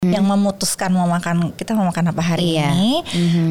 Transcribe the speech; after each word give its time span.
yang 0.00 0.24
memutuskan 0.24 0.96
mau 0.96 1.04
makan 1.04 1.52
kita 1.60 1.76
mau 1.76 1.84
makan 1.84 2.08
apa 2.08 2.24
hari 2.24 2.56
Iya. 2.56 2.72
ini, 2.72 3.04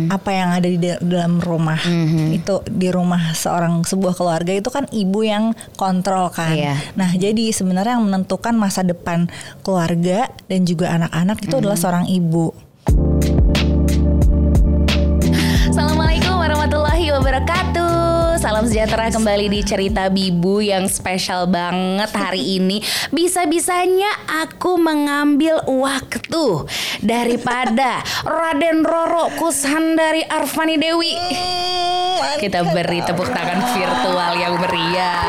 apa 0.09 0.33
yang 0.33 0.49
ada 0.49 0.65
di 0.65 0.81
da- 0.81 0.97
dalam 0.97 1.37
rumah 1.37 1.77
itu 2.33 2.65
di 2.65 2.89
rumah 2.89 3.37
seorang 3.37 3.85
sebuah 3.85 4.17
keluarga 4.17 4.49
itu 4.57 4.65
kan 4.73 4.89
ibu 4.89 5.21
yang 5.21 5.53
kontrol 5.77 6.33
kan. 6.33 6.57
Iya. 6.57 6.73
Nah 6.97 7.13
jadi 7.13 7.53
sebenarnya 7.53 8.01
yang 8.01 8.09
menentukan 8.09 8.57
masa 8.57 8.81
depan 8.81 9.29
keluarga 9.61 10.33
dan 10.49 10.65
juga 10.65 10.89
anak-anak 10.89 11.37
itu 11.37 11.53
adalah 11.53 11.77
seorang 11.77 12.09
ibu. 12.09 12.49
Assalamualaikum 15.69 16.33
warahmatullahi 16.33 17.13
wabarakatuh. 17.13 17.78
Salam 18.39 18.63
sejahtera 18.63 19.11
kembali 19.11 19.51
di 19.51 19.59
cerita 19.67 20.07
Bibu 20.07 20.63
yang 20.63 20.87
spesial 20.87 21.43
banget 21.43 22.07
hari 22.15 22.55
ini. 22.55 22.79
Bisa-bisanya 23.11 24.07
aku 24.47 24.79
mengambil 24.79 25.59
waktu 25.67 26.63
daripada 27.03 27.99
Raden 28.23 28.87
Roro 28.87 29.27
Kusandari 29.35 30.23
Arfani 30.23 30.79
Dewi. 30.79 31.19
Kita 32.39 32.63
beri 32.71 33.03
tepuk 33.03 33.27
tangan 33.27 33.59
virtual 33.75 34.31
yang 34.39 34.55
meriah. 34.55 35.19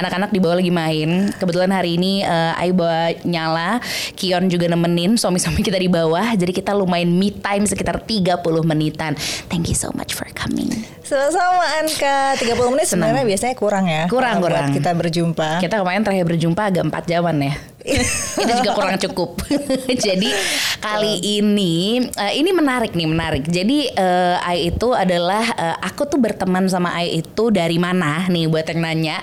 Anak-anak 0.00 0.30
di 0.30 0.38
bawah 0.38 0.56
lagi 0.58 0.72
main. 0.72 1.30
Kebetulan 1.34 1.70
hari 1.74 1.98
ini 1.98 2.22
eh, 2.22 2.60
Ayu 2.60 2.72
bawa 2.76 3.10
nyala, 3.26 3.80
Kion 4.14 4.46
juga 4.46 4.70
nemenin 4.70 5.18
suami-suami 5.18 5.60
kita 5.60 5.78
di 5.78 5.90
bawah. 5.90 6.34
Jadi 6.34 6.52
kita 6.54 6.72
lumayan 6.72 7.10
me 7.10 7.34
time 7.34 7.66
sekitar 7.66 8.02
30 8.02 8.40
menitan. 8.64 9.18
Thank 9.50 9.70
you 9.70 9.76
so 9.76 9.90
much 9.94 10.14
for 10.14 10.26
coming. 10.32 10.70
Sama-sama 11.04 11.84
Anka 11.84 12.40
30 12.40 12.72
menit 12.72 12.86
sebenarnya 12.88 13.24
biasanya 13.28 13.54
kurang 13.58 13.84
ya. 13.90 14.08
Kurang, 14.08 14.40
kalau 14.40 14.48
buat 14.48 14.56
kurang. 14.56 14.70
Kita 14.72 14.90
berjumpa. 14.96 15.48
Kita 15.60 15.74
kemarin 15.82 16.00
terakhir 16.00 16.26
berjumpa 16.26 16.62
agak 16.72 16.82
4 16.88 17.10
jaman 17.12 17.36
ya. 17.44 17.54
itu 18.40 18.52
juga 18.64 18.72
kurang 18.72 18.96
cukup. 18.96 19.44
Jadi 20.08 20.32
kali 20.80 21.20
ini 21.20 22.00
eh, 22.00 22.32
ini 22.40 22.50
menarik 22.56 22.96
nih 22.96 23.08
menarik. 23.08 23.44
Jadi 23.44 23.92
eh, 23.92 24.36
Ai 24.40 24.72
itu 24.72 24.96
adalah 24.96 25.44
eh, 25.52 25.76
aku 25.84 26.08
tuh 26.08 26.16
berteman 26.16 26.64
sama 26.64 26.96
Ai 26.96 27.20
itu 27.20 27.52
dari 27.52 27.76
mana 27.76 28.24
nih 28.32 28.48
buat 28.48 28.64
yang 28.72 28.80
nanya. 28.80 29.16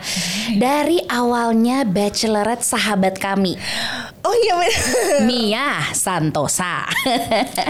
Dari 0.53 1.02
awalnya 1.09 1.81
bachelorette 1.89 2.61
sahabat 2.61 3.17
kami. 3.17 3.58
Oh 4.22 4.36
iya 4.38 4.53
benar. 4.53 5.25
Mia 5.25 5.69
Santosa. 5.97 6.86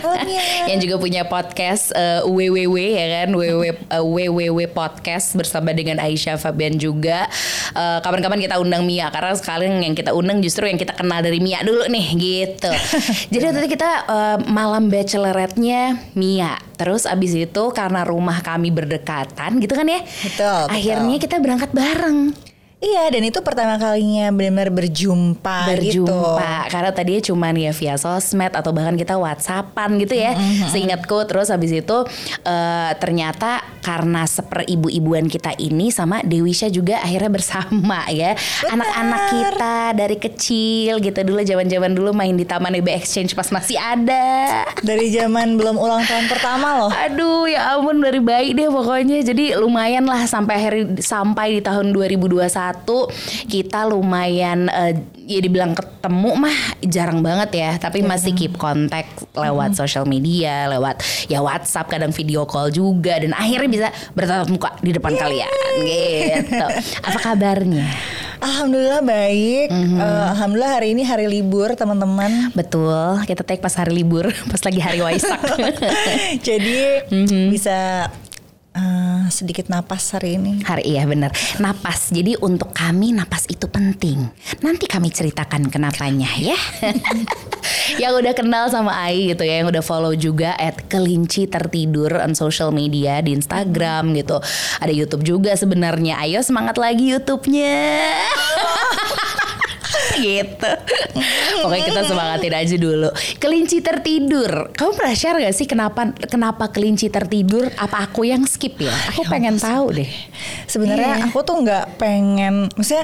Oh, 0.03 0.15
Mia. 0.27 0.67
yang 0.67 0.83
juga 0.83 0.99
punya 0.99 1.23
podcast 1.23 1.95
eh, 1.95 2.19
WWW 2.27 2.75
ya 2.75 3.07
kan? 3.23 3.29
WWW, 3.31 3.65
eh, 3.71 4.03
WWW 4.03 4.59
podcast 4.75 5.31
bersama 5.39 5.71
dengan 5.71 6.03
Aisyah 6.03 6.35
Fabian 6.35 6.75
juga. 6.75 7.31
Eh, 7.71 7.99
kapan-kapan 8.03 8.43
kita 8.43 8.59
undang 8.59 8.83
Mia 8.83 9.07
karena 9.15 9.31
sekalian 9.31 9.79
yang 9.79 9.95
kita 9.95 10.11
undang 10.11 10.43
justru 10.43 10.67
yang 10.67 10.75
kita 10.75 10.91
kenal 10.91 11.23
dari 11.23 11.39
Mia 11.39 11.63
dulu 11.63 11.87
nih 11.87 12.05
gitu. 12.19 12.71
Jadi 13.33 13.43
waktu 13.47 13.59
itu 13.63 13.69
kita 13.79 13.91
eh, 14.11 14.37
malam 14.51 14.91
bachelorette-nya 14.91 16.11
Mia. 16.19 16.59
Terus 16.75 17.07
abis 17.07 17.31
itu 17.31 17.63
karena 17.71 18.03
rumah 18.03 18.43
kami 18.43 18.75
berdekatan 18.75 19.63
gitu 19.63 19.71
kan 19.71 19.87
ya? 19.87 20.03
Betul, 20.03 20.67
betul. 20.67 20.75
akhirnya 20.75 21.15
kita 21.15 21.35
berangkat 21.39 21.71
bareng 21.71 22.50
Iya 22.81 23.13
dan 23.13 23.21
itu 23.21 23.37
pertama 23.45 23.77
kalinya 23.77 24.33
benar-benar 24.33 24.73
berjumpa, 24.73 25.69
gitu. 25.77 26.01
berjumpa 26.01 26.65
karena 26.65 26.89
tadinya 26.89 27.21
cuman 27.21 27.53
ya 27.53 27.71
via 27.77 27.93
sosmed 27.93 28.57
atau 28.57 28.73
bahkan 28.73 28.97
kita 28.97 29.21
whatsappan 29.21 30.01
gitu 30.01 30.17
ya 30.17 30.33
seingatku. 30.73 31.29
Terus 31.29 31.53
habis 31.53 31.69
itu 31.69 31.97
eh, 32.41 32.91
ternyata 32.97 33.61
karena 33.85 34.25
seperibu-ibuan 34.25 35.29
kita 35.29 35.53
ini 35.61 35.93
sama 35.93 36.25
Dewisha 36.25 36.73
juga 36.73 36.97
akhirnya 37.05 37.29
bersama 37.29 38.09
ya. 38.09 38.33
Anak-anak 38.65 39.21
kita 39.29 39.77
dari 39.93 40.17
kecil 40.17 40.97
gitu 41.05 41.21
dulu 41.21 41.45
zaman-zaman 41.45 41.93
dulu 41.93 42.17
main 42.17 42.33
di 42.33 42.49
taman 42.49 42.81
EB 42.81 42.97
Exchange 42.97 43.37
pas 43.37 43.53
masih 43.53 43.77
ada. 43.77 44.65
Dari 44.81 45.13
zaman 45.13 45.53
belum 45.53 45.77
ulang 45.77 46.01
tahun 46.09 46.25
pertama 46.25 46.81
loh. 46.81 46.89
Aduh 46.89 47.45
ya 47.45 47.77
ampun 47.77 48.01
dari 48.01 48.17
bayi 48.17 48.57
deh 48.57 48.73
pokoknya. 48.73 49.21
Jadi 49.21 49.53
lumayan 49.53 50.09
lah 50.09 50.25
sampai 50.25 50.57
akhir 50.57 50.73
sampai 50.97 51.57
di 51.57 51.61
tahun 51.61 51.93
2021 51.93 52.70
kita 53.47 53.87
lumayan 53.87 54.67
eh, 54.71 54.93
ya 55.27 55.39
dibilang 55.39 55.75
ketemu 55.75 56.31
mah 56.35 56.57
jarang 56.83 57.19
banget 57.19 57.49
ya. 57.57 57.71
Tapi 57.77 58.03
masih 58.03 58.35
keep 58.35 58.55
kontak 58.57 59.07
lewat 59.35 59.77
social 59.77 60.03
media 60.07 60.67
Lewat 60.71 61.01
ya 61.31 61.39
WhatsApp 61.39 61.91
kadang 61.91 62.11
video 62.11 62.43
call 62.47 62.71
juga. 62.71 63.19
Dan 63.19 63.35
akhirnya 63.35 63.69
bisa 63.69 63.87
bertatap 64.15 64.47
muka 64.51 64.69
di 64.79 64.91
depan 64.95 65.13
kalian 65.15 65.51
gitu. 65.83 66.67
Apa 67.05 67.19
kabarnya? 67.19 67.85
Alhamdulillah 68.41 69.05
baik. 69.05 69.67
Eh, 69.69 70.25
Alhamdulillah 70.33 70.73
hari 70.81 70.97
ini 70.97 71.05
hari 71.05 71.29
libur 71.29 71.69
teman-teman. 71.77 72.49
Betul 72.57 73.21
kita 73.29 73.45
take 73.45 73.61
pas 73.61 73.73
hari 73.77 73.93
libur 74.01 74.33
Pas 74.51 74.61
lagi 74.65 74.81
hari 74.81 74.99
Waisak. 75.05 75.37
Jadi 76.47 77.05
bisa 77.53 78.09
eh, 78.75 79.23
sedikit 79.31 79.67
napas 79.71 80.15
hari 80.15 80.35
ini. 80.39 80.63
Hari 80.63 80.83
iya 80.85 81.03
bener 81.07 81.31
Napas. 81.59 82.11
Jadi 82.11 82.35
untuk 82.39 82.71
kami 82.75 83.15
napas 83.15 83.47
itu 83.47 83.67
penting. 83.67 84.29
Nanti 84.63 84.85
kami 84.87 85.11
ceritakan 85.11 85.71
kenapanya 85.71 86.29
ya. 86.39 86.57
Yang 88.01 88.13
udah 88.23 88.33
kenal 88.33 88.65
sama 88.71 89.05
Ai 89.05 89.29
gitu 89.29 89.45
ya 89.45 89.61
Yang 89.61 89.77
udah 89.77 89.83
follow 89.85 90.13
juga 90.17 90.57
At 90.57 90.89
kelinci 90.89 91.45
tertidur 91.45 92.09
On 92.17 92.33
social 92.33 92.73
media 92.73 93.21
Di 93.21 93.35
Instagram 93.35 94.17
gitu. 94.17 94.41
Ada 94.79 94.93
Youtube 94.93 95.23
juga 95.23 95.53
sebenarnya. 95.53 96.17
Ayo 96.23 96.41
semangat 96.41 96.79
lagi 96.79 97.13
Youtubenya 97.13 97.77
gitu 100.21 100.69
Pokoknya 101.65 101.83
kita 101.89 102.01
semangatin 102.05 102.53
aja 102.53 102.75
dulu 102.77 103.09
Kelinci 103.37 103.77
tertidur 103.81 104.69
Kamu 104.73 104.91
pernah 104.93 105.15
share 105.17 105.41
gak 105.41 105.55
sih 105.57 105.65
Kenapa 105.65 106.13
kenapa 106.29 106.69
kelinci 106.69 107.09
tertidur 107.09 107.67
Apa 107.75 108.05
aku 108.09 108.25
yang 108.25 108.45
skip 108.45 108.77
ya 108.77 108.93
Aku 109.13 109.25
pengen 109.27 109.57
tahu 109.57 109.97
deh 109.97 110.11
Sebenarnya 110.69 111.27
aku 111.27 111.43
tuh 111.43 111.59
nggak 111.61 111.99
pengen, 111.99 112.71
maksudnya 112.79 113.03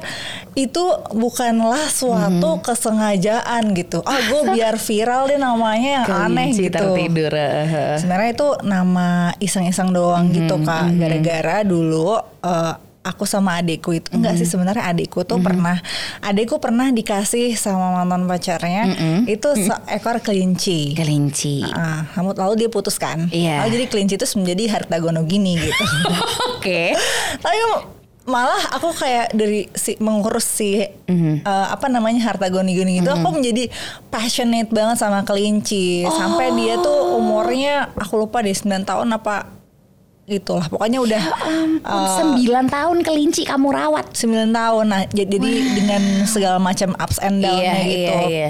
itu 0.56 0.84
bukanlah 1.12 1.84
suatu 1.92 2.64
kesengajaan 2.64 3.76
gitu. 3.76 4.00
Ah 4.08 4.24
gue 4.24 4.42
biar 4.56 4.80
viral 4.80 5.28
deh 5.28 5.36
namanya 5.36 6.04
yang 6.04 6.06
aneh 6.08 6.56
Kelinci 6.56 6.64
gitu. 6.72 6.80
tertidur. 6.80 7.34
eh. 7.36 8.00
Sebenarnya 8.00 8.32
itu 8.34 8.48
nama 8.64 9.36
iseng-iseng 9.44 9.92
doang 9.92 10.32
gitu 10.32 10.56
kak. 10.64 10.96
Gara-gara 10.96 11.68
dulu 11.68 12.16
eh, 12.42 12.74
aku 13.08 13.24
sama 13.24 13.56
adikku 13.58 13.96
itu 13.96 14.12
enggak 14.12 14.36
sih 14.36 14.44
sebenarnya 14.44 14.84
adikku 14.86 15.24
tuh 15.24 15.40
pernah 15.40 15.80
adikku 16.20 16.60
pernah 16.60 16.92
dikasih 16.92 17.56
sama 17.56 18.04
mantan 18.04 18.28
pacarnya 18.28 18.84
itu 19.24 19.48
seekor 19.56 20.20
kelinci. 20.20 20.92
Kelinci. 20.92 21.64
Ah, 21.64 22.04
kamu 22.12 22.36
lalu 22.36 22.54
dia 22.60 22.70
putuskan. 22.70 23.32
Iya. 23.32 23.64
Lalu 23.64 23.70
jadi 23.74 23.86
kelinci 23.88 24.14
itu 24.16 24.28
menjadi 24.36 24.64
harta 24.70 25.00
gono 25.00 25.24
gini 25.24 25.56
gitu. 25.56 25.84
Oke. 26.60 26.92
Tapi 27.40 27.58
malah 28.28 28.60
aku 28.76 28.92
kayak 28.92 29.32
dari 29.32 29.72
si 29.72 29.96
mengurus 29.98 30.44
si 30.44 30.84
Mhm. 31.08 31.48
eh, 31.48 31.68
apa 31.72 31.88
namanya 31.88 32.28
harta 32.28 32.52
goni-goni 32.52 33.00
gitu 33.00 33.08
aku 33.08 33.32
menjadi 33.32 33.72
passionate 34.12 34.68
banget 34.68 35.00
sama 35.00 35.24
kelinci 35.24 36.04
sampai 36.04 36.52
dia 36.52 36.76
Oh. 36.76 36.84
tuh 36.84 37.00
umurnya 37.16 37.88
aku 37.96 38.20
lupa 38.20 38.44
deh 38.44 38.52
9 38.52 38.84
tahun 38.84 39.16
apa 39.16 39.48
itulah 40.28 40.68
pokoknya 40.68 41.00
udah 41.00 41.24
Ya 41.24 41.34
Ampun, 41.88 42.04
sembilan 42.14 42.66
tahun 42.68 42.98
kelinci 43.00 43.48
kamu 43.48 43.68
rawat. 43.70 44.12
9 44.12 44.28
tahun 44.52 44.86
nah 44.86 45.08
jadi 45.08 45.40
dengan 45.74 46.02
segala 46.26 46.60
macam 46.60 46.92
ups 46.94 47.18
and 47.18 47.40
down-nya 47.40 47.74
Iya, 47.74 47.84
gitu 47.86 48.12
iya, 48.12 48.28
iya. 48.28 48.50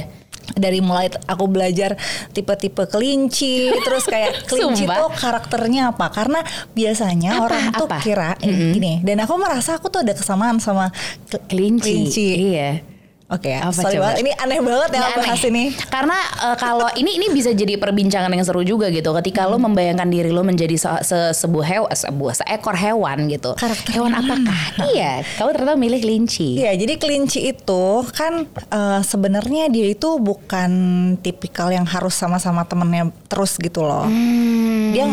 dari 0.50 0.80
mulai 0.80 1.06
aku 1.24 1.46
belajar 1.46 1.94
tipe-tipe 2.32 2.82
kelinci 2.84 3.70
terus 3.86 4.04
kayak 4.04 4.48
kelinci 4.48 4.90
tuh 4.90 5.12
karakternya 5.12 5.92
apa 5.92 6.10
karena 6.10 6.42
biasanya 6.72 7.38
Apa, 7.38 7.44
orang 7.44 7.64
tuh 7.72 7.86
apa? 7.86 7.98
kira 8.02 8.30
eh, 8.40 8.74
gini 8.74 9.04
dan 9.04 9.22
aku 9.22 9.38
merasa 9.38 9.78
aku 9.78 9.88
tuh 9.88 10.02
ada 10.02 10.12
kesamaan 10.12 10.58
sama 10.58 10.90
ke- 11.30 11.46
Kelinci. 11.46 12.26
Iya. 12.50 12.97
Oke 13.28 13.52
Apa 13.54 13.76
sorry 13.76 14.00
coba? 14.00 14.04
banget. 14.08 14.24
Ini 14.24 14.32
aneh 14.38 14.60
banget 14.62 14.90
ya 14.90 15.00
Nggak 15.02 15.16
bahas 15.18 15.36
aneh. 15.38 15.52
ini. 15.52 15.64
Karena 15.86 16.16
eh, 16.16 16.56
kalau 16.56 16.88
ini 16.94 17.12
ini 17.14 17.28
bisa 17.30 17.52
jadi 17.52 17.76
perbincangan 17.76 18.32
yang 18.32 18.40
seru 18.42 18.64
juga 18.64 18.88
gitu. 18.88 19.12
Ketika 19.14 19.44
lo 19.44 19.60
membayangkan 19.60 20.08
diri 20.08 20.32
lo 20.32 20.42
menjadi 20.42 20.74
se- 20.74 21.04
se- 21.04 21.36
sebuah 21.36 21.66
hewan, 21.68 21.92
sebuah 21.92 22.34
seekor 22.38 22.74
hewan 22.74 23.28
gitu. 23.28 23.52
Karakternya 23.54 23.92
hewan 23.94 24.14
apakah? 24.16 24.60
iya, 24.88 25.28
kamu 25.36 25.50
ternyata 25.52 25.76
milih 25.76 26.00
kelinci. 26.00 26.56
Iya, 26.58 26.72
jadi 26.78 26.94
kelinci 26.96 27.40
itu 27.46 27.84
kan 28.10 28.48
eh, 28.48 29.02
sebenarnya 29.04 29.68
dia 29.68 29.88
itu 29.88 30.08
bukan 30.18 30.72
tipikal 31.18 31.68
yang 31.68 31.84
harus 31.84 32.16
sama-sama 32.16 32.64
temennya 32.64 33.12
terus 33.28 33.60
gitu 33.60 33.84
loh. 33.84 34.08
Hmm. 34.08 34.96
Dia 34.96 35.04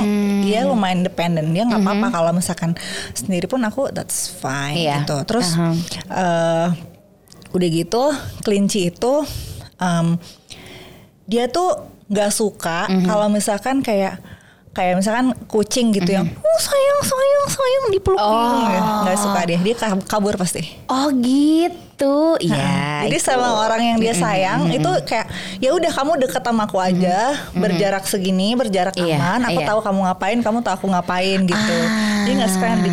dia 0.40 0.60
lumayan 0.62 1.02
independen. 1.02 1.50
Dia 1.50 1.66
nggak 1.66 1.82
apa-apa 1.82 2.06
kalau 2.12 2.30
misalkan 2.30 2.78
sendiri 3.10 3.50
pun 3.50 3.58
aku 3.60 3.90
that's 3.90 4.30
fine 4.30 4.78
Iya. 4.78 5.02
gitu. 5.02 5.18
Terus 5.26 5.50
Aha. 5.52 5.74
eh, 6.14 6.68
udah 7.54 7.68
gitu 7.70 8.02
kelinci 8.42 8.90
itu 8.90 9.22
em, 9.76 10.18
dia 11.24 11.46
tuh 11.46 11.70
nggak 12.04 12.30
suka 12.30 12.84
Mhm. 12.86 13.06
kalau 13.06 13.26
misalkan 13.28 13.80
kayak 13.80 14.18
kayak 14.70 14.98
misalkan 14.98 15.30
kucing 15.46 15.88
gitu 15.90 16.10
yang 16.12 16.26
oh 16.26 16.58
sayang 16.60 17.00
sayang 17.00 17.44
sayang 17.48 17.84
dipeluk 17.88 18.18
Mhm. 18.18 18.26
Oh. 18.26 18.66
Ya, 18.66 18.80
nggak 19.00 19.16
suka 19.16 19.40
dia 19.44 19.58
dia 19.60 19.74
ka- 19.74 20.02
kabur 20.04 20.34
pasti 20.34 20.66
Oh 20.86 21.14
gitu, 21.14 21.93
iya. 22.40 23.06
jadi 23.06 23.16
itu. 23.16 23.24
sama 23.24 23.62
orang 23.62 23.82
yang 23.84 23.98
dia 23.98 24.12
sayang 24.12 24.66
itu 24.68 24.90
kayak 25.04 25.26
ya 25.58 25.70
udah 25.70 25.90
kamu 25.90 26.12
deket 26.20 26.42
sama 26.42 26.64
aku 26.64 26.78
aja 26.78 27.18
berjarak 27.52 28.04
segini 28.04 28.52
berjarak 28.52 28.94
Iya, 28.94 29.14
aman 29.14 29.46
aku 29.46 29.60
iya. 29.60 29.68
tahu 29.68 29.78
kamu 29.80 30.00
ngapain 30.02 30.38
kamu 30.40 30.58
tahu 30.60 30.74
aku 30.74 30.86
ngapain 30.88 31.38
gitu 31.44 31.76
Ah. 31.84 32.24
jadi 32.24 32.32
nggak 32.36 32.50
suka 32.50 32.66
yang 32.66 32.80
di 32.80 32.90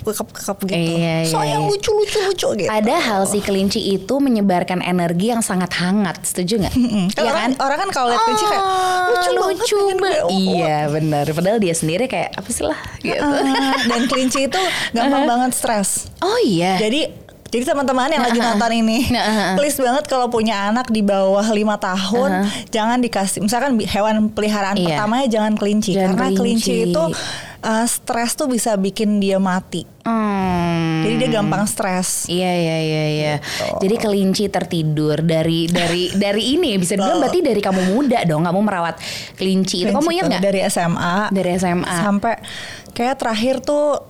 kekep 0.00 0.28
kekep 0.32 0.58
gitu 0.64 0.74
Iya, 0.96 1.14
iya, 1.20 1.28
sayang 1.28 1.62
iya. 1.64 1.70
lucu 1.70 1.90
lucu 1.90 2.18
lucu 2.22 2.48
gitu 2.56 2.70
Padahal 2.70 3.20
si 3.24 3.38
kelinci 3.38 3.80
itu 3.90 4.14
menyebarkan 4.16 4.80
energi 4.80 5.28
yang 5.28 5.40
sangat 5.40 5.74
hangat, 5.74 6.22
setuju 6.22 6.62
nggak? 6.62 6.74
Kan 7.10 7.20
Iya 7.20 7.30
orang, 7.30 7.52
orang 7.58 7.78
kan 7.78 7.90
kalau 7.90 8.08
lihat 8.08 8.22
kelinci 8.22 8.46
kayak 8.46 8.64
lucu, 9.06 9.30
banget 9.30 9.56
lucu 9.58 9.76
banget. 9.76 9.98
peluk." 9.98 10.28
Iya 10.30 10.78
benar. 10.88 11.24
Padahal 11.26 11.58
dia 11.58 11.74
sendiri 11.74 12.04
kayak 12.06 12.30
apa 12.32 12.48
sih 12.48 12.64
lah 12.64 12.78
gitu. 13.00 13.20
Ah, 13.20 13.76
dan 13.82 14.02
kelinci 14.06 14.40
itu 14.46 14.60
gampang 14.92 15.24
banget 15.26 15.50
stres 15.52 16.08
Oh 16.18 16.38
iya. 16.40 16.76
Jadi 16.76 17.00
jadi 17.50 17.64
teman-teman 17.66 18.08
yang 18.08 18.22
lagi 18.22 18.38
nonton 18.38 18.70
ini, 18.72 19.10
please 19.54 19.76
banget 19.76 20.06
kalau 20.06 20.26
punya 20.26 20.70
anak 20.70 20.86
di 20.86 21.02
bawah 21.02 21.44
lima 21.50 21.74
tahun, 21.76 22.46
jangan 22.68 22.98
dikasih. 22.98 23.42
Misalkan 23.42 23.74
hewan 23.82 24.30
peliharaan 24.30 24.74
Iya. 24.74 24.94
pertamanya 24.94 25.26
jangan 25.28 25.52
kelinci, 25.54 25.92
Jangan 25.92 26.14
karena 26.14 26.26
kelinci, 26.32 26.74
kelinci. 26.86 26.94
itu 26.94 27.02
uh, 27.60 27.86
stres 27.86 28.32
tuh 28.32 28.46
bisa 28.46 28.74
bikin 28.74 29.18
dia 29.18 29.36
mati. 29.36 29.82
Hmm. 30.00 31.02
Jadi 31.02 31.14
dia 31.16 31.30
gampang 31.32 31.64
stres. 31.64 32.24
Iya 32.26 32.52
iya 32.52 32.76
iya 32.78 33.04
iya. 33.08 33.34
Gitu. 33.38 33.66
Jadi 33.82 33.94
kelinci 33.96 34.44
tertidur 34.46 35.18
dari 35.18 35.66
dari 35.66 36.12
dari 36.24 36.54
ini 36.54 36.76
bisa 36.76 36.94
dibilang 36.94 37.18
berarti 37.18 37.40
dari 37.40 37.60
kamu 37.60 37.82
muda 37.90 38.20
dong 38.24 38.44
kamu 38.44 38.60
merawat 38.60 38.96
kelinci 39.34 39.84
itu. 39.84 39.90
Kamu 39.90 40.00
Kelinci 40.00 40.14
ingat 40.14 40.26
nggak? 40.28 40.42
Dari 40.44 40.60
SMA. 40.66 41.16
Dari 41.30 41.50
SMA. 41.56 41.96
Sampai 41.98 42.34
kayak 42.92 43.16
terakhir 43.18 43.58
tuh. 43.60 44.09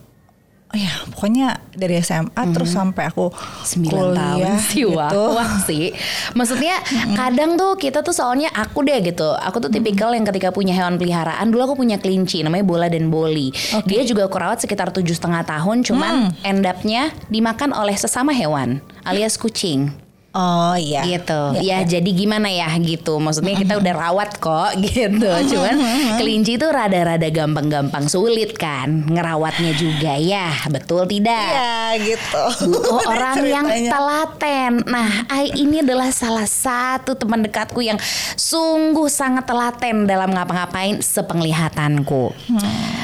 Oh 0.70 0.78
ya, 0.78 1.02
pokoknya 1.10 1.58
dari 1.74 1.98
SMA 1.98 2.42
terus 2.54 2.70
sampai 2.70 3.10
aku 3.10 3.34
9 3.34 3.90
kuliah 3.90 4.14
tahun 4.14 4.54
sih 4.62 4.86
wah, 4.86 5.10
gitu. 5.10 5.22
wah 5.34 5.52
sih. 5.66 5.90
Maksudnya 6.38 6.78
kadang 7.18 7.58
tuh 7.58 7.74
kita 7.74 8.06
tuh 8.06 8.14
soalnya 8.14 8.54
aku 8.54 8.86
deh 8.86 9.02
gitu 9.02 9.34
Aku 9.34 9.58
tuh 9.58 9.66
tipikal 9.66 10.14
yang 10.14 10.22
ketika 10.22 10.54
punya 10.54 10.70
hewan 10.70 10.94
peliharaan 10.94 11.50
Dulu 11.50 11.74
aku 11.74 11.74
punya 11.82 11.98
kelinci 11.98 12.46
namanya 12.46 12.62
Bola 12.62 12.86
dan 12.86 13.10
Boli. 13.10 13.50
Dia 13.82 14.06
juga 14.06 14.30
aku 14.30 14.38
rawat 14.38 14.62
sekitar 14.62 14.94
tujuh 14.94 15.18
setengah 15.18 15.42
tahun 15.42 15.82
Cuman 15.82 16.38
end 16.46 16.62
up-nya 16.62 17.10
dimakan 17.26 17.74
oleh 17.74 17.98
sesama 17.98 18.30
hewan 18.30 18.78
alias 19.02 19.34
kucing 19.40 19.90
Oh 20.30 20.78
iya. 20.78 21.02
gitu 21.02 21.58
ya 21.58 21.82
jadi 21.82 22.06
gimana 22.06 22.46
ya 22.46 22.70
gitu 22.78 23.18
maksudnya 23.18 23.58
kita 23.58 23.82
udah 23.82 23.94
rawat 23.98 24.38
kok 24.38 24.78
gitu 24.86 25.26
cuman 25.50 25.74
kelinci 26.16 26.54
itu 26.54 26.66
rada-rada 26.70 27.26
gampang-gampang 27.28 28.06
sulit 28.06 28.54
kan 28.54 29.10
ngerawatnya 29.10 29.74
juga 29.74 30.14
ya 30.14 30.54
betul 30.70 31.10
tidak 31.10 31.50
Iya 31.50 31.72
gitu. 31.98 32.44
butuh 32.70 33.02
orang 33.10 33.36
yang 33.42 33.66
telaten. 33.66 34.72
Nah, 34.86 35.26
Ai 35.26 35.50
ini 35.58 35.82
adalah 35.82 36.14
salah 36.14 36.46
satu 36.46 37.18
teman 37.18 37.42
dekatku 37.42 37.82
yang 37.82 37.98
sungguh 38.36 39.10
sangat 39.10 39.50
telaten 39.50 40.06
dalam 40.06 40.30
ngapa-ngapain 40.30 41.02
sepenglihatanku. 41.02 42.30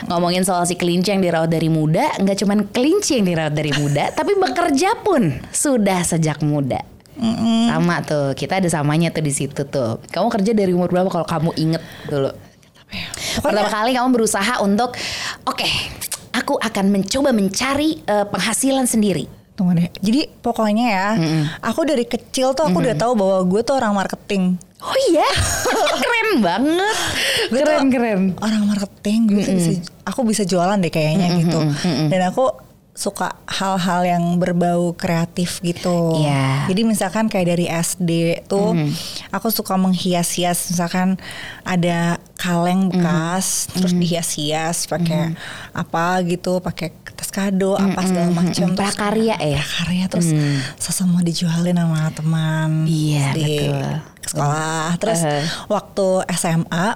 Ngomongin 0.06 0.46
soal 0.46 0.62
si 0.64 0.78
kelinci 0.78 1.10
yang 1.10 1.22
dirawat 1.22 1.50
dari 1.50 1.66
muda, 1.66 2.14
nggak 2.22 2.38
cuman 2.46 2.58
kelinci 2.70 3.18
yang 3.18 3.26
dirawat 3.26 3.54
dari 3.54 3.72
muda, 3.74 4.14
tapi 4.14 4.38
bekerja 4.38 5.02
pun 5.02 5.34
sudah 5.50 6.06
sejak 6.06 6.38
muda. 6.42 6.95
Sama 7.66 8.04
tuh, 8.04 8.36
kita 8.36 8.60
ada 8.60 8.68
samanya 8.68 9.08
tuh 9.08 9.24
di 9.24 9.32
situ 9.32 9.64
tuh. 9.66 9.98
Kamu 10.12 10.28
kerja 10.28 10.52
dari 10.52 10.72
umur 10.76 10.92
berapa 10.92 11.08
kalau 11.08 11.26
kamu 11.26 11.50
inget 11.56 11.82
dulu? 12.06 12.30
Pertama 13.40 13.68
kali 13.68 13.90
kamu 13.96 14.08
berusaha 14.14 14.62
untuk, 14.62 14.94
oke, 15.44 15.68
aku 16.32 16.54
akan 16.60 16.84
mencoba 16.92 17.32
mencari 17.32 18.00
eh, 18.04 18.26
penghasilan 18.28 18.86
sendiri. 18.86 19.26
Tunggu 19.56 19.72
deh. 19.72 19.88
Jadi 20.04 20.28
pokoknya 20.44 20.86
ya, 20.92 21.06
aku 21.64 21.88
dari 21.88 22.04
kecil 22.04 22.52
tuh 22.52 22.68
aku 22.68 22.84
udah 22.84 22.92
tahu 22.92 23.16
bahwa 23.16 23.40
gue 23.48 23.60
tuh 23.64 23.74
orang 23.80 23.96
marketing. 23.96 24.60
Oh 24.76 24.96
iya, 25.08 25.24
keren 26.04 26.44
banget, 26.44 26.96
keren 27.48 27.88
keren. 27.88 28.20
Orang 28.36 28.68
marketing, 28.68 29.24
gue 29.24 29.40
tuh 29.40 29.54
bisa, 29.56 29.70
aku 30.04 30.20
bisa 30.28 30.44
jualan 30.44 30.76
deh 30.76 30.92
kayaknya 30.92 31.40
gitu. 31.40 31.56
Dan 32.12 32.20
aku 32.28 32.52
suka 32.96 33.36
hal-hal 33.44 34.08
yang 34.08 34.24
berbau 34.40 34.96
kreatif 34.96 35.60
gitu. 35.60 36.16
Iya. 36.16 36.64
Jadi 36.72 36.80
misalkan 36.88 37.28
kayak 37.28 37.52
dari 37.52 37.68
SD 37.68 38.42
tuh, 38.48 38.72
aku 39.28 39.52
suka 39.52 39.76
menghias-hias. 39.76 40.72
Misalkan 40.72 41.20
ada 41.60 42.16
kaleng 42.40 42.88
bekas, 42.88 43.68
terus 43.76 43.92
dihias-hias 43.92 44.88
pakai 44.88 45.36
apa 45.76 46.24
gitu, 46.24 46.64
pakai 46.64 46.96
kertas 47.04 47.28
kado, 47.28 47.76
apa 47.76 48.00
segala 48.00 48.32
macam. 48.32 48.72
Terus 48.72 48.80
Prakarya 48.80 49.36
ya. 49.44 49.60
prakarya 49.60 50.04
terus 50.08 50.32
semua 50.80 51.20
dijualin 51.20 51.76
sama 51.76 52.08
teman 52.16 52.88
Iya, 52.88 53.36
di 53.36 53.44
betul. 53.44 53.84
Ke 54.26 54.30
sekolah 54.32 54.90
terus 54.96 55.14
Uh-huh. 55.18 55.42
waktu 55.70 56.06
SMA 56.32 56.86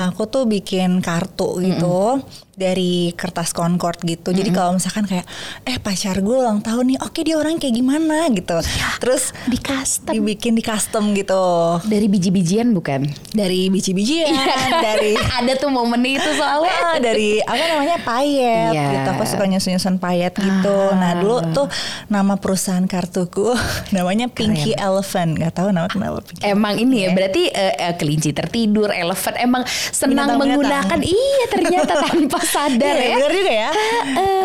aku 0.00 0.22
tuh 0.26 0.44
bikin 0.44 0.98
kartu 1.00 1.60
gitu 1.60 2.18
dari 2.52 3.08
kertas 3.10 3.50
Concord 3.50 3.96
gitu. 4.02 4.30
Jadi 4.30 4.52
kalau 4.52 4.76
misalkan 4.76 5.04
kayak 5.04 5.24
eh 5.62 5.76
pacar 5.76 6.12
gue 6.18 6.36
ulang 6.36 6.60
tahun 6.60 6.92
nih 6.92 6.98
oke 7.00 7.20
dia 7.20 7.34
orang 7.34 7.56
kayak 7.56 7.72
gimana? 7.72 8.28
gitu. 8.28 8.60
Terus 9.00 9.32
Di 9.46 9.56
custom. 9.56 10.12
dibikin 10.12 10.52
di 10.52 10.60
custom 10.60 11.14
gitu. 11.14 11.40
Dari 11.82 12.04
biji-bijian 12.06 12.68
bukan? 12.70 13.08
dari 13.30 13.70
biji-bijian 13.70 14.28
dari 14.86 15.16
Ada 15.16 15.56
tuh 15.56 15.70
momen 15.70 16.04
itu 16.04 16.30
soalnya. 16.30 16.76
Ah, 16.86 16.98
dari 17.06 17.40
apa 17.40 17.64
namanya 17.66 17.96
payet 17.98 18.70
Iya. 18.70 18.84
gitu. 18.92 19.08
Aku 19.10 19.24
suka 19.24 19.44
nyusun-nyusun 19.46 19.96
payet 19.96 20.36
gitu. 20.36 20.78
Nah 20.92 21.16
dulu 21.16 21.40
tuh 21.50 21.64
nama 22.08 22.36
perusahaan 22.36 22.84
kartuku 22.84 23.56
namanya 23.96 24.28
Pinky 24.28 24.76
Elephant. 24.76 25.32
Nggak 25.34 25.56
tahu 25.56 25.68
nama 25.70 25.88
kenapa 25.88 26.20
Pinky 26.22 26.44
Emang 26.44 26.69
ini 26.76 27.06
ya. 27.06 27.10
Berarti 27.10 27.48
eh, 27.48 27.74
eh, 27.74 27.94
kelinci 27.96 28.30
tertidur, 28.30 28.90
elephant 28.92 29.36
emang 29.38 29.62
senang 29.90 30.36
menggunakan. 30.36 30.98
Iya 31.00 31.44
ternyata 31.48 31.92
tanpa 32.06 32.38
sadar 32.44 32.94
Iya, 32.94 33.06
ya. 33.06 33.16
bener 33.16 33.32
juga 33.32 33.52
ya. 33.52 33.70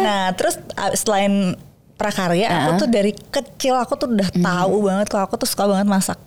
Nah 0.01 0.23
terus 0.33 0.55
selain 0.95 1.53
prakarya 1.95 2.47
aku 2.51 2.85
tuh 2.85 2.89
dari 2.91 3.11
kecil 3.15 3.79
aku 3.79 3.95
tuh 3.95 4.11
udah 4.11 4.29
tahu 4.35 4.83
banget 4.83 5.07
kalau 5.07 5.23
aku 5.27 5.35
tuh 5.39 5.47
suka 5.47 5.67
banget 5.67 5.87
masak. 5.87 6.19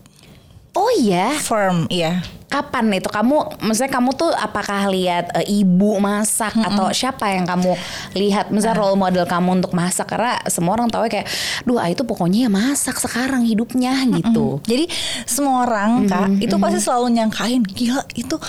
Oh 0.77 0.89
iya, 0.95 1.35
firm 1.43 1.89
iya 1.91 2.23
kapan 2.49 2.97
itu 2.97 3.13
kamu 3.13 3.61
maksudnya 3.61 3.93
kamu 3.93 4.11
tuh 4.17 4.33
apakah 4.33 4.89
lihat 4.89 5.37
eh, 5.37 5.61
ibu 5.61 6.01
masak 6.01 6.57
atau 6.57 6.89
siapa 6.91 7.29
yang 7.29 7.45
kamu 7.45 7.77
lihat 8.17 8.49
misalnya 8.49 8.81
role 8.81 8.97
model 8.97 9.29
kamu 9.29 9.61
untuk 9.61 9.77
masak 9.77 10.09
karena 10.09 10.41
semua 10.49 10.81
orang 10.81 10.89
tahu 10.89 11.05
ya 11.07 11.21
kayak 11.21 11.29
duh 11.69 11.77
itu 11.85 12.03
pokoknya 12.09 12.49
ya 12.49 12.51
masak 12.51 12.97
sekarang 12.99 13.45
hidupnya 13.45 14.01
gitu. 14.17 14.65
Jadi 14.65 14.89
semua 15.29 15.69
orang 15.69 16.09
kak 16.09 16.41
itu 16.41 16.57
pasti 16.57 16.79
selalu 16.81 17.07
nyangkain 17.21 17.63
gila 17.69 18.01
itu 18.17 18.41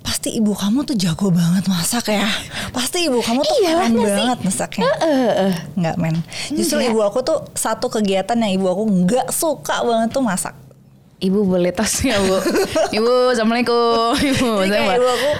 pasti 0.00 0.36
ibu 0.36 0.52
kamu 0.52 0.84
tuh 0.84 0.96
jago 0.96 1.28
banget 1.28 1.68
masak 1.68 2.12
ya. 2.12 2.24
Pasti 2.72 3.08
ibu 3.08 3.20
kamu 3.20 3.40
tuh 3.44 3.56
Iya, 3.60 3.72
keren 3.76 3.92
sih? 3.92 4.04
banget 4.04 4.38
masaknya. 4.40 4.88
Nggak 5.76 5.96
men. 6.00 6.16
Justru 6.48 6.80
ibu 6.80 7.00
aku 7.00 7.20
tuh 7.20 7.44
satu 7.52 7.92
kegiatan 7.92 8.36
yang 8.40 8.56
ibu 8.56 8.72
aku 8.72 8.84
nggak 8.88 9.28
suka 9.32 9.84
banget 9.84 10.12
tuh 10.12 10.24
masak. 10.24 10.56
Ibu 11.24 11.40
boleh 11.48 11.72
tos 11.72 11.94
ya 12.08 12.20
bu? 12.20 12.36
Ibu 12.92 13.32
assalamualaikum. 13.32 14.12
Ibu, 14.12 14.50
Jadi 14.68 14.76
kayak 14.76 14.98
ibu 15.00 15.08
aku 15.08 15.30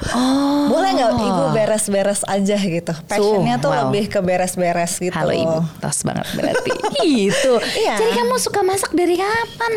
boleh 0.65 0.91
nggak 0.97 1.13
ibu 1.21 1.45
beres-beres 1.53 2.25
aja 2.25 2.57
gitu. 2.57 2.93
Passionnya 3.05 3.61
tuh 3.61 3.69
wow. 3.69 3.81
lebih 3.85 4.09
ke 4.09 4.21
beres-beres 4.25 4.97
gitu. 4.97 5.13
Halo 5.13 5.37
ibu, 5.37 5.61
tos 5.85 6.01
banget 6.01 6.25
berarti. 6.33 6.71
gitu. 7.05 7.61
Iya. 7.61 8.01
Jadi 8.01 8.11
kamu 8.17 8.35
suka 8.41 8.61
masak 8.65 8.97
dari 8.97 9.21
kapan? 9.21 9.73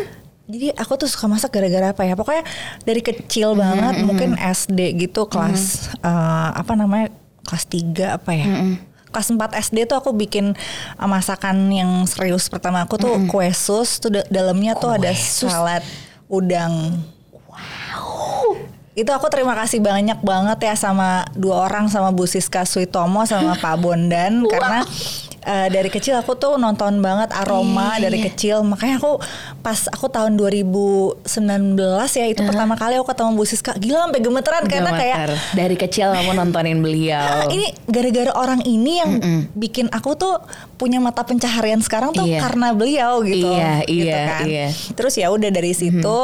Jadi 0.48 0.72
aku 0.80 0.96
tuh 0.96 1.08
suka 1.12 1.28
masak 1.28 1.52
gara-gara 1.52 1.92
apa 1.92 2.02
ya? 2.08 2.16
Pokoknya 2.16 2.44
dari 2.88 3.04
kecil 3.04 3.52
banget, 3.52 4.00
mungkin 4.00 4.40
SD 4.40 4.96
gitu 4.96 5.28
kelas 5.28 5.92
eh, 6.00 6.50
apa 6.56 6.72
namanya? 6.72 7.12
kelas 7.48 7.64
3 7.64 8.16
apa 8.20 8.30
ya? 8.36 8.44
Kelas 9.08 9.28
4 9.32 9.38
SD 9.70 9.88
tuh 9.88 9.96
aku 9.96 10.12
bikin 10.12 10.52
eh, 10.94 11.08
masakan 11.08 11.68
yang 11.68 12.04
serius 12.04 12.46
pertama 12.46 12.84
aku 12.84 12.96
tuh 12.96 13.16
kue 13.26 13.48
sus 13.50 13.98
tuh 13.98 14.12
da- 14.12 14.28
dalamnya 14.28 14.76
tuh 14.76 14.92
ada 14.92 15.10
sus. 15.12 15.48
salad 15.48 15.82
udang. 16.28 17.00
Itu 18.98 19.14
aku 19.14 19.30
terima 19.30 19.54
kasih 19.54 19.78
banyak 19.78 20.18
banget 20.26 20.58
ya 20.58 20.74
sama 20.74 21.22
dua 21.38 21.70
orang 21.70 21.86
sama 21.86 22.10
Bu 22.10 22.26
Siska 22.26 22.66
Suitomo 22.66 23.22
sama 23.24 23.54
Pak 23.54 23.78
Bondan 23.78 24.42
karena 24.52 24.82
eh, 25.48 25.68
dari 25.68 25.88
kecil 25.88 26.14
aku 26.14 26.36
tuh 26.36 26.54
nonton 26.54 27.00
banget 27.00 27.32
aroma 27.32 27.96
Iya, 27.96 28.04
dari 28.04 28.18
iya. 28.20 28.26
kecil 28.28 28.56
makanya 28.62 29.00
aku 29.00 29.16
pas 29.58 29.88
aku 29.88 30.06
tahun 30.06 30.36
2019 30.36 31.24
ya 32.12 32.26
itu 32.26 32.40
pertama 32.42 32.74
kali 32.74 32.94
aku 32.94 33.06
ketemu 33.06 33.30
Bu 33.32 33.44
Siska 33.44 33.72
gila 33.74 34.04
sampai 34.04 34.20
gemeteran 34.20 34.64
karena 34.64 34.90
kayak 34.92 35.16
dari 35.52 35.74
kecil 35.74 36.12
kamu 36.12 36.32
nontonin 36.34 36.76
"Ah, 36.76 36.82
beliau. 36.82 37.48
ini 37.48 37.66
gara-gara 37.86 38.32
orang 38.34 38.60
ini 38.62 38.92
yang 38.98 39.10
bikin 39.52 39.88
aku 39.88 40.14
tuh 40.14 40.36
punya 40.76 40.98
mata 40.98 41.22
pencaharian 41.22 41.80
sekarang 41.80 42.12
tuh 42.12 42.22
Iya. 42.22 42.38
karena 42.40 42.70
beliau 42.70 43.24
gitu. 43.24 43.48
Iya, 43.48 43.72
gitu 43.82 44.04
iya, 44.06 44.22
kan. 44.28 44.44
iya. 44.44 44.66
Terus 44.92 45.14
ya 45.16 45.28
udah 45.28 45.48
dari 45.48 45.72
situ 45.72 46.20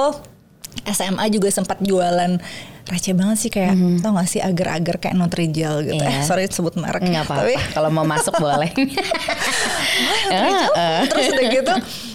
SMA 0.83 1.25
juga 1.31 1.49
sempat 1.55 1.79
jualan 1.81 2.41
receh 2.85 3.17
banget 3.17 3.37
sih 3.41 3.49
kayak 3.49 4.05
tau 4.05 4.13
gak 4.13 4.29
sih 4.29 4.45
agar-agar 4.45 5.01
kayak 5.01 5.17
Nutrijel 5.17 5.89
gitu. 5.89 6.05
Iya. 6.05 6.21
Eh 6.21 6.25
sorry 6.29 6.45
sebut 6.53 6.77
merek. 6.77 7.01
Nggak 7.01 7.25
Tapi 7.25 7.57
apa-apa. 7.57 7.73
Kalau 7.73 7.89
mau 7.89 8.05
masuk 8.05 8.37
boleh. 8.37 8.71
Nutrijel. 10.29 10.71
Terus 11.11 11.27
udah 11.33 11.47
gitu 11.49 11.75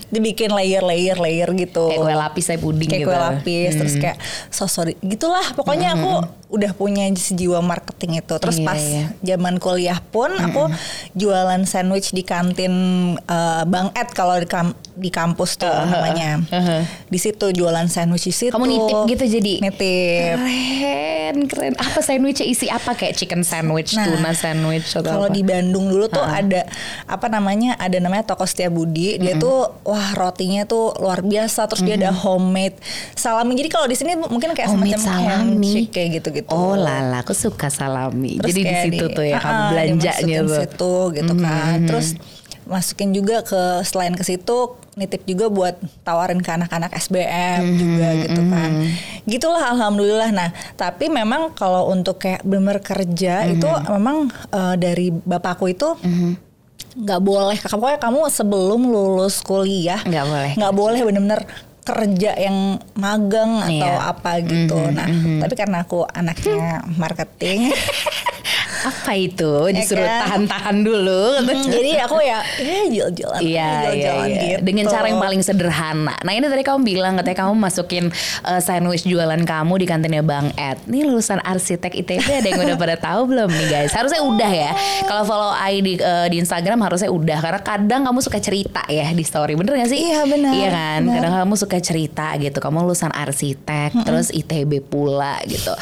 dibikin 0.10 0.50
layer 0.50 0.82
layer 0.82 1.16
layer 1.16 1.50
gitu 1.54 1.88
Kayak 1.88 2.02
kue 2.02 2.16
lapis 2.16 2.44
saya 2.44 2.58
puding 2.58 2.86
kayak 2.86 3.02
gitu. 3.02 3.10
kue 3.10 3.18
lapis 3.18 3.72
terus 3.74 3.94
Hmm. 3.94 4.02
kayak 4.02 4.18
sosok 4.50 4.94
gitulah 5.00 5.46
pokoknya 5.54 5.94
aku 5.94 6.14
udah 6.50 6.74
punya 6.74 7.06
jiwa 7.12 7.62
marketing 7.62 8.18
itu 8.18 8.34
terus 8.36 8.58
Iya, 8.58 8.66
pas 8.66 8.82
iya. 8.82 9.06
zaman 9.24 9.58
kuliah 9.58 10.02
pun 10.04 10.34
aku 10.34 10.66
jualan 11.14 11.62
sandwich 11.64 12.10
di 12.10 12.22
kantin 12.22 12.74
eh, 13.20 13.64
Bang 13.66 13.94
Ed 13.94 14.10
kalau 14.10 14.34
di, 14.36 14.46
kam- 14.46 14.74
di 14.92 15.10
kampus 15.10 15.56
tuh 15.56 15.70
namanya 15.70 16.42
uh-huh. 16.42 16.82
di 17.06 17.18
situ 17.18 17.54
jualan 17.54 17.86
sandwich 17.86 18.26
di 18.26 18.34
situ 18.34 18.50
Kamu 18.50 18.66
nitip 18.66 18.98
gitu 19.08 19.24
jadi? 19.30 19.54
nitip 19.62 20.38
Keren, 20.42 21.19
keren. 21.50 21.74
Apa 21.78 22.00
sandwichnya 22.02 22.46
isi 22.48 22.66
apa 22.72 22.98
kayak 22.98 23.14
chicken 23.20 23.46
sandwich, 23.46 23.94
Nah, 23.94 24.06
tuna 24.10 24.32
sandwich 24.34 24.90
atau 24.96 25.06
Kalau 25.20 25.28
di 25.30 25.42
Bandung 25.46 25.92
dulu 25.92 26.10
tuh 26.10 26.24
ada 26.24 26.66
apa 27.06 27.28
namanya 27.30 27.78
ada 27.78 27.98
namanya 28.02 28.26
toko 28.26 28.48
Setiabudi. 28.48 29.22
Dia 29.22 29.38
tuh 29.38 29.70
wah 29.86 30.16
rotinya 30.18 30.66
tuh 30.66 30.96
luar 30.98 31.22
biasa. 31.22 31.70
Terus 31.70 31.82
dia 31.86 31.96
ada 32.00 32.12
homemade 32.16 32.80
salami. 33.14 33.54
Jadi 33.60 33.70
kalau 33.70 33.86
di 33.86 33.96
sini 34.00 34.18
mungkin 34.18 34.56
kayak 34.56 34.70
Homemade 34.72 34.98
semacam 34.98 35.54
salami. 35.54 35.74
kayak 35.92 36.10
gitu-gitu. 36.22 36.50
Oh 36.50 36.74
lala, 36.74 37.22
aku 37.22 37.36
suka 37.36 37.68
salami. 37.70 38.40
Terus 38.40 38.56
Jadi 38.56 38.62
di 38.64 38.76
situ 38.88 39.06
tuh 39.12 39.26
ya 39.26 39.38
kamu 39.38 39.62
belanjanya 39.76 40.38
tuh. 40.42 40.58
situ 40.64 40.94
gitu 41.20 41.34
kan. 41.38 41.78
Terus 41.86 42.08
masukin 42.70 43.10
juga 43.18 43.42
ke 43.42 43.82
selain 43.82 44.14
ke 44.14 44.22
situ 44.22 44.78
nitip 44.94 45.22
juga 45.24 45.48
buat 45.48 45.76
tawarin 46.02 46.38
ke 46.38 46.52
anak-anak 46.52 46.92
SBM 46.94 47.62
juga 47.74 48.08
gitu 48.20 48.42
kan. 48.44 48.72
Gitulah 49.24 49.64
alhamdulillah. 49.70 50.30
Nah, 50.30 50.50
tapi 50.74 51.08
memang 51.08 51.54
kalau 51.54 51.88
untuk 51.88 52.18
kayak 52.18 52.42
bener 52.42 52.80
kerja 52.80 53.46
itu 53.46 53.68
memang 53.88 54.18
eh, 54.50 54.76
dari 54.76 55.10
bapakku 55.10 55.68
itu 55.68 55.94
nggak 56.92 57.22
boleh 57.22 57.58
pokoknya 57.62 57.98
kamu 57.98 58.20
sebelum 58.28 58.82
lulus 58.84 59.40
kuliah 59.40 60.02
Nggak 60.02 60.26
boleh. 60.26 60.52
nggak 60.58 60.74
boleh 60.74 61.00
bener-bener 61.02 61.42
kerja 61.80 62.32
yang 62.36 62.58
magang 62.94 63.62
atau 63.62 63.90
Iya. 63.90 64.10
apa 64.10 64.32
gitu. 64.42 64.78
Nah, 64.90 65.08
tapi 65.40 65.54
karena 65.54 65.82
aku 65.82 66.06
anaknya 66.06 66.82
marketing 66.92 67.70
Apa 68.86 69.12
itu? 69.16 69.52
Disuruh 69.74 70.06
kan? 70.06 70.20
tahan-tahan 70.26 70.78
dulu. 70.84 71.24
Hmm, 71.44 71.66
jadi 71.68 72.06
aku 72.06 72.22
ya 72.24 72.40
eh 72.60 72.88
jalan-jalan 72.88 73.40
Iya, 73.40 73.50
iya, 73.50 73.70
jalan-jalan 73.84 74.28
iya. 74.28 74.42
gitu. 74.42 74.60
Dengan 74.64 74.86
cara 74.88 75.06
yang 75.10 75.20
paling 75.20 75.42
sederhana. 75.44 76.16
Nah 76.24 76.32
ini 76.32 76.46
tadi 76.48 76.64
kamu 76.64 76.80
bilang 76.86 77.14
katanya 77.20 77.38
kamu 77.48 77.54
masukin 77.60 78.06
eh, 78.46 78.62
sandwich 78.62 79.04
jualan 79.04 79.42
kamu 79.44 79.74
di 79.82 79.86
kantinnya 79.88 80.24
Bang 80.24 80.52
Ed. 80.56 80.80
Nih 80.88 81.04
lulusan 81.04 81.44
arsitek 81.44 81.92
ITB 82.06 82.28
ada 82.28 82.48
yang 82.48 82.62
udah 82.64 82.78
pada 82.80 82.96
tahu 82.96 83.22
belum 83.32 83.50
nih 83.52 83.68
guys? 83.68 83.92
Harusnya 83.92 84.22
udah 84.24 84.52
ya. 84.52 84.72
Kalau 85.06 85.24
follow 85.28 85.52
I 85.56 85.82
di, 85.84 85.94
eh, 86.00 86.28
di 86.32 86.38
Instagram 86.40 86.80
harusnya 86.84 87.10
udah. 87.12 87.40
Karena 87.40 87.60
kadang 87.62 88.02
kamu 88.08 88.20
suka 88.24 88.40
cerita 88.40 88.84
ya 88.88 89.12
di 89.12 89.24
story. 89.26 89.56
Bener 89.60 89.76
gak 89.76 89.92
sih? 89.92 90.00
Iya, 90.00 90.24
benar. 90.26 90.54
Iya 90.56 90.70
kan? 90.72 91.00
Benar. 91.06 91.16
Kadang 91.20 91.34
kamu 91.44 91.54
suka 91.60 91.78
cerita 91.84 92.28
gitu. 92.40 92.58
Kamu 92.60 92.86
lulusan 92.88 93.12
arsitek, 93.12 93.92
terus 94.08 94.32
ITB 94.32 94.80
pula 94.86 95.40
gitu. 95.46 95.74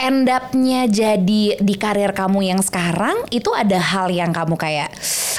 End 0.00 0.24
up-nya 0.26 0.88
jadi 0.88 1.60
di 1.60 1.74
karir 1.76 2.16
kamu 2.16 2.40
yang 2.40 2.60
sekarang 2.64 3.28
itu 3.28 3.52
ada 3.52 3.76
hal 3.76 4.08
yang 4.08 4.32
kamu 4.32 4.56
kayak 4.56 4.88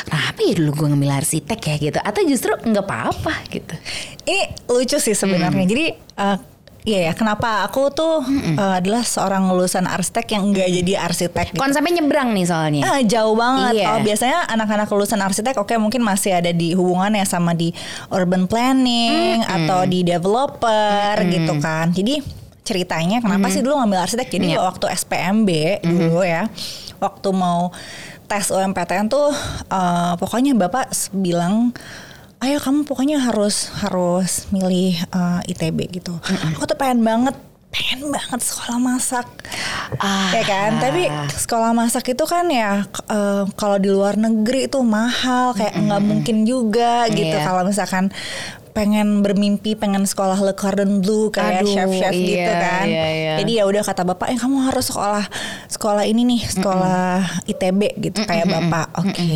kenapa 0.05 0.37
ya 0.37 0.53
dulu 0.53 0.85
gue 0.85 0.87
ngambil 0.93 1.17
arsitek 1.17 1.59
ya 1.59 1.75
gitu 1.81 1.99
atau 1.99 2.21
justru 2.23 2.53
nggak 2.53 2.85
apa-apa 2.85 3.33
gitu 3.49 3.73
Ini 4.21 4.39
lucu 4.69 5.01
sih 5.01 5.17
sebenarnya. 5.17 5.65
Jadi 5.65 5.85
eh, 5.97 6.37
Iya 6.81 7.09
ya, 7.09 7.13
kenapa 7.13 7.61
aku 7.61 7.93
tuh 7.93 8.25
eh, 8.57 8.73
adalah 8.81 9.05
seorang 9.05 9.53
lulusan 9.53 9.85
arsitek 9.85 10.33
yang 10.33 10.49
enggak 10.49 10.65
jadi 10.65 10.93
arsitek 11.05 11.53
gitu. 11.53 11.61
konsepnya 11.61 12.01
nyebrang 12.01 12.33
nih 12.33 12.45
soalnya 12.49 12.81
Ah, 12.81 12.97
jauh 13.05 13.37
banget. 13.37 13.77
Iya. 13.77 13.85
Kalau 13.85 13.99
biasanya 14.01 14.39
anak-anak 14.49 14.89
lulusan 14.89 15.21
arsitek 15.21 15.61
oke 15.61 15.77
mungkin 15.77 16.01
masih 16.01 16.41
ada 16.41 16.49
di 16.49 16.73
hubungannya 16.73 17.21
sama 17.21 17.53
di 17.53 17.69
urban 18.09 18.49
planning 18.49 19.45
atau 19.45 19.85
di 19.85 20.01
developer 20.01 21.21
gitu 21.29 21.53
kan. 21.61 21.93
Jadi 21.93 22.40
ceritanya 22.61 23.19
kenapa 23.19 23.47
sih 23.47 23.59
dulu 23.59 23.75
ngambil 23.75 24.05
arsitek? 24.05 24.27
Jadi 24.29 24.47
Iya. 24.51 24.61
waktu 24.61 24.85
SPMB 24.87 25.49
dulu 25.81 26.21
ya, 26.21 26.45
waktu 26.97 27.29
mau 27.31 27.73
tes 28.25 28.47
UMPTN 28.47 29.07
tuh 29.07 29.33
eh, 29.67 30.13
pokoknya 30.15 30.53
Bapak 30.53 30.89
bilang 31.11 31.73
ayo 32.39 32.57
kamu 32.57 32.85
pokoknya 32.85 33.21
harus 33.21 33.69
harus 33.77 34.45
milih 34.49 34.95
eh, 34.95 35.39
ITB 35.47 35.77
gitu. 35.93 36.13
Aku 36.53 36.63
tuh 36.63 36.75
pengen 36.75 37.01
banget 37.01 37.35
pengen 37.71 38.11
banget 38.11 38.39
sekolah 38.41 38.77
masak 38.77 39.23
Ah. 39.95 40.27
ya 40.31 40.43
kan 40.43 40.75
tapi 40.77 41.07
sekolah 41.29 41.71
masak 41.71 42.03
itu 42.09 42.23
kan 42.25 42.43
ya 42.47 42.83
eh, 43.05 43.43
kalau 43.53 43.75
di 43.75 43.87
luar 43.87 44.15
negeri 44.15 44.67
itu 44.67 44.79
mahal 44.81 45.51
kayak 45.51 45.75
nggak 45.77 46.01
mungkin 46.01 46.43
juga 46.43 47.07
gitu 47.07 47.31
Iya. 47.31 47.43
kalau 47.43 47.63
misalkan 47.63 48.11
pengen 48.71 49.19
bermimpi 49.19 49.73
pengen 49.73 50.03
sekolah 50.03 50.35
Le 50.37 50.53
Cordon 50.53 50.99
Bleu 50.99 51.27
kayak 51.27 51.61
Aduh, 51.61 51.69
chef-chef 51.69 52.11
gitu 52.11 52.39
iya, 52.41 52.55
kan 52.57 52.85
iya, 52.85 53.05
iya. 53.07 53.33
jadi 53.37 53.51
ya 53.53 53.63
udah 53.65 53.81
kata 53.81 54.01
bapak 54.05 54.27
eh 54.27 54.37
kamu 54.37 54.65
harus 54.65 54.87
sekolah 54.87 55.25
sekolah 55.67 56.03
ini 56.03 56.23
nih 56.25 56.41
sekolah 56.49 57.19
ITB 57.45 57.81
gitu 58.01 58.19
kayak 58.21 58.47
bapak 58.47 58.95
oke 58.97 59.35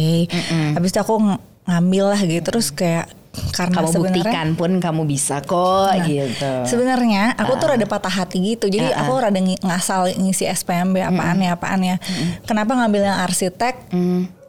habis 0.74 0.89
itu 0.89 1.00
aku 1.00 1.15
ng- 1.18 1.42
ngambil 1.65 2.04
lah 2.10 2.22
gitu 2.22 2.42
terus 2.42 2.70
kayak 2.70 3.12
karena 3.51 3.84
kamu 3.84 3.92
buktikan 4.00 4.48
pun 4.56 4.72
kamu 4.80 5.04
bisa 5.04 5.44
kok 5.44 5.92
Nah, 5.92 6.00
gitu 6.01 6.51
Sebenarnya 6.63 7.36
aku 7.36 7.58
tuh 7.58 7.68
rada 7.68 7.84
patah 7.84 8.08
hati 8.13 8.39
gitu. 8.39 8.72
Jadi 8.72 8.88
Ah, 8.88 9.04
aku 9.04 9.20
rada 9.20 9.36
ngi- 9.36 9.60
ngasal 9.60 10.08
ngisi 10.15 10.48
SPMB 10.48 11.04
apaan 11.04 11.44
ya 11.44 11.51
apaan 11.51 11.84
ya. 11.84 12.00
Kenapa 12.44 12.72
ngambil 12.74 13.04
yang 13.04 13.20
arsitek? 13.20 13.92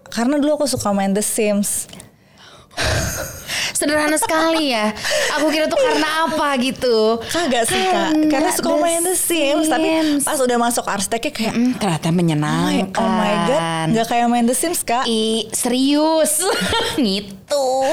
Karena 0.06 0.38
dulu 0.38 0.62
aku 0.62 0.66
suka 0.68 0.94
main 0.94 1.10
The 1.10 1.18
Sims. 1.20 1.90
Sederhana 3.76 4.16
sekali 4.16 4.72
ya 4.72 4.90
aku 5.32 5.46
kira 5.48 5.66
tuh 5.66 5.76
karena 5.76 6.26
apa 6.26 6.48
gitu 6.58 7.20
Kagak 7.22 7.64
sih 7.66 7.82
kak. 7.84 8.10
Karena 8.26 8.50
suka 8.50 8.72
main 8.74 9.02
The 9.02 9.14
Sims. 9.14 9.68
Tapi 9.68 9.88
pas 10.22 10.38
udah 10.38 10.56
masuk 10.56 10.84
arsiteknya 10.84 11.32
kayak 11.32 11.52
Hmm, 11.52 11.72
ternyata 11.76 12.08
Oh 12.08 12.14
menyenangkan 12.14 12.96
oh 12.96 13.10
my 13.10 13.34
god, 13.46 13.86
nggak 13.92 14.06
kayak 14.06 14.26
main 14.26 14.44
The 14.44 14.56
Sims 14.56 14.80
kak. 14.80 15.04
I, 15.04 15.46
serius 15.52 16.40
ngitung 17.02 17.86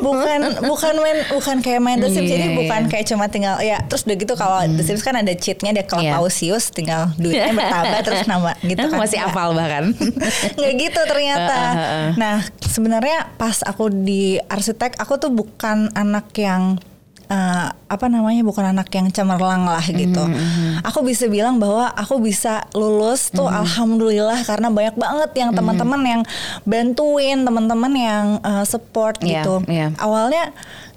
bukan 0.00 0.40
bukan 0.62 0.94
main 0.98 1.18
bukan 1.28 1.56
kayak 1.60 1.80
main 1.80 1.98
The 1.98 2.08
Sims 2.08 2.26
Iya, 2.26 2.32
jadi 2.32 2.46
iya. 2.50 2.56
bukan 2.56 2.80
kayak 2.86 3.04
cuma 3.06 3.26
tinggal 3.26 3.56
ya 3.58 3.78
terus 3.86 4.04
udah 4.04 4.16
gitu 4.16 4.34
kalau 4.34 4.58
The 4.66 4.82
Sims 4.82 5.00
kan 5.00 5.14
ada 5.14 5.32
cheatnya 5.32 5.70
ada 5.72 5.84
Iya. 5.84 6.16
Clausius 6.16 6.70
tinggal 6.70 7.12
duitnya 7.16 7.52
bertambah 7.52 8.00
terus 8.06 8.22
nambah 8.24 8.54
gitu 8.62 8.80
kan 8.80 8.96
masih 8.96 9.18
hafal 9.20 9.52
bahkan 9.52 9.92
nggak 10.58 10.72
gitu 10.76 11.00
ternyata. 11.04 11.56
Uh, 11.56 11.76
uh, 11.76 11.80
uh. 11.80 12.08
Nah 12.16 12.36
sebenarnya 12.62 13.18
pas 13.36 13.60
aku 13.60 13.90
di 13.90 14.38
arsitek 14.40 14.96
aku 14.96 15.19
tuh 15.20 15.30
bukan 15.30 15.92
anak 15.92 16.32
yang 16.34 16.80
eh, 17.26 17.66
apa 17.70 18.06
namanya 18.08 18.42
bukan 18.42 18.74
anak 18.74 18.90
yang 18.90 19.06
cemerlang 19.08 19.62
lah 19.62 19.84
gitu. 19.84 20.18
Mm-hmm, 20.18 20.82
Aku 20.82 21.04
bisa 21.04 21.28
bilang 21.28 21.62
bahwa 21.62 21.86
aku 21.94 22.18
bisa 22.18 22.66
lulus 22.72 23.30
tuh 23.30 23.46
alhamdulillah 23.46 24.42
karena 24.42 24.66
banyak 24.66 24.96
banget 24.96 25.30
yang 25.36 25.50
Mm-hmm. 25.50 25.58
teman-teman 25.62 26.00
yang 26.02 26.22
bantuin, 26.64 27.38
teman-teman 27.44 27.92
yang 27.92 28.24
eh, 28.40 28.64
support 28.64 29.20
Iya, 29.20 29.44
gitu. 29.44 29.54
iya. 29.68 29.94
Awalnya 29.94 30.50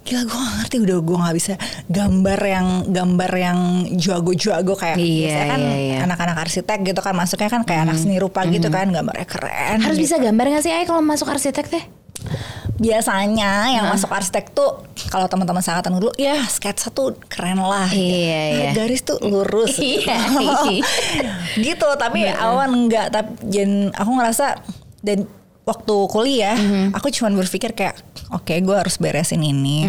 gila 0.04 0.28
gue 0.28 0.36
gak 0.36 0.54
ngerti 0.60 0.78
udah 0.84 0.98
gue 1.00 1.16
nggak 1.16 1.36
bisa 1.40 1.54
gambar 1.88 2.40
yang 2.44 2.68
gambar 2.92 3.32
yang 3.40 3.60
jago-jago 3.96 4.76
kayak 4.76 5.00
Iya, 5.00 5.08
biasanya 5.16 5.48
kan 5.48 5.60
iya, 5.64 5.76
iya. 5.80 5.98
anak-anak 6.04 6.38
arsitek 6.44 6.80
gitu 6.84 7.00
kan 7.00 7.16
masuknya 7.16 7.48
kan 7.48 7.64
kayak 7.64 7.88
anak 7.88 7.96
seni 7.96 8.20
rupa 8.20 8.44
gitu 8.44 8.68
kan 8.68 8.92
gambarnya 8.92 9.24
keren 9.24 9.80
harus 9.80 9.96
gitu. 9.96 10.04
bisa 10.12 10.16
gambar 10.20 10.46
gak 10.52 10.64
sih 10.68 10.76
Ay 10.76 10.84
kalau 10.84 11.00
masuk 11.00 11.32
arsitek 11.32 11.72
teh 11.72 11.84
biasanya 12.74 13.70
yang 13.70 13.86
masuk 13.86 14.10
arsitek 14.10 14.50
tuh 14.52 14.82
kalau 15.08 15.30
teman-teman 15.30 15.62
sangatan 15.62 16.02
dulu 16.02 16.10
ya 16.18 16.42
sketsa 16.50 16.90
tuh 16.90 17.14
keren 17.30 17.62
lah 17.62 17.86
gitu. 17.88 18.02
Iya, 18.02 18.42
Nah, 18.44 18.50
iya. 18.50 18.72
garis 18.74 19.02
tuh 19.06 19.22
lurus. 19.22 19.78
Gitu. 19.78 20.10
Iya. 20.10 20.18
gitu 21.70 21.88
tapi 21.96 22.26
awan 22.28 22.74
enggak 22.74 23.14
tapi 23.14 23.32
jen 23.46 23.94
aku 23.94 24.10
ngerasa 24.18 24.58
dan 25.06 25.30
waktu 25.64 25.96
kuliah 26.12 26.60
aku 26.92 27.08
cuma 27.08 27.32
berpikir 27.32 27.72
kayak 27.72 27.96
oke 28.34 28.52
gue 28.52 28.76
harus 28.76 29.00
beresin 29.00 29.40
ini. 29.40 29.88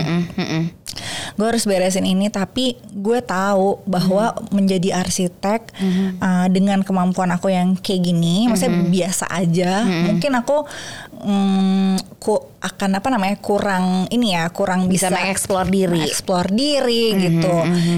Gue 1.35 1.47
harus 1.51 1.67
beresin 1.67 2.07
ini 2.07 2.31
tapi 2.31 2.79
gue 2.95 3.19
tahu 3.19 3.83
bahwa 3.83 4.39
menjadi 4.55 4.95
arsitek 4.95 5.75
uh, 6.23 6.47
dengan 6.47 6.87
kemampuan 6.87 7.35
aku 7.35 7.51
yang 7.51 7.75
kayak 7.75 8.07
gini 8.07 8.47
maksudnya 8.47 8.87
biasa 8.87 9.27
aja 9.35 9.83
mungkin 9.83 10.31
aku 10.39 10.63
mm, 11.25 12.21
ku 12.21 12.37
akan 12.61 13.01
apa 13.01 13.09
namanya 13.13 13.37
kurang 13.41 14.09
ini 14.13 14.37
ya 14.37 14.49
kurang 14.53 14.89
bisa 14.89 15.09
bisa, 15.09 15.17
mengeksplor 15.17 15.67
diri. 15.69 16.01
explore 16.05 16.49
diri 16.53 17.05
gitu. 17.17 17.55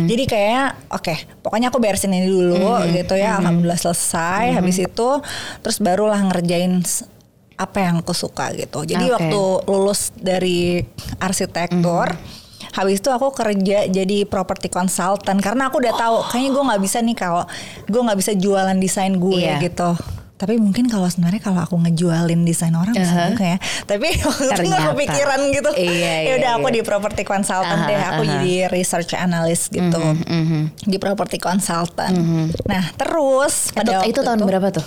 jadi 0.07 0.25
kayak 0.27 0.69
oke 0.95 1.15
pokoknya 1.43 1.71
aku 1.71 1.79
beresin 1.79 2.15
ini 2.15 2.27
dulu 2.27 2.87
gitu 2.91 3.15
ya. 3.19 3.39
alhamdulillah 3.39 3.79
selesai 3.79 4.55
habis 4.55 4.79
itu 4.83 5.09
terus 5.63 5.79
barulah 5.79 6.19
ngerjain 6.27 6.83
apa 7.57 7.89
yang 7.89 8.05
aku 8.05 8.13
suka 8.13 8.53
gitu. 8.53 8.85
Jadi 8.85 9.09
Oke. 9.09 9.17
waktu 9.17 9.43
lulus 9.65 10.13
dari 10.13 10.85
arsitektur 11.17 12.13
Habis 12.77 13.01
itu 13.01 13.09
aku 13.09 13.33
kerja 13.33 13.89
jadi 13.89 14.29
property 14.29 14.69
consultant. 14.69 15.41
Karena 15.41 15.73
aku 15.73 15.81
udah 15.81 15.97
tahu 15.97 16.17
kayaknya 16.29 16.51
gue 16.53 16.65
nggak 16.69 16.83
bisa 16.85 16.99
nih 17.01 17.17
kalau 17.17 17.45
gue 17.89 18.01
nggak 18.05 18.19
bisa 18.21 18.33
jualan 18.37 18.77
desain 18.77 19.17
gue 19.17 19.41
Iya. 19.41 19.57
gitu. 19.65 19.97
Tapi 20.37 20.61
mungkin 20.61 20.85
kalau 20.87 21.09
sebenarnya 21.09 21.41
kalau 21.41 21.59
aku 21.59 21.81
ngejualin 21.81 22.45
desain 22.45 22.73
orang 22.73 22.93
bisa 22.93 23.09
Uh-huh. 23.09 23.33
juga 23.33 23.57
ya 23.57 23.59
tapi 23.85 24.09
waktu 24.29 24.63
itu 24.63 24.77
kepikiran 24.93 25.41
gitu 25.51 25.71
Iya, 25.73 25.89
ya 25.89 26.15
iya, 26.23 26.33
udah 26.39 26.51
aku 26.55 26.69
iya. 26.69 26.77
di 26.77 26.83
property 26.83 27.23
consultant 27.25 27.81
Uh-huh, 27.81 27.89
deh 27.89 28.01
aku 28.05 28.21
uh-huh. 28.21 28.33
jadi 28.37 28.55
research 28.69 29.13
analyst 29.13 29.73
gitu 29.73 29.97
Mhm. 29.97 30.77
di 30.85 30.97
property 30.97 31.37
consultant 31.37 32.13
nah 32.65 32.85
terus 32.95 33.73
Itu, 33.73 33.81
pada 33.81 33.91
waktu 33.99 34.13
itu 34.13 34.21
tahun 34.21 34.41
berapa 34.43 34.69
tuh? 34.73 34.87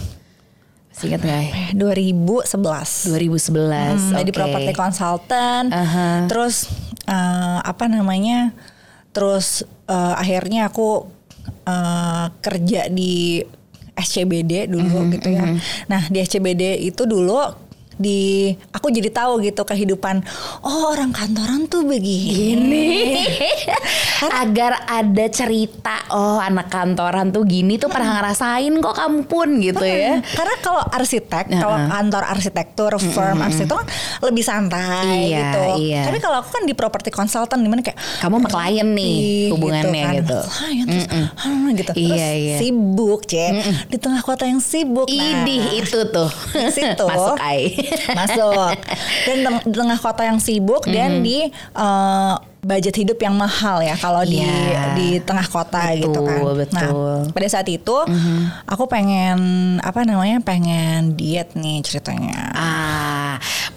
Ingat 0.99 1.21
nggak 1.23 1.39
ya? 1.39 1.51
Eh, 1.55 1.69
2011 1.79 3.07
2011. 3.07 3.55
Hmm, 3.55 4.19
jadi 4.19 4.29
oke. 4.29 4.35
property 4.35 4.73
consultant. 4.75 5.71
Aha. 5.71 6.27
Terus 6.27 6.67
eh, 7.07 7.59
apa 7.63 7.87
namanya? 7.87 8.51
Terus 9.15 9.63
eh, 9.87 10.13
akhirnya 10.19 10.67
aku 10.67 11.07
eh, 11.63 12.25
kerja 12.43 12.91
di 12.91 13.39
SCBD 13.99 14.71
dulu 14.71 15.03
Mhm, 15.03 15.11
gitu 15.19 15.29
ya. 15.29 15.43
Nah 15.87 16.01
di 16.07 16.17
SCBD 16.19 16.79
itu 16.79 17.03
dulu 17.03 17.68
di 17.99 18.47
aku 18.71 18.87
jadi 18.95 19.11
tahu 19.11 19.43
gitu 19.43 19.67
kehidupan 19.67 20.23
oh 20.63 20.95
orang 20.95 21.11
kantoran 21.11 21.67
tuh 21.67 21.83
begini. 21.83 23.19
Agar 24.39 24.87
ada 24.87 25.25
cerita 25.27 26.07
oh 26.15 26.39
anak 26.39 26.71
kantoran 26.71 27.35
tuh 27.35 27.43
gini 27.43 27.75
tuh 27.75 27.91
pernah 27.91 28.19
ngerasain 28.19 28.71
kok 28.79 28.95
kamu 28.95 29.19
pun 29.27 29.47
gitu 29.59 29.83
ya. 29.83 30.23
Karena 30.23 30.55
kalau 30.63 30.83
arsitek, 30.87 31.51
kalau 31.59 31.77
kantor 31.91 32.23
arsitektur, 32.23 32.91
firm 32.99 33.43
arsitektur 33.43 33.83
kan 33.83 33.87
lebih 34.23 34.43
santai 34.43 35.27
Iya, 35.29 35.39
gitu. 35.43 35.61
iya. 35.83 36.01
Tapi 36.07 36.17
kalau 36.23 36.39
aku 36.39 36.49
kan 36.55 36.63
di 36.63 36.73
property 36.73 37.11
consultant 37.11 37.59
di 37.59 37.69
mana 37.69 37.83
kayak 37.83 37.99
kamu 38.23 38.35
sama 38.39 38.49
klien 38.49 38.87
nih 38.95 39.15
Ih, 39.19 39.49
hubungannya 39.51 40.03
gitu, 40.23 40.39
Klien 40.47 40.85
terus, 40.87 41.05
ah, 41.11 41.69
gitu. 41.75 41.91
Terus 41.91 42.07
Iya, 42.15 42.29
iya. 42.35 42.57
sibuk, 42.63 43.19
cek 43.27 43.53
di 43.91 43.97
tengah 43.99 44.21
kota 44.23 44.47
yang 44.47 44.63
sibuk. 44.63 45.07
Nah, 45.11 45.43
idih 45.43 45.83
itu 45.83 45.99
tuh. 46.09 46.29
situ. 46.71 47.05
Masuk 47.11 47.37
ai 47.41 47.73
masuk 48.19 48.75
dan 49.25 49.37
di 49.61 49.75
tengah 49.75 49.99
kota 49.99 50.21
yang 50.23 50.39
sibuk 50.39 50.83
dan 50.85 51.21
di 51.21 51.47
eh, 51.51 52.33
budget 52.59 52.91
hidup 52.93 53.15
yang 53.17 53.39
mahal 53.39 53.79
ya 53.79 53.95
kalau 53.95 54.19
di 54.21 54.43
Iya. 54.43 54.91
di 54.91 55.07
tengah 55.23 55.47
kota 55.47 55.95
Betul, 55.95 56.03
gitu 56.03 56.19
kan. 56.27 56.39
betul. 56.59 56.75
Nah, 56.75 57.31
pada 57.31 57.47
saat 57.47 57.67
itu 57.71 57.95
aku 58.65 58.83
pengen 58.85 59.39
apa 59.79 60.03
namanya 60.03 60.43
pengen 60.43 61.15
diet 61.15 61.55
nih 61.55 61.79
ceritanya. 61.79 62.51
Ah, 62.51 63.08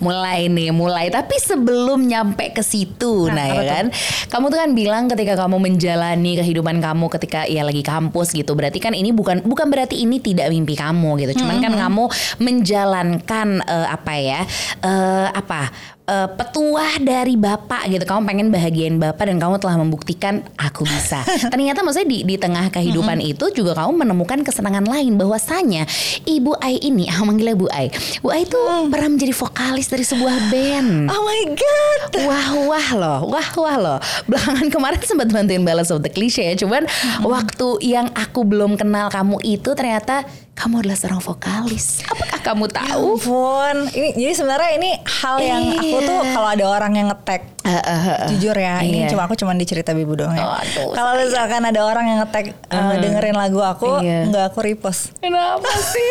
mulai 0.03 0.51
nih, 0.51 0.75
mulai. 0.75 1.09
Tapi 1.09 1.39
sebelum 1.39 2.03
nyampe 2.05 2.51
ke 2.51 2.61
situ, 2.61 3.31
Nah, 3.31 3.39
nah, 3.39 3.47
ya 3.47 3.55
tuh? 3.55 3.67
kan, 3.71 3.87
kamu 4.29 4.45
tuh 4.51 4.59
kan 4.59 4.71
bilang 4.75 5.05
ketika 5.07 5.39
kamu 5.39 5.57
menjalani 5.63 6.33
kehidupan 6.43 6.83
kamu 6.83 7.07
ketika 7.15 7.47
ya 7.47 7.63
lagi 7.63 7.87
kampus 7.87 8.35
gitu, 8.35 8.59
berarti 8.59 8.83
kan 8.83 8.93
ini 8.93 9.15
bukan 9.15 9.47
bukan 9.47 9.71
berarti 9.71 10.03
ini 10.03 10.19
tidak 10.19 10.51
mimpi 10.51 10.75
kamu 10.75 11.23
gitu. 11.23 11.47
Cuman 11.47 11.63
kan 11.63 11.73
kamu 11.79 12.05
menjalankan 12.43 13.63
eh, 13.63 13.87
apa 13.87 14.15
ya, 14.19 14.41
eh, 14.83 15.27
apa 15.31 15.71
eh, 16.07 16.29
petuah 16.29 16.99
dari 17.03 17.35
bapak 17.39 17.91
gitu. 17.91 18.05
Kamu 18.07 18.23
pengen 18.27 18.49
bahagiain 18.49 18.97
bapak 18.97 19.29
dan 19.29 19.37
kamu 19.39 19.59
telah 19.59 19.77
membuktikan 19.79 20.43
aku 20.59 20.87
bisa. 20.87 21.23
Ternyata 21.53 21.83
maksudnya 21.83 22.09
di 22.09 22.19
di 22.27 22.37
tengah 22.39 22.71
kehidupan 22.71 23.19
itu 23.23 23.51
juga 23.55 23.77
kamu 23.79 24.07
menemukan 24.07 24.41
kesenangan 24.47 24.87
lain 24.87 25.19
bahwasanya 25.19 25.87
Ibu 26.25 26.59
Ai 26.63 26.79
ini, 26.83 27.11
aku 27.11 27.23
manggilnya 27.27 27.57
Bu 27.59 27.67
Ai. 27.71 27.91
Bu 28.23 28.31
Ai 28.31 28.47
tuh 28.47 28.89
pernah 28.89 29.09
menjadi 29.13 29.35
vokalis 29.35 29.87
dari 29.91 30.05
sebuah 30.07 30.37
band. 30.51 31.11
Oh 31.11 31.23
my 31.23 31.43
god. 31.55 32.11
Wah 32.25 32.49
wah 32.69 32.89
loh, 32.95 33.19
wah 33.29 33.49
wah 33.59 33.77
loh. 33.77 33.99
Belakangan 34.31 34.69
kemarin 34.71 35.01
sempat 35.03 35.29
bantuin 35.29 35.63
Balance 35.67 35.91
of 35.91 36.01
the 36.01 36.11
Cliche 36.13 36.47
ya. 36.47 36.55
Cuman 36.55 36.87
waktu 37.27 37.69
yang 37.83 38.09
aku 38.15 38.47
belum 38.47 38.79
kenal 38.79 39.11
kamu 39.11 39.43
itu 39.43 39.75
ternyata 39.75 40.25
kamu 40.53 40.85
adalah 40.85 40.99
seorang 40.99 41.23
vokalis. 41.25 42.05
Apakah 42.07 42.32
kamu 42.43 42.65
Ya 42.67 42.75
tahu? 42.93 43.09
ampun. 43.17 43.77
Ini 43.89 44.09
jadi 44.13 44.33
sebenarnya 44.35 44.71
ini 44.77 44.91
hal 45.01 45.37
yang 45.39 45.63
aku 45.75 45.97
tuh 46.01 46.19
Iya. 46.21 46.33
kalau 46.33 46.49
ada 46.51 46.65
orang 46.69 46.93
yang 46.93 47.09
ngetek 47.09 47.43
Eh, 47.63 47.71
eh, 47.71 47.79
eh, 47.79 48.03
eh. 48.03 48.29
jujur 48.29 48.59
ya 48.59 48.83
ini 48.83 49.07
Iya. 49.07 49.15
cuma 49.15 49.23
aku 49.23 49.39
cuma 49.39 49.55
dicerita 49.55 49.95
bibu 49.95 50.19
doang 50.19 50.35
ya. 50.35 50.59
Aduh, 50.59 50.91
kalau 50.91 51.15
misalkan 51.15 51.63
ada 51.63 51.79
orang 51.81 52.05
yang 52.05 52.19
ngetek 52.19 52.59
uh, 52.67 52.99
dengerin 52.99 53.39
lagu 53.39 53.63
aku 53.63 54.03
Iya. 54.03 54.27
nggak 54.27 54.45
aku 54.51 54.59
repost 54.61 55.15
Kenapa 55.17 55.71
sih? 55.71 56.11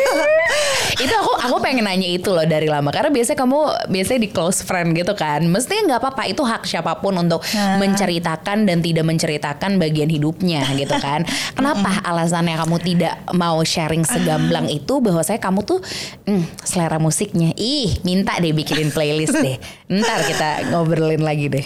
itu 1.03 1.11
aku 1.11 1.31
aku 1.35 1.55
pengen 1.59 1.83
nanya 1.83 2.07
itu 2.07 2.31
loh 2.31 2.45
dari 2.45 2.71
lama 2.71 2.87
karena 2.89 3.09
biasanya 3.09 3.35
kamu 3.37 3.59
biasanya 3.85 4.19
di 4.21 4.29
close 4.29 4.63
friend 4.63 4.95
gitu 4.95 5.11
kan. 5.11 5.43
Mestinya 5.43 5.91
nggak 5.91 5.99
apa-apa 5.99 6.23
itu 6.25 6.39
hak 6.39 6.63
siapa 6.63 6.95
pun 6.95 7.19
untuk 7.19 7.43
Nah. 7.51 7.75
menceritakan 7.77 8.63
dan 8.63 8.79
tidak 8.79 9.03
menceritakan 9.03 9.75
bagian 9.75 10.07
hidupnya 10.07 10.63
gitu 10.71 10.95
kan. 10.95 11.27
Kenapa 11.59 11.99
alasannya 12.01 12.55
kamu 12.55 12.77
tidak 12.79 13.13
mau 13.31 13.59
sharing 13.59 14.07
segamblang 14.07 14.67
itu 14.67 15.03
bahwa 15.03 15.19
saya 15.19 15.35
kamu 15.35 15.67
tuh 15.67 15.83
hmm, 16.25 16.61
selera 16.61 16.97
musiknya. 16.97 17.53
Ih, 17.55 18.01
minta 18.01 18.37
deh 18.37 18.51
bikinin 18.51 18.89
playlist 18.89 19.35
deh. 19.35 19.57
Ntar 19.89 20.25
kita 20.25 20.49
ngobrolin 20.73 21.21
lagi 21.21 21.47
deh. 21.47 21.65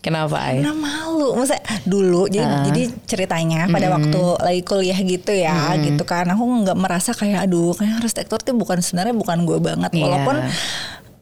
Kenapa 0.00 0.38
Ay? 0.38 0.62
Karena 0.62 0.70
malu, 0.70 1.34
maksudnya 1.34 1.66
dulu 1.82 2.30
jadi 2.30 2.46
jadi 2.70 2.82
ceritanya 3.10 3.66
pada 3.66 3.90
waktu 3.90 4.22
lagi 4.38 4.62
kuliah 4.62 4.94
gitu 5.02 5.34
ya, 5.34 5.74
gitu 5.82 6.06
kan, 6.06 6.30
aku 6.30 6.46
nggak 6.62 6.78
merasa 6.78 7.10
kayak 7.10 7.50
aduh, 7.50 7.74
kayak 7.74 8.06
arsitektur 8.06 8.38
tuh 8.38 8.54
bukan 8.54 8.78
sebenarnya 8.78 9.10
bukan 9.18 9.42
gue 9.42 9.58
banget, 9.58 9.90
Iya. 9.98 10.06
walaupun 10.06 10.36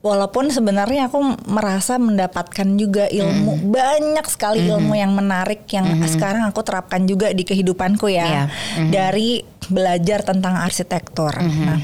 walaupun 0.04 0.52
sebenarnya 0.52 1.08
aku 1.08 1.16
merasa 1.48 1.96
mendapatkan 1.96 2.68
juga 2.76 3.08
ilmu 3.08 3.72
banyak 3.72 4.26
sekali 4.28 4.68
ilmu 4.68 4.92
yang 4.92 5.16
menarik 5.16 5.64
yang 5.72 5.88
sekarang 6.04 6.44
aku 6.44 6.60
terapkan 6.60 7.08
juga 7.08 7.32
di 7.32 7.40
kehidupanku 7.40 8.12
ya, 8.12 8.52
dari 8.92 9.40
belajar 9.64 10.20
tentang 10.20 10.60
arsitektur. 10.60 11.32
Nah, 11.40 11.80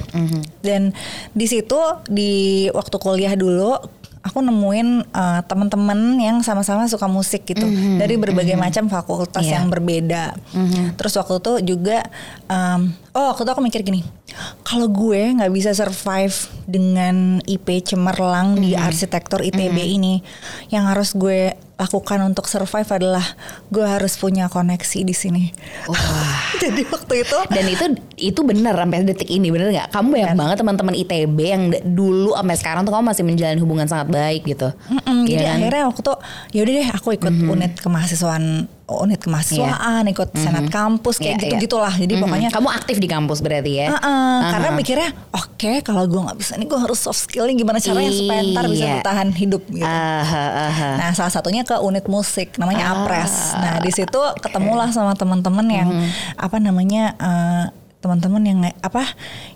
dan 0.60 0.92
di 1.32 1.48
situ 1.48 1.80
di 2.12 2.68
waktu 2.68 2.96
kuliah 3.00 3.32
dulu 3.32 3.72
aku 4.20 4.44
nemuin 4.44 5.16
uh, 5.16 5.40
teman-teman 5.48 6.20
yang 6.20 6.44
sama-sama 6.44 6.84
suka 6.92 7.08
musik 7.08 7.48
gitu. 7.48 7.64
Dari 7.96 8.20
berbagai 8.20 8.52
macam 8.52 8.92
fakultas 8.92 9.48
Iya. 9.48 9.64
yang 9.64 9.72
berbeda. 9.72 10.36
Terus 11.00 11.16
waktu 11.16 11.40
itu 11.40 11.52
juga 11.72 12.04
um, 12.44 12.92
oh 13.14 13.34
waktu 13.34 13.42
itu 13.42 13.50
aku 13.50 13.62
mikir 13.62 13.80
gini, 13.82 14.00
kalau 14.62 14.86
gue 14.86 15.34
nggak 15.38 15.52
bisa 15.52 15.70
survive 15.74 16.34
dengan 16.66 17.42
IP 17.44 17.82
cemerlang 17.82 18.58
di 18.58 18.78
arsitektur 18.78 19.42
ITB 19.42 19.76
ini, 19.76 20.22
yang 20.70 20.86
harus 20.86 21.14
gue 21.14 21.54
lakukan 21.80 22.20
untuk 22.28 22.44
survive 22.44 22.84
adalah 22.92 23.24
gue 23.72 23.80
harus 23.80 24.20
punya 24.20 24.52
koneksi 24.52 25.00
di 25.00 25.14
sini. 25.16 25.44
Wah. 25.88 26.52
Jadi 26.62 26.84
waktu 26.84 27.24
itu 27.24 27.38
Dan 27.48 27.64
itu 27.72 27.84
itu 28.20 28.40
benar 28.44 28.76
sampai 28.76 29.00
detik 29.08 29.32
ini 29.32 29.48
bener 29.48 29.72
nggak? 29.72 29.88
Kamu 29.88 30.12
banyak 30.12 30.36
banget 30.36 30.56
teman-teman 30.60 30.92
ITB 30.92 31.38
yang 31.40 31.72
dulu 31.96 32.36
sampai 32.36 32.56
sekarang 32.60 32.82
tuh 32.84 32.92
kamu 32.92 33.04
masih 33.08 33.24
menjalin 33.24 33.60
hubungan 33.64 33.88
sangat 33.88 34.12
baik 34.12 34.44
gitu. 34.44 34.68
Iya 35.08 35.24
jadi 35.24 35.44
kan? 35.48 35.56
akhirnya 35.56 35.82
waktu 35.88 36.00
itu 36.04 36.14
yaudah 36.52 36.72
deh 36.76 36.88
aku 36.92 37.08
ikut 37.16 37.34
unit 37.48 37.72
kemahasiswaan 37.80 38.68
unit 38.92 39.20
kemahasiswaan 39.20 40.04
ikut 40.06 40.34
senat 40.34 40.66
kampus 40.66 41.16
kayak 41.16 41.36
Iya, 41.36 41.42
gitu 41.46 41.54
gitulah 41.64 41.92
jadi 41.92 42.10
Mhm. 42.10 42.20
pokoknya 42.20 42.48
kamu 42.50 42.68
aktif 42.70 42.96
di 42.96 43.06
kampus 43.06 43.38
berarti 43.38 43.72
ya? 43.76 43.86
Uh-uh, 43.90 44.38
karena 44.50 44.68
mikirnya 44.72 45.10
oke 45.30 45.72
kalau 45.80 46.04
gue 46.04 46.20
nggak 46.20 46.36
bisa 46.36 46.52
nih 46.54 46.66
gue 46.66 46.78
harus 46.78 46.98
soft 46.98 47.20
skillnya 47.20 47.54
gimana 47.54 47.78
caranya 47.78 48.10
supaya 48.10 48.40
ntar 48.42 48.64
bisa 48.66 48.82
Iya. 48.82 48.94
bertahan 48.96 49.28
hidup 49.32 49.62
gitu. 49.66 49.86
Aha, 49.86 50.44
aha. 50.66 50.88
Nah 50.96 51.10
salah 51.12 51.30
satunya 51.30 51.62
ke 51.62 51.78
unit 51.78 52.06
musik 52.06 52.56
namanya 52.56 52.84
Ah, 52.86 52.94
Apres. 52.98 53.34
Nah 53.54 53.78
di 53.78 53.90
situ 53.90 54.20
ketemulah 54.36 54.90
sama 54.90 55.14
teman-teman 55.14 55.66
yang 55.66 55.88
Mm-hmm. 55.88 56.10
apa 56.36 56.56
namanya 56.56 57.02
eh, 57.14 57.64
teman-teman 58.00 58.40
yang 58.40 58.58
apa 58.80 59.04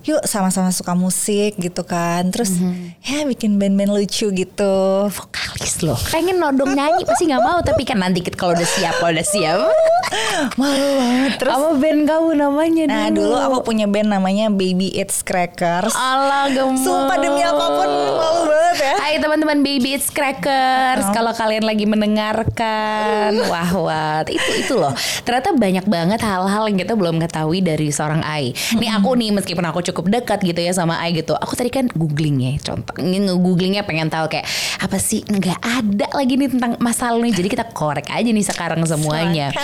yuk 0.04 0.20
sama-sama 0.22 0.68
suka 0.68 0.92
musik 0.92 1.56
gitu 1.56 1.82
kan. 1.82 2.28
Terus 2.28 2.52
Mm-hmm. 2.54 3.02
ya 3.02 3.18
bikin 3.24 3.56
band-band 3.56 3.90
lucu 3.90 4.28
gitu. 4.28 4.76
Vokalis 5.08 5.80
loh. 5.80 5.98
Pengen 6.08 6.38
nodong 6.38 6.72
nyanyi 6.72 7.02
pasti 7.02 7.24
nggak 7.24 7.40
mau 7.40 7.58
tapi 7.60 7.82
kan 7.82 7.98
nanti 7.98 8.20
kalau 8.22 8.52
udah 8.52 8.68
siap 8.68 8.94
kalau 8.98 9.12
udah 9.12 9.26
siap. 9.26 9.58
malu 10.60 10.88
banget 10.94 11.32
terus 11.40 11.50
Apa 11.50 11.70
band 11.74 12.06
kamu 12.06 12.30
namanya 12.36 12.84
nah 12.86 13.06
dulu 13.08 13.34
aku 13.34 13.66
punya 13.66 13.88
band 13.88 14.12
namanya 14.12 14.46
Baby 14.46 14.92
It's 14.92 15.24
Crackers. 15.24 15.90
Alah 15.90 16.52
gemes. 16.52 16.84
sumpah 16.84 17.16
demi 17.18 17.40
apa 17.40 17.64
pun 17.64 17.88
malu 18.14 18.42
banget 18.46 18.76
ya. 18.78 18.94
Hai 19.00 19.14
teman-teman 19.18 19.58
Baby 19.60 19.96
It's 19.96 20.08
Crackers. 20.08 21.08
Kalau 21.10 21.32
kalian 21.32 21.64
lagi 21.64 21.88
mendengarkan 21.88 23.32
Wah 23.50 23.70
wah. 23.74 24.20
Itu 24.22 24.50
itu 24.54 24.74
loh. 24.76 24.92
Ternyata 25.24 25.56
banyak 25.56 25.86
banget 25.86 26.20
hal-hal 26.20 26.62
yang 26.68 26.78
kita 26.78 26.94
belum 26.94 27.16
ketahui 27.18 27.64
dari 27.64 27.88
seorang 27.88 28.22
Ai. 28.22 28.52
Nih 28.76 28.90
aku 28.90 29.16
nih 29.16 29.32
meskipun 29.32 29.64
aku 29.64 29.80
cukup 29.82 29.93
dekat 30.02 30.42
gitu 30.42 30.58
ya 30.58 30.74
sama 30.74 30.98
Ai 30.98 31.14
gitu. 31.14 31.38
Aku 31.38 31.54
tadi 31.54 31.70
kan 31.70 31.86
googling 31.92 32.42
ya 32.42 32.52
Contoh 32.58 32.94
Nge-googlingnya 32.98 33.86
pengen 33.86 34.10
tahu 34.10 34.26
kayak 34.26 34.46
Apa 34.82 34.98
sih 34.98 35.22
nggak 35.22 35.60
ada 35.62 36.06
lagi 36.16 36.34
nih 36.34 36.50
tentang 36.50 36.74
masa 36.82 37.14
lalu 37.14 37.30
nih. 37.30 37.44
Jadi 37.44 37.48
kita 37.54 37.64
korek 37.70 38.10
aja 38.10 38.26
nih 38.26 38.46
sekarang 38.46 38.82
semuanya. 38.82 39.54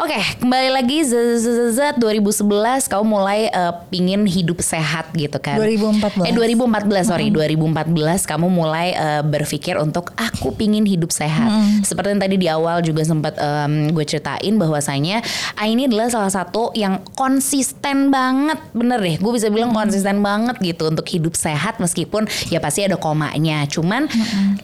Oke 0.00 0.18
kembali 0.42 0.70
lagi 0.74 1.06
Zzzz 1.06 2.00
2011 2.00 2.90
Kamu 2.90 3.04
mulai 3.06 3.46
eh, 3.52 3.72
pingin 3.92 4.26
hidup 4.26 4.58
sehat 4.64 5.12
gitu 5.14 5.38
kan? 5.38 5.60
2014. 5.60 6.26
Eh 6.26 6.34
2014 6.34 7.06
sorry. 7.06 7.28
2014 7.30 8.24
kamu 8.24 8.46
mulai 8.48 8.96
eh, 8.96 9.22
berpikir 9.22 9.76
untuk 9.76 10.16
aku 10.16 10.56
pingin 10.56 10.88
hidup 10.88 11.12
sehat. 11.12 11.52
Seperti 11.84 12.16
yang 12.16 12.22
tadi 12.22 12.36
di 12.40 12.48
awal 12.48 12.80
juga 12.80 13.04
sempat 13.04 13.36
em, 13.36 13.92
gue 13.92 14.04
ceritain 14.06 14.54
bahwasanya 14.56 15.20
ah, 15.58 15.66
ini 15.68 15.84
adalah 15.86 16.08
salah 16.08 16.32
satu 16.32 16.72
yang 16.72 17.04
konsisten 17.12 18.08
banget, 18.08 18.58
bener 18.72 18.98
deh. 18.98 19.16
Gue 19.20 19.36
bisa 19.36 19.52
bilang 19.52 19.75
konsisten 19.76 20.24
banget 20.24 20.56
gitu 20.64 20.88
untuk 20.88 21.04
hidup 21.04 21.36
sehat 21.36 21.76
meskipun 21.76 22.24
ya 22.48 22.56
pasti 22.64 22.88
ada 22.88 22.96
komanya. 22.96 23.68
Cuman 23.68 24.08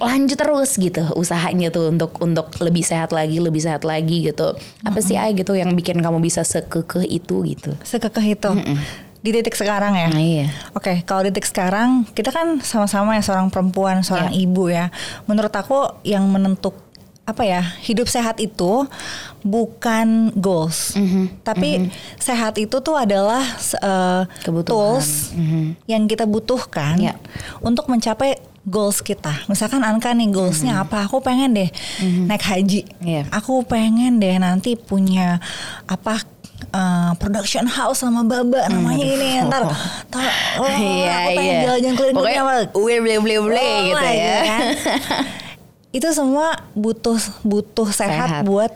lanjut 0.00 0.40
terus 0.40 0.80
gitu 0.80 1.04
usahanya 1.12 1.68
tuh 1.68 1.92
untuk 1.92 2.16
untuk 2.24 2.48
lebih 2.64 2.80
sehat 2.80 3.12
lagi, 3.12 3.36
lebih 3.36 3.60
sehat 3.60 3.84
lagi 3.84 4.32
gitu. 4.32 4.56
Apa 4.80 5.04
sih 5.04 5.20
ay 5.20 5.36
gitu 5.36 5.52
yang 5.52 5.76
bikin 5.76 6.00
kamu 6.00 6.24
bisa 6.24 6.40
sekekeh 6.40 7.04
itu 7.04 7.44
gitu? 7.44 7.76
Sekekeh 7.84 8.32
itu. 8.32 8.50
Di 9.22 9.30
titik 9.30 9.54
sekarang 9.54 9.94
ya. 9.94 10.10
Nah, 10.10 10.18
iya. 10.18 10.50
Oke, 10.74 11.06
kalau 11.06 11.22
di 11.22 11.30
titik 11.30 11.46
sekarang 11.46 12.02
kita 12.10 12.34
kan 12.34 12.58
sama-sama 12.58 13.14
ya 13.14 13.22
seorang 13.22 13.54
perempuan, 13.54 14.02
seorang 14.02 14.34
ibu 14.34 14.66
ya. 14.66 14.90
Menurut 15.30 15.54
aku 15.54 16.02
yang 16.02 16.26
menentuk 16.26 16.74
apa 17.22 17.42
ya 17.42 17.62
hidup 17.80 18.06
sehat 18.06 18.38
itu 18.38 18.82
bukan 19.40 20.34
goals, 20.34 20.98
tapi 21.42 21.86
sehat 22.16 22.58
itu 22.58 22.78
tuh 22.78 22.94
adalah 22.94 23.42
uh, 23.78 24.26
Kebutuhan. 24.42 24.66
tools 24.98 25.30
yang 25.86 26.06
kita 26.06 26.26
butuhkan 26.26 26.98
Ya. 26.98 27.14
untuk 27.58 27.86
mencapai 27.86 28.38
goals 28.62 29.02
kita. 29.02 29.30
Misalkan 29.46 29.82
Anka 29.82 30.10
nih 30.12 30.30
goalsnya 30.30 30.82
apa? 30.82 31.06
Aku 31.06 31.18
pengen 31.18 31.54
deh 31.54 31.70
naik 32.26 32.42
haji. 32.42 32.86
Iya. 32.98 33.26
Aku 33.30 33.62
pengen 33.62 34.18
deh 34.18 34.38
nanti 34.38 34.74
punya 34.74 35.38
apa 35.86 36.22
uh, 36.70 37.14
production 37.18 37.66
house 37.66 38.02
sama 38.02 38.22
Baba 38.22 38.66
namanya 38.66 39.02
ini 39.02 39.42
ntar 39.42 39.66
ntar 40.10 40.26
oh, 40.58 40.66
Iya, 40.78 41.10
aku 41.10 41.30
pengen 41.34 41.42
iya. 41.50 41.62
jalan-jalan 41.66 41.94
keliling 41.94 42.14
Pokoknya 42.14 42.42
dunia, 42.42 42.50
Bang. 42.50 42.66
ule 42.78 42.96
ble 42.98 43.16
ble 43.18 43.36
ble 43.42 43.58
Oh, 43.62 43.78
gitu 43.82 44.04
iya 44.06 44.14
ya. 44.14 44.38
kan? 44.46 44.62
itu 45.92 46.08
semua 46.10 46.56
butuh 46.72 47.20
butuh 47.44 47.88
sehat, 47.92 48.42
Sehat. 48.42 48.44
buat 48.44 48.72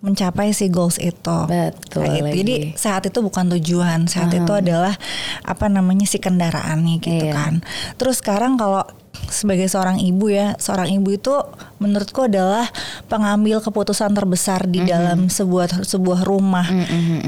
mencapai 0.00 0.52
si 0.52 0.68
goals 0.68 1.00
itu. 1.00 1.38
Betul 1.48 2.04
gitu. 2.04 2.28
lagi. 2.28 2.38
Jadi 2.44 2.54
sehat 2.76 3.08
itu 3.08 3.24
bukan 3.24 3.48
tujuan, 3.56 4.04
sehat 4.04 4.36
itu 4.36 4.52
adalah 4.52 4.92
apa 5.40 5.66
namanya 5.72 6.04
si 6.04 6.20
kendaraannya 6.20 7.00
gitu 7.00 7.24
Iya. 7.28 7.32
kan. 7.32 7.54
Terus 7.96 8.20
sekarang 8.20 8.60
kalau 8.60 8.84
sebagai 9.32 9.64
seorang 9.64 9.96
ibu 9.96 10.28
ya, 10.28 10.52
seorang 10.60 10.92
ibu 10.92 11.08
itu 11.08 11.32
menurutku 11.80 12.28
adalah 12.28 12.68
pengambil 13.08 13.64
keputusan 13.64 14.12
terbesar 14.12 14.68
di 14.68 14.84
dalam 14.84 15.32
sebuah 15.32 15.88
sebuah 15.88 16.28
rumah. 16.28 16.68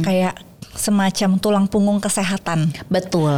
Kayak 0.04 0.36
semacam 0.76 1.30
tulang 1.36 1.66
punggung 1.66 1.98
kesehatan. 1.98 2.72
Betul. 2.86 3.32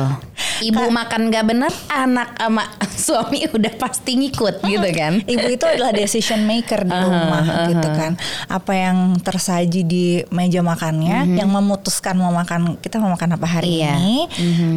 Ibu 0.58 0.90
makan 0.90 1.30
gak 1.30 1.46
bener, 1.46 1.70
anak 1.88 2.34
sama 2.34 2.62
suami 3.06 3.46
udah 3.46 3.72
pasti 3.74 4.14
ngikut 4.14 4.60
gitu 4.66 4.88
kan. 4.90 5.22
Ibu 5.22 5.46
itu 5.48 5.64
adalah 5.64 5.90
decision 5.90 6.42
maker 6.42 6.82
di 6.82 6.94
rumah 6.94 7.42
gitu 7.68 7.88
kan. 7.88 8.12
Apa 8.46 8.72
yang 8.74 8.96
tersaji 9.18 9.82
di 9.82 10.04
meja 10.28 10.60
makannya, 10.60 11.34
yang 11.34 11.46
memutuskan 11.48 12.14
mau 12.14 12.30
makan 12.30 12.74
kita 12.78 12.98
mau 12.98 13.10
makan 13.10 13.38
apa 13.38 13.46
hari 13.48 13.78
Iya. 13.78 13.94
ini, 13.94 14.16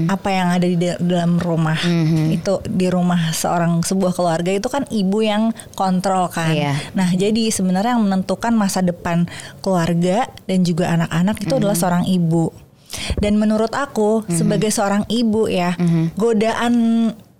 apa 0.05 0.29
yang 0.29 0.47
ada 0.51 0.65
di 0.65 0.77
da- 0.77 0.99
dalam 0.99 1.35
rumah 1.35 1.79
itu 2.29 2.61
di 2.63 2.87
rumah 2.87 3.31
seorang 3.31 3.81
sebuah 3.81 4.13
keluarga 4.13 4.51
itu 4.51 4.67
kan 4.67 4.85
ibu 4.87 5.19
yang 5.19 5.49
kontrol 5.73 6.27
kan. 6.27 6.53
Iya. 6.53 6.73
Nah 6.93 7.09
jadi 7.11 7.49
sebenarnya 7.49 7.97
yang 7.97 8.05
menentukan 8.05 8.53
masa 8.53 8.79
depan 8.79 9.25
keluarga 9.59 10.29
dan 10.45 10.61
juga 10.61 10.91
anak-anak 10.91 11.41
itu 11.41 11.53
adalah 11.53 11.73
seorang 11.73 12.05
ibu. 12.05 12.50
Dan 13.17 13.39
menurut 13.39 13.71
aku 13.71 14.27
sebagai 14.27 14.69
seorang 14.71 15.07
ibu 15.07 15.47
ya, 15.47 15.75
godaan 16.19 16.73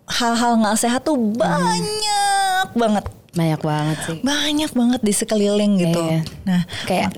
hal-hal 0.07 0.59
nggak 0.59 0.79
sehat 0.79 1.07
tuh 1.07 1.15
banyak 1.15 2.67
banget 2.75 3.05
Banyak 3.31 3.61
banget 3.61 3.97
sih. 4.03 4.17
banyak 4.19 4.71
banget 4.71 4.99
di 4.99 5.13
sekeliling 5.13 5.79
gitu. 5.79 6.03
Iya. 6.03 6.19
Nah, 6.43 6.61
Kayak 6.83 7.15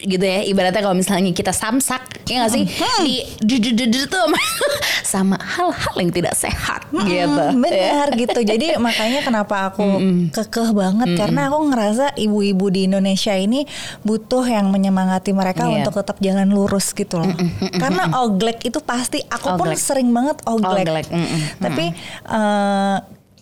gitu 0.00 0.18
ya 0.20 0.42
ibaratnya 0.42 0.82
kalau 0.82 0.92
misalnya 0.92 1.30
kita 1.30 1.52
samsak 1.52 2.26
ya 2.26 2.42
gak 2.42 2.52
sih 2.52 2.66
di 3.00 3.14
dudududu 3.38 4.04
tuh 4.04 4.18
sama- 4.18 4.42
sama 5.14 5.36
hal-hal 5.38 5.94
yang 5.96 6.10
tidak 6.10 6.34
sehat 6.34 6.84
gitu 6.90 7.22
mm, 7.46 7.54
benar 7.56 8.06
gitu. 8.12 8.40
Jadi 8.40 8.76
makanya 8.76 9.22
kenapa 9.22 9.70
aku 9.70 9.86
kekeh 10.28 10.70
banget 10.72 11.14
karena 11.14 11.46
aku 11.46 11.58
ngerasa 11.66 12.18
ibu-ibu 12.18 12.66
di 12.68 12.80
Indonesia 12.84 13.32
ini 13.32 13.62
butuh 14.02 14.42
yang 14.42 14.68
menyemangati 14.68 15.30
mereka 15.30 15.64
Iya. 15.64 15.80
untuk 15.80 15.94
tetap 15.96 16.18
jalan 16.18 16.48
lurus 16.48 16.90
gitu 16.90 17.22
loh. 17.22 17.30
Karena 17.72 18.10
oglek 18.18 18.64
itu 18.64 18.80
pasti 18.80 19.22
aku 19.22 19.54
pun 19.54 19.70
Oglek. 19.70 19.78
sering 19.78 20.10
banget 20.10 20.42
oglek. 20.44 20.82
Oglek, 20.82 21.06
mm-mm, 21.08 21.40
Tapi 21.58 21.84
eh, 22.26 22.96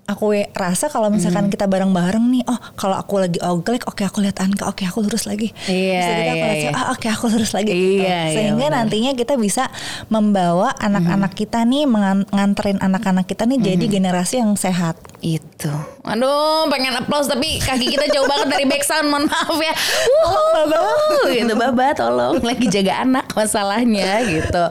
aku 0.06 0.38
rasa 0.54 0.86
kalau 0.86 1.10
misalkan 1.10 1.50
kita 1.50 1.66
bareng-bareng 1.66 2.22
nih, 2.30 2.42
oh 2.46 2.58
kalau 2.78 2.94
aku 2.94 3.18
lagi 3.18 3.42
oglek, 3.42 3.82
oke 3.90 4.06
aku 4.06 4.22
lihat 4.22 4.38
Anka, 4.38 4.70
oke 4.70 4.86
aku 4.86 5.02
lurus 5.02 5.26
lagi. 5.26 5.50
Iya, 5.66 5.98
Terus 5.98 6.14
kita 6.14 6.30
aku 6.30 6.38
iya, 6.38 6.46
lihat, 6.46 6.56
iya. 6.62 6.70
ah 6.78 6.86
oke 6.94 7.06
aku 7.10 7.24
lurus 7.26 7.52
lagi. 7.52 7.70
gitu. 7.74 8.06
Iya, 8.06 8.20
Sehingga 8.30 8.66
benar. 8.70 8.76
nantinya 8.86 9.12
kita 9.18 9.34
bisa 9.34 9.64
membawa 10.06 10.70
anak-anak 10.78 11.34
kita 11.34 11.66
nih 11.66 11.90
nganterin 12.30 12.78
anak-anak 12.78 13.26
kita 13.26 13.50
nih 13.50 13.58
jadi 13.74 13.84
generasi 13.90 14.38
yang 14.38 14.54
sehat. 14.54 14.94
Itu. 15.24 15.72
Aduh 16.06 16.68
pengen 16.68 16.94
applause 16.94 17.26
tapi 17.26 17.58
kaki 17.58 17.96
kita 17.96 18.06
jauh 18.12 18.28
banget 18.28 18.46
dari 18.52 18.64
back 18.68 18.84
sound 18.84 19.08
mohon 19.08 19.26
maaf 19.26 19.56
ya. 19.58 19.74
Tolong, 20.22 20.68
Baba. 20.70 20.80
Gitu 21.26 21.54
baba 21.56 21.86
tolong 21.96 22.36
lagi 22.44 22.66
jaga 22.70 23.02
anak 23.02 23.26
masalahnya 23.32 24.22
gitu. 24.28 24.64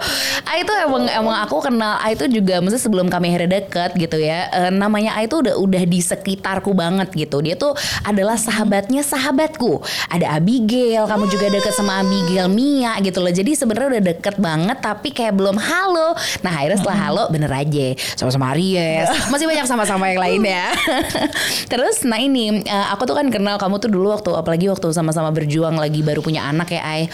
A 0.45 0.53
itu 0.61 0.73
emang 0.85 1.09
emang 1.09 1.35
aku 1.43 1.59
kenal 1.65 1.97
A 1.99 2.13
itu 2.13 2.29
juga 2.29 2.61
maksudnya 2.61 2.83
sebelum 2.83 3.07
kami 3.09 3.33
akhirnya 3.33 3.61
deket 3.61 3.91
gitu 3.97 4.17
ya 4.21 4.47
eh, 4.53 4.71
namanya 4.71 5.17
A 5.17 5.25
itu 5.25 5.41
udah 5.41 5.57
udah 5.57 5.83
di 5.83 5.99
sekitarku 5.99 6.71
banget 6.71 7.11
gitu. 7.15 7.41
Dia 7.41 7.57
tuh 7.57 7.73
adalah 8.05 8.37
sahabatnya 8.39 9.01
sahabatku. 9.01 9.81
Ada 10.13 10.39
Abigail 10.39 11.09
kamu 11.09 11.25
juga 11.27 11.51
deket 11.51 11.73
sama 11.73 11.99
Abigail 12.05 12.47
Mia 12.47 12.95
gitu 13.01 13.19
loh. 13.19 13.33
Jadi 13.33 13.57
sebenarnya 13.57 13.99
udah 13.99 14.03
deket 14.15 14.35
banget 14.39 14.77
tapi 14.79 15.11
kayak 15.11 15.33
belum 15.35 15.57
halo. 15.57 16.13
Nah 16.45 16.51
akhirnya 16.53 16.79
setelah 16.79 16.99
halo 17.09 17.23
bener 17.33 17.51
aja. 17.51 17.87
Sama-sama 18.15 18.53
Aries. 18.55 19.09
Masih 19.33 19.45
banyak 19.49 19.65
sama-sama 19.67 20.07
yang 20.11 20.21
lain 20.21 20.34
ya 20.43 20.75
terus 21.71 22.03
nah 22.03 22.19
ini 22.19 22.65
eh, 22.65 22.85
aku 22.91 23.07
tuh 23.07 23.15
kan 23.15 23.27
kenal 23.31 23.55
kamu 23.55 23.79
tuh 23.79 23.87
dulu 23.87 24.11
waktu 24.11 24.33
apalagi 24.35 24.65
waktu 24.67 24.91
sama-sama 24.91 25.31
berjuang 25.31 25.77
lagi 25.79 26.01
baru 26.01 26.19
punya 26.19 26.43
anak 26.49 26.75
ya 26.75 26.81
Ai. 26.83 27.07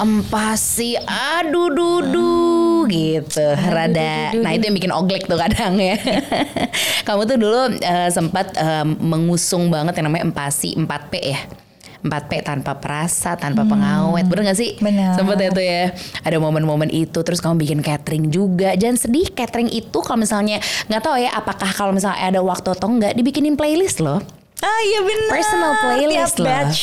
Empasi 0.00 0.96
aduh 1.04 1.68
dudu 1.74 2.86
gitu 2.86 3.42
rada. 3.42 4.30
nah 4.38 4.54
itu 4.54 4.70
yang 4.70 4.76
bikin 4.78 4.92
oglek 4.94 5.26
tuh 5.26 5.34
kadang 5.34 5.74
ya. 5.74 5.98
Kamu 7.06 7.26
tuh 7.26 7.36
dulu 7.38 7.60
eh, 7.82 8.10
sempat 8.14 8.54
eh, 8.54 8.86
mengusung 8.86 9.68
banget 9.74 9.98
yang 9.98 10.06
namanya 10.10 10.30
empasi 10.30 10.78
4P 10.78 11.12
ya 11.22 11.40
4P 12.06 12.42
tanpa 12.42 12.78
perasa, 12.78 13.34
tanpa 13.34 13.62
pengawet, 13.62 14.24
bener 14.24 14.50
gak 14.50 14.58
sih? 14.58 14.78
Benar. 14.78 15.14
Sempet 15.14 15.36
ya 15.38 15.48
tuh 15.50 15.64
ya, 15.64 15.84
ada 16.22 16.36
momen-momen 16.38 16.88
itu, 16.88 17.18
terus 17.20 17.38
kamu 17.38 17.60
bikin 17.60 17.78
catering 17.82 18.30
juga. 18.30 18.72
Jangan 18.74 18.98
sedih, 18.98 19.30
catering 19.30 19.68
itu 19.68 19.98
kalau 20.00 20.18
misalnya 20.18 20.58
nggak 20.86 21.02
tahu 21.02 21.16
ya, 21.18 21.30
apakah 21.34 21.70
kalau 21.70 21.92
misalnya 21.92 22.18
ada 22.22 22.40
waktu 22.40 22.68
atau 22.72 22.88
enggak, 22.88 23.12
dibikinin 23.14 23.54
playlist 23.54 24.00
loh 24.00 24.22
Ah 24.56 24.80
iya 24.88 25.00
benar. 25.04 25.28
personal 25.28 25.72
playlist 25.84 26.34
Tiap 26.34 26.40
loh. 26.40 26.48
batch. 26.48 26.80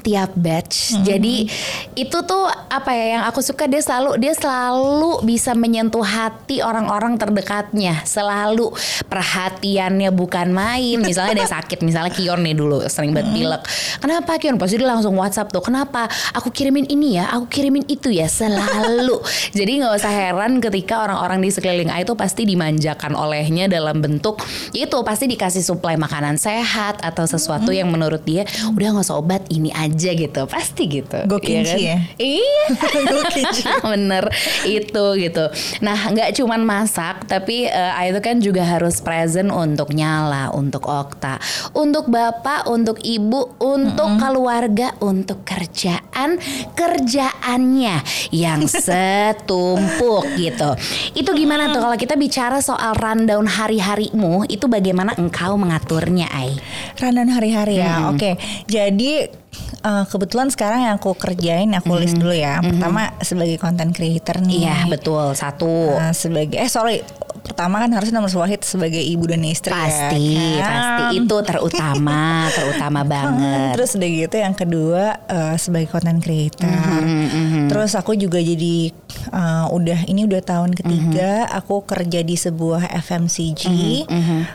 Tiap 0.00 0.38
batch. 0.38 1.02
Jadi 1.02 1.50
itu 1.98 2.18
tuh 2.22 2.46
apa 2.70 2.94
ya 2.94 3.18
yang 3.18 3.22
aku 3.26 3.42
suka 3.42 3.66
dia 3.66 3.82
selalu 3.82 4.22
dia 4.22 4.34
selalu 4.38 5.26
bisa 5.26 5.52
menyentuh 5.58 6.06
hati 6.06 6.62
orang-orang 6.62 7.18
terdekatnya. 7.18 8.06
Selalu 8.06 8.70
perhatiannya 9.10 10.14
bukan 10.14 10.54
main. 10.54 11.02
Misalnya 11.02 11.34
ada 11.34 11.42
yang 11.42 11.54
sakit, 11.58 11.78
misalnya 11.82 12.12
Kion 12.14 12.40
nih 12.46 12.54
dulu 12.54 12.86
sering 12.86 13.10
banget 13.10 13.34
pilek. 13.34 13.62
Kenapa 13.98 14.38
Kion? 14.38 14.56
Pasti 14.56 14.78
dia 14.78 14.88
langsung 14.88 15.18
WhatsApp 15.18 15.50
tuh. 15.50 15.62
Kenapa? 15.64 16.06
Aku 16.38 16.54
kirimin 16.54 16.86
ini 16.86 17.18
ya, 17.18 17.26
aku 17.34 17.50
kirimin 17.50 17.82
itu 17.90 18.14
ya 18.14 18.30
selalu. 18.30 19.18
Jadi 19.58 19.82
nggak 19.82 19.92
usah 19.98 20.12
heran 20.12 20.62
ketika 20.62 21.02
orang-orang 21.02 21.42
di 21.42 21.50
sekeliling 21.50 21.90
A 21.90 22.02
itu 22.02 22.14
pasti 22.14 22.46
dimanjakan 22.46 23.18
olehnya 23.18 23.66
dalam 23.66 23.98
bentuk 23.98 24.42
itu 24.70 24.96
pasti 25.02 25.26
dikasih 25.30 25.62
suplai 25.64 25.98
makanan 25.98 26.36
sehat 26.38 27.02
atau 27.02 27.24
sesuatu 27.26 27.74
yang 27.74 27.90
menurut 27.90 28.22
dia 28.22 28.46
udah 28.72 28.88
nggak 28.96 29.06
usah 29.06 29.18
obat 29.18 29.42
ini 29.50 29.72
aja 29.80 30.10
gitu. 30.12 30.42
Pasti 30.44 30.82
gitu. 30.86 31.18
Go 31.24 31.40
Iya 31.40 31.64
kimchi 31.64 31.80
ya? 31.88 31.98
iya. 32.20 32.64
Go 33.10 33.20
kimchi. 33.32 33.62
bener. 33.92 34.24
Itu 34.68 35.04
gitu. 35.16 35.44
Nah 35.80 35.98
nggak 36.12 36.36
cuman 36.36 36.60
masak 36.62 37.24
tapi 37.24 37.64
eh, 37.66 37.98
A 37.98 38.08
itu 38.08 38.20
kan 38.20 38.38
juga 38.38 38.62
harus 38.64 39.00
present 39.00 39.48
untuk 39.48 39.92
nyala 39.92 40.52
untuk 40.52 40.84
Okta 40.86 41.40
untuk 41.72 42.10
bapak 42.10 42.68
untuk 42.68 43.00
ibu 43.00 43.56
untuk 43.58 44.20
keluarga 44.20 44.92
untuk 45.00 45.42
kerjaan 45.46 46.36
kerjaannya 46.74 47.96
yang 48.34 48.60
setumpuk 48.86 50.24
gitu. 50.36 50.70
Itu 51.16 51.30
gimana 51.32 51.72
tuh 51.72 51.80
kalau 51.82 51.96
kita 51.96 52.14
bicara 52.14 52.58
soal 52.60 52.94
rundown 52.96 53.46
hari-harimu 53.48 54.44
itu 54.46 54.66
bagaimana 54.66 55.16
engkau 55.16 55.56
mengaturnya 55.56 56.28
Ai? 56.30 56.54
Rundown 57.00 57.30
hari-hari 57.32 57.80
ya. 57.80 58.10
Oke. 58.12 58.36
Jadi 58.66 59.39
eh, 59.80 60.04
kebetulan 60.06 60.48
sekarang 60.48 60.80
yang 60.82 60.94
aku 60.94 61.12
kerjain 61.14 61.70
aku 61.72 61.96
list 61.96 62.14
dulu 62.14 62.32
ya. 62.32 62.60
Pertama 62.60 63.16
sebagai 63.20 63.56
content 63.56 63.90
creator 63.90 64.38
nih. 64.38 64.60
iya 64.60 64.76
betul 64.86 65.32
satu 65.32 65.96
Nah, 65.96 66.12
sebagai 66.12 66.56
eh 66.56 66.66
sorry 66.66 67.00
pertama 67.40 67.78
kan 67.78 67.90
harusnya 67.90 68.14
nomor 68.14 68.28
wahid 68.36 68.60
sebagai 68.60 69.00
ibu 69.00 69.24
dan 69.24 69.40
istri 69.42 69.72
pasti 69.72 70.36
ya, 70.36 70.60
kan? 70.60 70.70
pasti 70.70 71.02
itu 71.18 71.36
terutama 71.40 72.20
terutama 72.56 73.00
banget 73.02 73.72
Terus 73.74 73.96
udah 73.96 74.08
gitu 74.10 74.36
yang 74.36 74.52
kedua 74.52 75.04
eh, 75.24 75.56
sebagai 75.56 75.88
content 75.88 76.20
creator. 76.20 76.68
Mhm, 76.68 77.66
Terus 77.66 77.92
aku 77.94 78.12
juga 78.14 78.36
jadi 78.36 78.92
eh, 79.30 79.64
udah 79.66 79.98
ini 80.04 80.24
udah 80.24 80.42
tahun 80.42 80.72
ketiga 80.74 81.48
Mhm. 81.48 81.56
aku 81.56 81.82
kerja 81.82 82.20
di 82.20 82.36
sebuah 82.36 82.86
FMCG. 83.00 83.62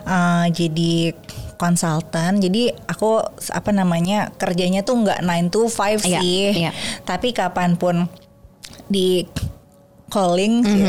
eh, 0.06 0.46
jadi 0.48 1.10
konsultan. 1.56 2.38
Jadi 2.38 2.68
aku 2.86 3.20
apa 3.50 3.70
namanya 3.70 4.30
kerjanya 4.36 4.80
tuh 4.80 5.00
nggak 5.00 5.20
9 5.20 5.48
to 5.48 5.66
5 5.66 6.04
Iya, 6.04 6.20
sih. 6.20 6.44
iya. 6.54 6.70
Tapi 7.02 7.32
kapan 7.32 7.74
pun 7.74 8.06
di 8.86 9.24
calling 10.06 10.62
sih. 10.62 10.86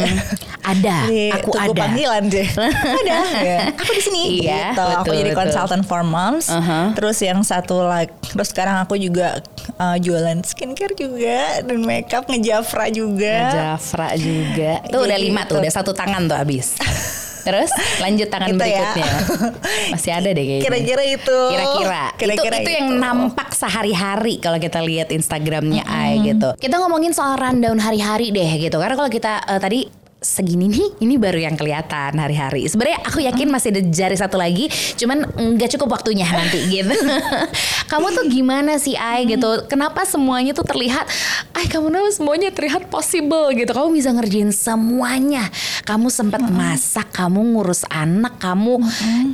ada 0.61 1.03
Di 1.09 1.33
aku 1.33 1.49
tunggu 1.49 1.73
ada 1.73 1.81
panggilan 1.89 2.23
sih. 2.29 2.45
ada 3.01 3.17
ya. 3.41 3.59
Aku 3.73 3.89
di 3.89 4.03
sini 4.03 4.21
Iya, 4.45 4.77
gitu. 4.77 4.85
aku 4.85 5.09
betul, 5.09 5.15
jadi 5.17 5.31
betul. 5.33 5.41
konsultan 5.41 5.81
for 5.81 6.01
moms. 6.05 6.45
Uh-huh. 6.47 6.93
Terus 6.93 7.17
yang 7.19 7.41
satu 7.41 7.81
lagi 7.81 8.13
terus 8.21 8.53
sekarang 8.53 8.77
aku 8.77 8.93
juga 8.95 9.41
uh, 9.75 9.97
jualan 9.97 10.37
skincare 10.43 10.93
juga 10.93 11.65
dan 11.65 11.81
makeup 11.81 12.29
ngejafra 12.29 12.93
juga. 12.93 13.35
Jafra 13.49 14.13
juga 14.13 14.85
tuh 14.85 15.01
udah 15.01 15.17
Jadi 15.17 15.25
lima 15.25 15.41
tuh 15.49 15.57
itu. 15.57 15.61
udah 15.65 15.73
satu 15.73 15.91
tangan 15.91 16.29
tuh 16.29 16.37
habis 16.37 16.75
terus 17.47 17.71
lanjut 18.03 18.27
tangan 18.27 18.51
Itu 18.51 18.59
ya. 18.59 18.63
berikutnya 18.67 19.11
masih 19.95 20.11
ada 20.11 20.29
deh 20.35 20.43
kayaknya 20.43 20.65
Kira-kira 20.67 21.03
itu. 21.07 21.39
Kira-kira 21.47 22.03
Kira-kira 22.19 22.57
itu, 22.59 22.63
itu 22.67 22.71
yang 22.75 22.89
nampak 22.99 23.55
sehari-hari 23.55 24.43
kalau 24.43 24.59
kita 24.59 24.83
lihat 24.83 25.07
Instagramnya 25.15 25.87
Ai 25.87 26.19
gitu. 26.27 26.51
Kita 26.59 26.75
ngomongin 26.83 27.15
soal 27.15 27.39
rundown 27.39 27.79
hari-hari 27.79 28.35
deh 28.35 28.51
gitu. 28.59 28.75
Karena 28.75 28.95
kalau 28.99 29.07
kita 29.07 29.33
eh, 29.47 29.59
tadi 29.63 29.79
segini 30.17 30.65
nih, 30.65 30.87
ini 30.97 31.15
baru 31.21 31.37
yang 31.37 31.53
kelihatan 31.53 32.17
hari-hari. 32.17 32.65
Sebenarnya 32.65 33.05
aku 33.05 33.21
yakin 33.21 33.47
masih 33.53 33.69
ada 33.69 33.81
jari 33.85 34.17
satu 34.17 34.33
lagi, 34.33 34.65
cuman 34.97 35.29
nggak 35.29 35.77
cukup 35.77 35.93
waktunya 35.93 36.25
nanti 36.25 36.57
gitu. 36.73 36.89
kamu 37.85 38.07
tuh 38.17 38.25
gimana 38.25 38.81
sih 38.81 38.97
Ai 38.97 39.29
gitu? 39.29 39.69
Kenapa 39.69 40.09
semuanya 40.09 40.57
tuh 40.57 40.65
terlihat, 40.65 41.05
Ai 41.53 41.69
kamu 41.69 41.93
tuh 41.93 42.13
semuanya 42.17 42.49
terlihat 42.49 42.89
possible 42.89 43.53
gitu. 43.53 43.69
Kamu 43.77 43.93
bisa 43.93 44.09
ngerjain 44.09 44.49
semuanya. 44.49 45.45
Kamu 45.85 46.09
sempat 46.09 46.41
masak, 46.49 47.13
kamu 47.13 47.53
ngurus 47.53 47.85
anak, 47.87 48.41
kamu, 48.41 48.81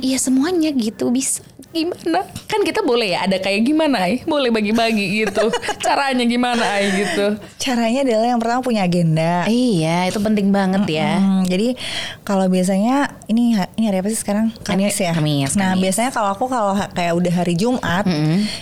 iya 0.04 0.20
semuanya 0.20 0.68
gitu 0.76 1.08
bisa 1.08 1.40
gimana 1.74 2.22
kan 2.46 2.60
kita 2.62 2.80
boleh 2.80 3.10
ya 3.10 3.26
ada 3.26 3.36
kayak 3.36 3.60
gimana 3.62 3.98
ay 4.00 4.22
boleh 4.22 4.48
bagi-bagi 4.48 5.04
gitu 5.20 5.50
caranya 5.84 6.22
gimana 6.22 6.62
ay 6.72 6.84
gitu 6.94 7.34
Caranya 7.56 8.00
adalah 8.02 8.26
yang 8.26 8.38
pertama 8.38 8.60
punya 8.60 8.82
agenda. 8.82 9.42
iya 9.44 10.04
itu 10.04 10.16
penting 10.18 10.48
banget 10.48 10.84
ya 10.86 11.16
Hmm, 11.16 11.42
jadi 11.42 11.74
kalau 12.20 12.46
biasanya 12.46 13.08
ini 13.26 13.52
ini 13.74 13.84
hari 13.84 13.98
apa 13.98 14.08
sih 14.08 14.16
sekarang? 14.16 14.52
Kamis 14.60 14.94
ya. 14.94 15.12
Kamis, 15.12 15.52
Nah 15.54 15.72
Kamis. 15.72 15.82
biasanya 15.82 16.10
kalau 16.10 16.30
aku 16.30 16.44
kalau 16.46 16.72
kayak 16.88 17.12
udah 17.12 17.32
hari 17.34 17.54
Jumat 17.54 18.04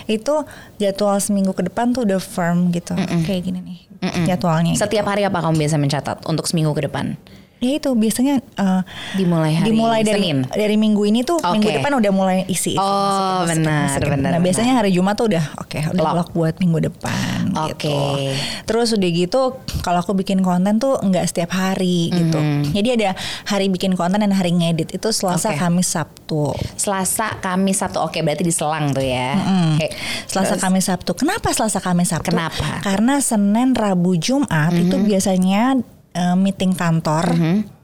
itu 0.05 0.33
jadwal 0.77 1.17
seminggu 1.17 1.51
ke 1.51 1.63
depan 1.63 1.91
tuh 1.91 2.03
udah 2.03 2.17
firm 2.17 2.71
gitu. 2.71 2.95
Kayak 3.23 3.41
gini 3.43 3.59
nih 3.59 3.79
jadwalnya. 4.25 4.71
gitu. 4.71 4.81
setiap 4.81 5.05
hari 5.05 5.23
apa 5.23 5.37
kamu 5.37 5.55
biasa 5.57 5.75
mencatat 5.77 6.17
untuk 6.25 6.43
seminggu 6.43 6.71
ke 6.71 6.83
depan 6.83 7.15
Ya 7.63 7.79
itu 7.79 7.89
biasanya 7.95 8.43
eh, 8.43 8.81
dimulai 9.15 9.55
hari 9.55 9.71
dimulai 9.71 10.01
dari 10.03 10.19
Senin 10.19 10.43
dari 10.45 10.75
minggu 10.75 10.99
ini 11.07 11.23
tuh 11.23 11.39
minggu 11.39 11.63
Oke. 11.63 11.75
depan 11.79 11.95
udah 11.95 12.11
mulai 12.11 12.37
isi. 12.45 12.75
isi, 12.75 12.77
Oh, 12.77 13.47
masukin, 13.47 13.63
benar, 13.63 13.99
benar, 14.03 14.29
Nah 14.35 14.39
biasanya 14.43 14.73
hari 14.77 14.91
Jumat 14.91 15.15
tuh 15.15 15.31
udah 15.31 15.43
oke 15.57 15.79
udah 15.95 16.03
Lock. 16.03 16.15
lock 16.19 16.29
buat 16.35 16.55
minggu 16.59 16.91
depan. 16.91 17.55
Oke. 17.55 17.87
Gitu. 17.87 17.95
Terus 18.67 18.91
udah 18.91 19.09
gitu 19.09 19.41
kalau 19.79 19.99
aku 19.99 20.11
bikin 20.11 20.43
konten 20.43 20.75
tuh 20.75 20.99
nggak 20.99 21.23
setiap 21.23 21.55
hari 21.55 22.11
gitu. 22.11 22.39
Jadi 22.75 22.99
ada 22.99 23.15
hari 23.47 23.71
bikin 23.71 23.95
konten 23.95 24.19
dan 24.19 24.35
hari 24.35 24.51
ngedit 24.51 24.91
itu 24.91 25.07
Selasa, 25.09 25.55
Oke. 25.55 25.59
Kamis, 25.63 25.87
Sabtu. 25.87 26.51
Selasa 26.75 27.39
Kamis 27.39 27.79
Sabtu 27.79 28.01
oke 28.01 28.19
berarti 28.19 28.43
diselang 28.43 28.91
tuh 28.91 29.05
ya 29.05 29.37
Oke. 29.77 29.87
Selasa, 30.27 30.57
Terus? 30.57 30.61
Kamis, 30.61 30.85
Sabtu. 30.89 31.11
Kenapa 31.15 31.47
Selasa, 31.53 31.79
Kamis, 31.79 32.11
Sabtu? 32.11 32.33
Kenapa? 32.33 32.81
Karena 32.81 33.21
Senin, 33.21 33.71
Rabu, 33.71 34.17
Jumat 34.17 34.73
itu 34.73 34.97
biasanya 34.99 35.77
eh, 36.13 36.35
meeting 36.37 36.77
kantor. 36.77 37.25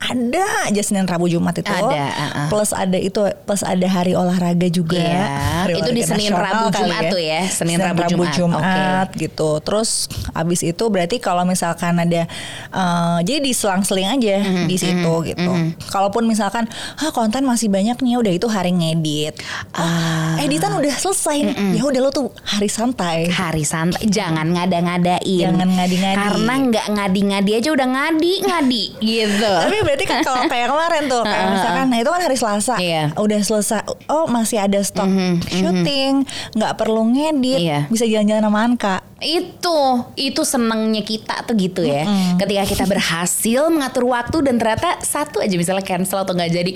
Ada 0.09 0.43
aja 0.65 0.81
Senin, 0.81 1.05
Rabu, 1.05 1.25
Jumat 1.25 1.53
itu. 1.53 1.69
Ada, 1.69 2.05
uh-uh. 2.09 2.47
Plus 2.49 2.71
ada 2.71 2.97
itu 2.97 3.21
plus 3.39 3.61
ada 3.61 3.85
hari 3.85 4.13
olahraga 4.13 4.65
juga. 4.67 4.97
Iya, 4.97 5.25
Hari 5.61 5.73
itu 5.75 5.89
di 5.91 6.01
olahraga 6.01 6.09
Senin, 6.09 6.27
nasional 6.27 6.43
Rabu, 6.43 6.67
Jumat 6.75 7.03
tuh 7.07 7.21
ya. 7.21 7.41
Senin, 7.47 7.77
Rabu, 7.77 8.01
Jumat. 8.07 8.33
Jumat 8.33 9.07
gitu. 9.13 9.49
Terus 9.59 9.89
abis 10.31 10.61
itu 10.63 10.83
berarti 10.85 11.17
kalau 11.17 11.43
misalkan 11.43 11.95
ada 11.95 12.25
eh, 12.69 13.17
jadi 13.21 13.39
diselang-seling 13.39 14.09
aja 14.09 14.35
Mhm, 14.39 14.65
di 14.65 14.75
situ 14.75 15.13
gitu. 15.25 15.51
Kalaupun 15.87 16.23
misalkan 16.23 16.65
ah 16.95 17.11
konten 17.11 17.43
masih 17.43 17.67
banyak 17.67 17.97
nih 17.97 18.15
udah 18.15 18.31
itu 18.31 18.47
hari 18.47 18.71
ngedit. 18.71 19.37
Ah. 19.71 20.35
Oh, 20.35 20.41
editan 20.41 20.73
udah 20.73 20.91
selesai. 20.91 21.37
Ya 21.71 21.81
udah 21.81 21.99
lo 21.99 22.09
tuh 22.09 22.27
hari 22.41 22.67
santai. 22.67 23.29
hari 23.29 23.61
santai 23.61 24.05
jangan 24.05 24.49
ngada-ngadain 24.49 25.21
Jangan 25.45 25.69
ngadi-ngadi. 25.69 26.17
karena 26.17 26.53
nggak 26.61 26.85
ngadi-ngadi 26.89 27.51
aja 27.53 27.69
udah 27.69 27.87
ngadi-ngadi 27.87 28.83
gitu 29.09 29.53
Tapi 29.59 29.77
berarti 29.81 29.98
kan 30.05 30.19
kalau 30.21 30.43
kayak 30.45 30.67
kemarin 30.67 31.03
tuh 31.05 31.23
kayak 31.23 31.47
misalkan 31.49 31.85
nah 31.87 31.97
itu 31.97 32.09
kan 32.09 32.21
hari 32.21 32.37
Selasa. 32.37 32.75
Iya. 32.77 33.03
Udah 33.15 33.39
selesai. 33.39 33.81
Oh, 34.05 34.25
masih 34.27 34.59
ada 34.59 34.79
stok 34.79 35.09
syuting, 35.49 36.23
nggak 36.53 36.73
perlu 36.75 37.03
ngedit, 37.09 37.59
Iya. 37.59 37.79
bisa 37.87 38.03
jalan-jalan 38.03 38.43
sama 38.43 38.59
Anka. 38.61 38.95
itu 39.19 39.79
itu 40.15 40.41
senengnya 40.47 41.03
kita 41.03 41.43
tuh 41.43 41.51
gitu 41.59 41.83
ya 41.83 42.07
ketika 42.39 42.63
kita 42.63 42.83
berhasil 42.87 43.67
mengatur 43.67 44.07
waktu 44.07 44.47
dan 44.47 44.55
ternyata 44.55 44.95
satu 45.03 45.43
aja 45.43 45.59
misalnya 45.59 45.83
cancel 45.83 46.23
atau 46.23 46.31
nggak 46.31 46.47
jadi 46.47 46.71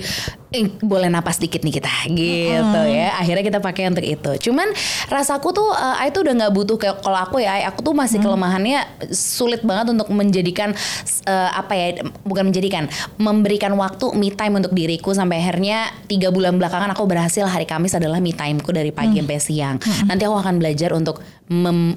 eh, 0.52 0.68
boleh 0.84 1.08
napas 1.08 1.40
dikit 1.40 1.64
nih 1.64 1.80
kita 1.80 1.88
gitu 2.12 2.80
ya 2.84 3.16
akhirnya 3.16 3.40
kita 3.40 3.64
pakai 3.64 3.88
untuk 3.88 4.04
itu 4.04 4.30
cuman 4.44 4.68
rasaku 5.08 5.56
tuh 5.56 5.72
eh, 5.72 6.12
itu 6.12 6.20
udah 6.20 6.34
nggak 6.36 6.52
butuh 6.52 6.76
kayak 6.76 6.96
kalau 7.00 7.16
aku 7.16 7.40
ya 7.40 7.64
aku 7.64 7.80
tuh 7.80 7.96
masih 7.96 8.20
kelemahannya 8.20 8.92
sulit 9.08 9.64
banget 9.64 9.96
untuk 9.96 10.12
menjadikan 10.12 10.76
eh, 11.24 11.48
apa 11.48 11.72
ya 11.72 11.86
bukan 12.28 12.52
menjadikan 12.52 12.92
memberikan 13.18 13.72
waktu 13.78 14.14
me 14.16 14.32
time 14.34 14.58
untuk 14.58 14.72
diriku. 14.74 15.14
Sampai 15.14 15.42
akhirnya 15.42 15.90
tiga 16.10 16.30
bulan 16.34 16.56
belakangan 16.58 16.92
aku 16.92 17.04
berhasil. 17.06 17.46
Hari 17.46 17.66
Kamis 17.68 17.94
adalah 17.94 18.18
me 18.18 18.34
timeku 18.34 18.70
dari 18.70 18.90
pagi 18.90 19.20
sampai 19.22 19.40
siang. 19.40 19.76
Nanti 20.08 20.22
aku 20.26 20.36
akan 20.38 20.58
belajar 20.58 20.90
untuk 20.94 21.22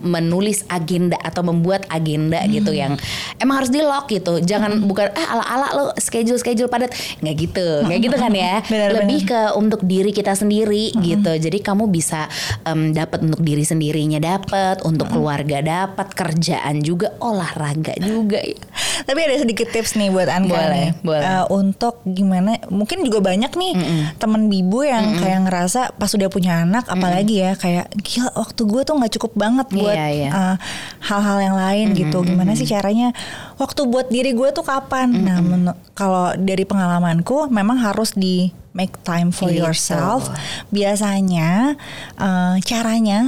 menulis 0.03 0.67
agenda 0.67 1.15
atau 1.23 1.39
membuat 1.39 1.87
agenda 1.87 2.43
gitu 2.51 2.75
yang 2.75 2.99
emang 3.39 3.63
harus 3.63 3.71
di 3.71 3.79
lock 3.79 4.11
gitu. 4.11 4.43
Jangan 4.43 4.83
bukan 4.83 5.07
eh 5.15 5.23
ala 5.23 5.45
ala 5.47 5.67
lo 5.71 5.85
schedule 5.95 6.35
schedule 6.35 6.67
padat. 6.67 6.91
Nggak 7.23 7.35
gitu. 7.47 7.67
Nggak 7.87 7.99
gitu 8.11 8.15
kan 8.19 8.33
ya? 8.35 8.59
Benar, 8.71 8.89
lebih 9.01 9.19
ke 9.23 9.41
untuk 9.55 9.87
diri 9.87 10.11
kita 10.11 10.35
sendiri 10.35 10.91
gitu. 10.99 11.31
Jadi 11.31 11.63
kamu 11.63 11.87
bisa 11.87 12.27
em, 12.67 12.91
dapat 12.91 13.23
untuk 13.23 13.39
diri 13.39 13.63
sendirinya 13.63 14.19
dapat 14.19 14.83
untuk 14.83 15.07
keluarga 15.07 15.63
dapat 15.63 16.11
kerjaan 16.11 16.83
juga 16.83 17.15
olahraga 17.23 17.95
juga 18.03 18.43
ya. 18.43 18.59
Tapi 19.07 19.19
ada 19.23 19.35
sedikit 19.39 19.71
tips 19.71 19.95
nih 19.95 20.11
buat 20.11 20.27
Anka 20.27 20.51
Boleh. 20.51 20.87
Boleh. 21.07 21.23
Eh, 21.23 21.45
untuk 21.49 22.03
gimana 22.03 22.59
mungkin 22.67 23.01
juga 23.01 23.23
banyak 23.23 23.49
nih 23.49 23.73
teman 24.15 24.45
bibu 24.45 24.83
yang 24.83 25.15
kayak 25.15 25.39
ngerasa 25.43 25.93
pas 25.93 26.09
udah 26.09 26.27
punya 26.27 26.61
anak 26.61 26.83
apalagi 26.85 27.39
ya 27.39 27.51
kayak 27.53 27.87
gila 27.97 28.27
waktu 28.35 28.61
gue 28.63 28.81
tuh 28.83 28.93
nggak 28.93 29.13
cukup 29.15 29.31
banget 29.33 29.67
buat 29.71 29.95
Iya, 29.95 30.07
iya. 30.09 30.29
eh, 30.29 30.55
hal-hal 31.01 31.37
yang 31.41 31.55
lain 31.55 31.87
gitu. 31.93 32.17
Gimana 32.21 32.51
sih 32.53 32.65
caranya 32.65 33.15
waktu 33.55 33.81
buat 33.83 34.07
diri 34.07 34.31
gue 34.31 34.51
tuh 34.51 34.61
kapan? 34.61 35.07
Nah, 35.17 35.39
menu- 35.39 35.79
kalau 35.93 36.35
dari 36.35 36.61
pengalamanku 36.61 37.47
memang 37.47 37.79
harus 37.79 38.11
di 38.11 38.51
make 38.71 38.93
time 39.01 39.31
for 39.31 39.47
Gitu. 39.47 39.63
yourself. 39.63 40.29
Biasanya 40.69 41.73
eh, 42.15 42.55
caranya 42.61 43.23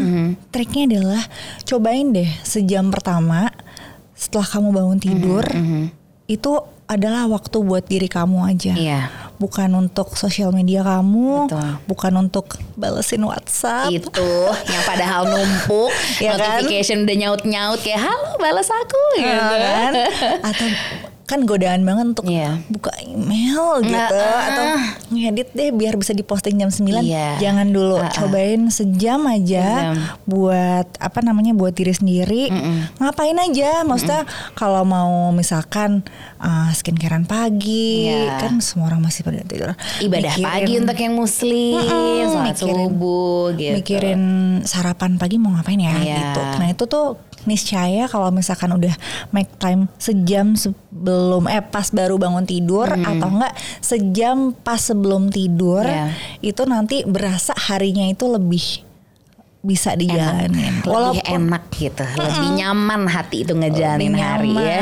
triknya 0.50 0.84
adalah 0.90 1.24
cobain 1.64 2.12
deh 2.12 2.30
sejam 2.42 2.90
pertama 2.90 3.50
setelah 4.14 4.46
kamu 4.46 4.70
bangun 4.70 5.00
tidur 5.00 5.46
itu 6.26 6.52
adalah 6.90 7.30
waktu 7.30 7.62
buat 7.62 7.86
diri 7.86 8.10
kamu 8.10 8.50
aja. 8.50 8.74
Iya. 8.74 9.02
Bukan 9.38 9.72
untuk 9.72 10.18
sosial 10.18 10.50
media 10.50 10.82
kamu, 10.82 11.48
Betul. 11.48 11.70
bukan 11.86 12.14
untuk 12.20 12.58
balesin 12.76 13.24
WhatsApp. 13.24 13.88
itu 13.88 14.32
yang 14.68 14.84
padahal 14.84 15.24
numpuk 15.24 15.94
Ya 16.20 16.34
kan? 16.34 16.60
notification 16.66 17.06
udah 17.06 17.16
nyaut 17.16 17.44
nyaut 17.46 17.80
kayak 17.80 18.04
halo 18.04 18.36
balas 18.36 18.68
aku 18.68 19.00
gitu 19.16 19.30
Ya 19.30 19.64
kan? 19.64 19.92
Atau 20.50 20.68
kan 21.30 21.46
godaan 21.46 21.82
banget 21.82 22.06
untuk 22.10 22.26
Iya. 22.26 22.58
buka 22.66 22.90
email 23.00 23.80
gitu 23.80 23.94
Nah, 24.18 24.42
atau 24.44 24.66
ngedit 25.10 25.50
deh 25.52 25.70
biar 25.70 25.94
bisa 25.94 26.12
diposting 26.12 26.58
jam 26.58 26.68
9. 26.68 27.00
Iya. 27.00 27.38
Jangan 27.40 27.70
dulu, 27.70 27.96
Ah, 27.96 28.08
ah. 28.08 28.12
cobain 28.12 28.66
sejam 28.68 29.22
aja 29.24 29.94
Sejam. 29.94 29.96
buat 30.26 30.88
apa 30.98 31.20
namanya 31.22 31.54
buat 31.54 31.72
diri 31.72 31.92
sendiri. 31.92 32.50
Ngapain 32.98 33.38
aja? 33.38 33.82
Maksudnya 33.84 34.26
kalau 34.54 34.82
mau 34.84 35.30
misalkan 35.30 36.02
uh, 36.38 36.70
skincarean 36.72 37.24
pagi, 37.24 38.10
Iya. 38.10 38.40
kan 38.40 38.58
semua 38.60 38.90
orang 38.90 39.04
masih 39.04 39.22
pada 39.22 39.42
tidur. 39.42 39.72
ibadah 40.00 40.32
Mikirin- 40.32 40.48
pagi 40.48 40.74
untuk 40.76 40.98
yang 40.98 41.14
muslim 41.14 41.76
Mm-mm, 41.76 42.26
sholat 42.26 42.46
mikirin- 42.50 42.90
subuh 42.90 43.44
gitu 43.54 43.74
mikirin 43.76 44.22
sarapan 44.64 45.12
pagi 45.16 45.36
mau 45.36 45.52
ngapain 45.52 45.78
ya 45.78 45.94
Iya. 45.94 46.16
gitu. 46.18 46.42
Nah 46.56 46.68
itu 46.70 46.84
tuh 46.86 47.06
niscaya 47.44 48.06
kalau 48.06 48.28
misalkan 48.30 48.72
udah 48.72 48.92
make 49.30 49.52
time 49.56 49.88
sejam 49.96 50.56
sebelum 50.56 51.46
eh 51.46 51.62
pas 51.62 51.88
baru 51.88 52.16
bangun 52.16 52.44
tidur 52.44 52.88
atau 52.90 53.30
enggak 53.30 53.54
sejam 53.80 54.52
pas 54.52 54.80
sebelum 54.80 55.30
tidur 55.30 55.84
Iya. 55.84 56.12
itu 56.42 56.64
nanti 56.64 57.04
berasa 57.04 57.56
harinya 57.56 58.04
itu 58.06 58.26
lebih 58.26 58.84
bisa 59.60 59.92
dijalanin. 59.92 60.80
lebih 60.88 61.20
enak 61.28 61.68
gitu, 61.76 62.08
lebih 62.16 62.50
nyaman 62.64 63.12
hati 63.12 63.44
itu 63.44 63.52
ngejalanin 63.52 64.16
Lebih 64.16 64.24
hari 64.24 64.52
ya. 64.56 64.80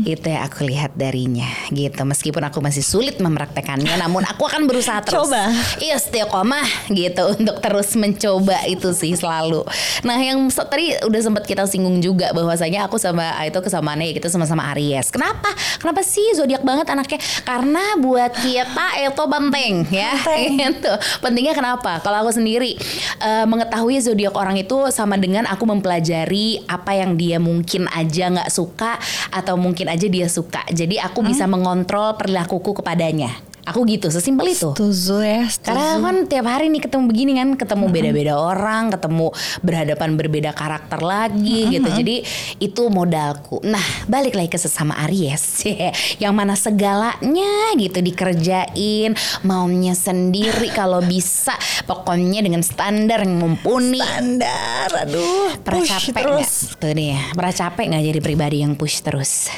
Itu 0.00 0.26
yang 0.32 0.42
aku 0.48 0.64
lihat 0.64 0.96
darinya 0.96 1.44
gitu. 1.68 2.00
Meskipun 2.08 2.40
aku 2.48 2.64
masih 2.64 2.80
sulit 2.80 3.20
mempraktekannya, 3.20 3.92
namun 4.02 4.24
aku 4.24 4.48
akan 4.48 4.64
berusaha 4.64 5.04
terus. 5.04 5.28
Coba. 5.28 5.52
Iya 5.76 6.00
istiqomah 6.00 6.64
gitu 6.88 7.36
untuk 7.36 7.60
terus 7.60 7.92
mencoba 8.00 8.64
itu 8.64 8.96
sih 8.96 9.12
selalu. 9.12 9.60
Nah 10.08 10.16
yang 10.16 10.48
tadi 10.48 10.96
udah 11.04 11.20
sempat 11.20 11.44
kita 11.44 11.68
singgung 11.68 12.00
juga 12.00 12.32
bahwasanya 12.32 12.88
aku 12.88 12.96
sama 12.96 13.28
itu 13.44 13.60
kesamaannya 13.60 14.08
ya 14.08 14.12
gitu 14.16 14.32
sama-sama 14.32 14.72
Aries. 14.72 15.12
Kenapa? 15.12 15.52
Kenapa 15.76 16.00
sih 16.00 16.24
zodiak 16.32 16.64
banget 16.64 16.88
anaknya? 16.88 17.20
Karena 17.44 18.00
buat 18.00 18.32
kita 18.40 19.04
itu 19.04 19.22
penting 19.28 19.72
ya. 19.92 20.16
Penting. 20.24 20.56
Gitu. 20.64 20.92
Pentingnya 21.20 21.52
kenapa? 21.52 22.00
Kalau 22.00 22.24
aku 22.24 22.32
sendiri 22.32 22.78
eh, 23.20 23.44
mengetahui 23.44 24.00
zodiak 24.00 24.13
orang 24.34 24.56
itu 24.56 24.88
sama 24.94 25.18
dengan 25.18 25.44
aku 25.50 25.66
mempelajari 25.66 26.62
apa 26.70 26.94
yang 26.94 27.18
dia 27.18 27.42
mungkin 27.42 27.90
aja 27.90 28.30
nggak 28.30 28.50
suka 28.50 28.96
atau 29.34 29.58
mungkin 29.58 29.90
aja 29.90 30.06
dia 30.06 30.30
suka. 30.30 30.62
Jadi 30.70 31.02
aku 31.02 31.26
bisa 31.26 31.44
mengontrol 31.50 32.14
perilakuku 32.14 32.80
kepadanya. 32.80 33.53
Aku 33.64 33.88
gitu, 33.88 34.12
sesimpel 34.12 34.52
itu. 34.52 34.76
Setuju 34.76 35.24
ya, 35.24 35.48
setuju. 35.48 35.72
Karena 35.72 35.96
kan 35.96 36.16
tiap 36.28 36.44
hari 36.44 36.68
nih 36.68 36.84
ketemu 36.84 37.04
begini 37.08 37.32
kan, 37.40 37.48
ketemu 37.56 37.84
beda-beda 37.88 38.34
orang, 38.36 38.92
ketemu 38.92 39.32
berhadapan 39.64 40.10
berbeda 40.20 40.50
karakter 40.52 41.00
lagi 41.00 41.72
gitu. 41.72 41.88
Jadi 41.88 42.16
itu 42.60 42.82
modalku. 42.92 43.64
Nah, 43.64 43.80
balik 44.04 44.36
lagi 44.36 44.52
ke 44.52 44.60
sesama 44.60 44.92
Aries, 45.08 45.64
yang 46.22 46.36
mana 46.36 46.60
segalanya 46.60 47.72
gitu 47.80 48.04
dikerjain, 48.04 49.16
maunya 49.40 49.96
sendiri 49.96 50.68
kalau 50.68 51.00
bisa, 51.00 51.56
pokoknya 51.88 52.44
dengan 52.44 52.60
standar 52.60 53.24
yang 53.24 53.40
mumpuni. 53.40 53.96
standar, 53.96 55.08
aduh, 55.08 55.56
Pernah 55.64 55.88
capek 55.88 56.12
terus. 56.20 56.52
nggak? 56.68 56.80
Tuh 56.84 56.92
nih 56.92 57.06
ya, 57.16 57.20
pernah 57.32 57.54
capek 57.56 57.84
nggak 57.88 58.04
jadi 58.12 58.20
pribadi 58.20 58.56
yang 58.60 58.76
push 58.76 59.00
terus? 59.00 59.48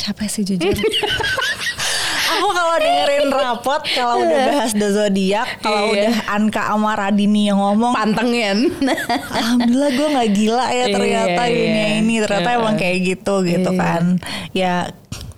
Capek 0.00 0.32
sih 0.32 0.48
jujur. 0.48 0.72
Aku 2.34 2.48
kalau 2.50 2.74
dengerin 2.76 3.26
rapot 3.28 3.82
kalau 3.88 4.14
udah 4.20 4.38
bahas 4.48 4.72
the 4.72 4.88
zodiak, 4.88 5.46
kalau 5.58 5.88
Iya. 5.88 6.10
udah 6.10 6.14
Anka 6.28 6.62
sama 6.66 6.92
Radini 6.92 7.46
yang 7.46 7.58
ngomong, 7.58 7.92
Pantengin. 7.92 8.74
alhamdulillah 9.30 9.90
gue 9.90 10.08
nggak 10.10 10.30
gila 10.32 10.66
ya 10.68 10.86
ternyata 10.88 11.42
Iya, 11.44 11.54
dunia 11.54 11.86
iya. 11.86 11.98
ini 11.98 12.14
ternyata 12.18 12.48
Heeh. 12.48 12.60
emang 12.60 12.74
kayak 12.74 12.98
gitu 13.04 13.34
gitu 13.42 13.70
Iya. 13.70 13.80
kan. 13.80 14.02
Ya 14.50 14.74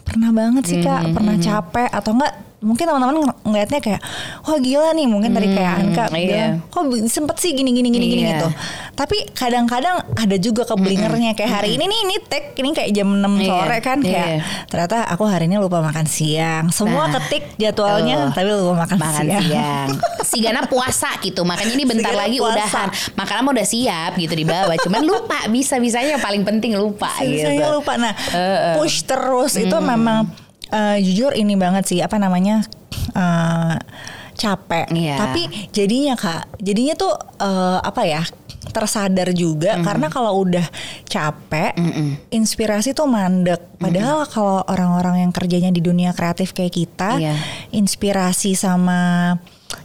pernah 0.02 0.30
banget 0.30 0.62
sih 0.64 0.78
kak, 0.80 1.12
pernah 1.12 1.36
capek 1.36 1.90
atau 1.90 2.10
enggak 2.14 2.34
mungkin 2.58 2.84
teman-teman 2.84 3.14
ng- 3.20 3.40
ngelihatnya 3.44 3.80
kayak 3.80 4.00
wah 4.40 4.56
gila 4.56 4.90
nih 4.90 5.04
mungkin 5.04 5.30
tadi 5.30 5.48
kayak 5.50 5.72
Anka 5.76 6.04
iya. 6.10 6.16
bilang 6.16 6.52
kok 6.66 6.82
sempet 7.06 7.36
sih 7.36 7.52
gini 7.52 7.68
gini 7.70 7.88
gini 7.88 8.06
gini 8.08 8.22
Iya. 8.22 8.32
gitu 8.34 8.48
tapi 8.94 9.28
kadang-kadang 9.30 10.00
ada 10.10 10.36
juga 10.36 10.64
kebelingernya 10.64 11.32
kayak 11.32 11.52
hari 11.52 11.76
ini 11.76 11.84
nih 11.84 12.00
ini 12.00 12.16
tag 12.22 12.44
ini 12.54 12.72
kayak 12.72 12.90
jam 12.90 13.12
6 13.12 13.28
Iya, 13.36 13.44
sore 13.46 13.78
kan 13.78 13.98
kayak 14.00 14.28
iya. 14.30 14.40
ternyata 14.66 15.04
aku 15.04 15.24
hari 15.24 15.46
ini 15.46 15.56
lupa 15.56 15.78
makan 15.78 16.06
siang 16.06 16.64
semua 16.70 17.06
Nah, 17.06 17.20
ketik 17.20 17.54
jadwalnya 17.56 18.14
tuh. 18.24 18.30
tapi 18.34 18.48
lupa 18.50 18.74
makan, 18.78 18.96
makan 18.96 19.22
siang, 19.22 19.44
siang. 19.44 19.88
Si 20.26 20.42
Gana 20.42 20.66
puasa 20.66 21.14
gitu, 21.20 21.46
makanya 21.46 21.70
ini 21.70 21.86
bentar 21.86 22.10
Si 22.10 22.18
lagi 22.18 22.36
puasa. 22.36 22.58
udahan. 22.58 22.88
Makanan 23.14 23.46
udah 23.46 23.62
siap 23.64 24.12
gitu 24.16 24.34
di 24.34 24.42
bawah, 24.42 24.74
cuman 24.76 25.06
lupa 25.06 25.46
bisa-bisanya 25.46 26.18
yang 26.18 26.24
paling 26.24 26.42
penting 26.42 26.74
lupa 26.74 27.14
gitu. 27.22 27.46
Saya 27.46 27.70
lupa. 27.70 27.94
Nah, 27.94 28.10
Heeh. 28.10 28.74
push 28.74 29.06
terus 29.06 29.54
itu 29.54 29.76
memang 29.76 30.26
eh, 30.68 30.96
jujur 31.00 31.32
ini 31.32 31.54
banget 31.54 31.84
sih 31.86 31.98
apa 32.00 32.16
namanya 32.16 32.62
eh, 33.12 33.76
capek. 34.36 34.86
Iya. 34.92 35.16
Tapi 35.16 35.42
jadinya 35.72 36.14
kak, 36.14 36.60
jadinya 36.60 36.94
tuh 36.94 37.14
eh, 37.40 37.78
apa 37.80 38.02
ya? 38.04 38.22
tersadar 38.66 39.30
juga 39.30 39.78
karena 39.80 40.10
kalau 40.10 40.42
udah 40.42 40.66
capek 41.06 41.72
inspirasi 42.28 42.92
tuh 42.92 43.06
mandek 43.06 43.78
padahal 43.78 44.26
kalau 44.26 44.60
orang-orang 44.66 45.22
yang 45.22 45.32
kerjanya 45.32 45.70
di 45.70 45.78
dunia 45.80 46.10
kreatif 46.12 46.50
kayak 46.50 46.74
kita 46.74 47.10
Iya. 47.16 47.34
inspirasi 47.72 48.58
sama 48.58 49.32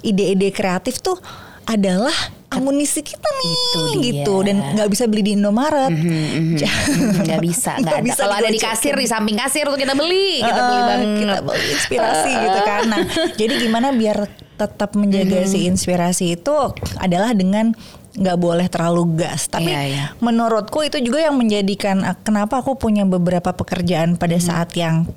ide-ide 0.01 0.49
kreatif 0.49 0.97
tuh 0.99 1.15
adalah 1.63 2.13
amunisi 2.49 2.99
kita 2.99 3.23
nih 3.23 3.47
Itu 3.47 3.79
dia. 3.79 4.01
gitu 4.03 4.35
dan 4.41 4.55
nggak 4.75 4.89
bisa 4.89 5.03
beli 5.05 5.23
di 5.23 5.31
Indomaret 5.33 5.87
Ja- 6.61 6.79
Hmm, 6.91 7.23
nggak 7.23 7.39
bisa, 7.39 7.71
nggak 7.77 7.95
ada. 7.95 8.03
bisa 8.03 8.21
Kalau 8.21 8.35
ada 8.35 8.49
di 8.49 8.59
kasir 8.59 8.93
di 8.93 9.05
samping 9.05 9.37
kasir 9.37 9.63
tuh 9.65 9.75
kita 9.75 9.93
beli, 9.93 10.39
kita 10.39 10.51
beli 10.59 10.75
Heeh, 10.75 10.85
banget. 10.85 11.07
kita 11.17 11.37
beli 11.41 11.65
inspirasi 11.71 12.31
gitu 12.35 12.59
kan. 12.61 12.81
Nah, 12.85 12.99
jadi 13.39 13.53
gimana 13.57 13.87
biar 13.91 14.17
tetap 14.53 14.93
menjaga 14.93 15.41
si 15.43 15.65
inspirasi 15.65 16.35
itu 16.35 16.53
adalah 16.95 17.31
dengan 17.31 17.71
nggak 18.11 18.37
boleh 18.37 18.67
terlalu 18.67 19.15
gas. 19.17 19.47
Tapi 19.47 19.65
Iya, 19.65 19.81
iya. 19.85 20.05
menurutku 20.19 20.81
itu 20.81 20.99
juga 20.99 21.23
yang 21.23 21.33
menjadikan 21.33 22.03
uh, 22.03 22.17
kenapa 22.17 22.59
aku 22.59 22.75
punya 22.75 23.01
beberapa 23.03 23.49
pekerjaan 23.49 24.15
pada 24.15 24.35
saat 24.37 24.75
yang 24.75 25.07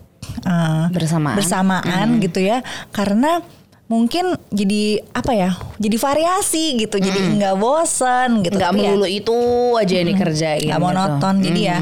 uh, 0.45 0.87
Bersamaan. 0.89 1.35
bersamaan 1.35 2.07
gitu 2.21 2.39
ya. 2.39 2.63
Karena 2.89 3.43
mungkin 3.85 4.35
jadi 4.49 5.05
apa 5.13 5.33
ya? 5.37 5.51
Jadi 5.77 5.97
variasi 6.01 6.65
gitu. 6.81 6.97
Jadi 6.97 7.21
nggak 7.37 7.55
bosen 7.61 8.41
gitu. 8.43 8.57
Nggak 8.57 8.73
ya- 8.73 8.77
melulu 8.77 9.07
itu 9.07 9.37
aja 9.77 9.95
yang 9.95 10.09
dikerjain. 10.09 10.67
nggak 10.69 10.81
gitu. 10.81 10.89
monoton 10.89 11.35
jadi 11.43 11.61
ya 11.61 11.79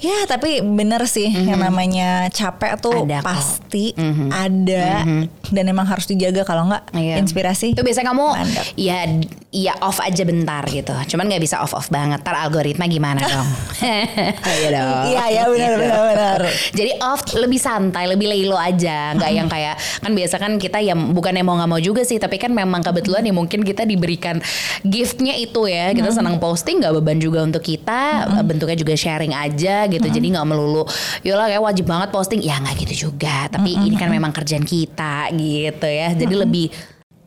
ya 0.00 0.24
tapi 0.24 0.60
bener 0.60 1.04
sih 1.04 1.28
yang 1.28 1.60
namanya 1.60 2.26
capek 2.28 2.76
tuh 2.76 3.04
Ada 3.04 3.20
kok. 3.20 3.26
pasti 3.26 3.92
ada 4.30 5.04
dan 5.46 5.64
emang 5.66 5.84
harus 5.84 6.06
dijaga 6.06 6.42
kalau 6.42 6.66
nggak 6.66 6.88
Iya. 6.92 7.16
inspirasi 7.18 7.72
Itu 7.72 7.80
biasanya 7.80 8.08
kamu 8.08 8.26
Mandek. 8.30 8.66
ya 8.74 8.98
ya 9.50 9.74
off 9.80 9.98
aja 9.98 10.22
bentar 10.22 10.62
gitu. 10.64 10.94
Cuman 11.08 11.26
nggak 11.26 11.42
bisa 11.42 11.58
off 11.58 11.74
off 11.74 11.88
banget. 11.88 12.22
Tar 12.22 12.38
algoritma 12.38 12.86
gimana 12.86 13.18
dong? 13.20 13.48
Iya 14.52 14.68
dong. 14.70 15.02
Iya, 15.08 15.24
iya, 15.28 15.42
benar, 15.44 15.70
Gitu. 15.70 15.80
benar, 15.80 16.00
benar. 16.06 16.40
Jadi 16.70 16.90
off 17.00 17.22
lebih 17.34 17.58
santai, 17.58 18.06
lebih 18.06 18.26
lelo 18.26 18.54
aja. 18.54 19.10
Nggak 19.12 19.30
yang 19.30 19.48
kayak 19.48 19.74
kan 19.98 20.12
biasa 20.12 20.36
kan 20.36 20.52
kita 20.54 20.78
ya 20.78 20.94
bukan 20.94 21.32
yang 21.32 21.44
mau 21.44 21.56
nggak 21.56 21.66
mau 21.68 21.80
juga 21.80 22.00
sih. 22.00 22.16
Tapi 22.16 22.38
kan 22.38 22.50
memang 22.50 22.80
kebetulan 22.80 23.20
ya 23.20 23.32
mungkin 23.32 23.60
kita 23.60 23.82
diberikan 23.82 24.38
giftnya 24.82 25.34
itu 25.34 25.66
ya. 25.66 25.90
Kita 25.90 26.10
senang 26.10 26.38
posting 26.38 26.78
nggak 26.78 26.94
beban 26.96 27.18
juga 27.18 27.42
untuk 27.42 27.60
kita. 27.60 28.00
Bentuknya 28.42 28.76
juga 28.76 28.94
sharing 28.94 29.34
aja 29.34 29.89
gitu. 29.90 30.06
Jadi 30.06 30.26
nggak 30.30 30.46
melulu. 30.46 30.86
Yolah 31.22 31.46
kayak 31.46 31.62
wajib 31.62 31.84
banget 31.84 32.08
posting. 32.08 32.40
Ya 32.40 32.56
nggak 32.56 32.76
gitu 32.80 33.10
juga. 33.10 33.46
Tapi 33.46 33.76
ini 33.76 33.94
kan 33.94 34.08
memang 34.08 34.30
kerjaan 34.30 34.62
kita 34.62 35.28
gitu 35.34 35.86
ya. 35.86 36.14
Jadi 36.14 36.34
lebih 36.34 36.66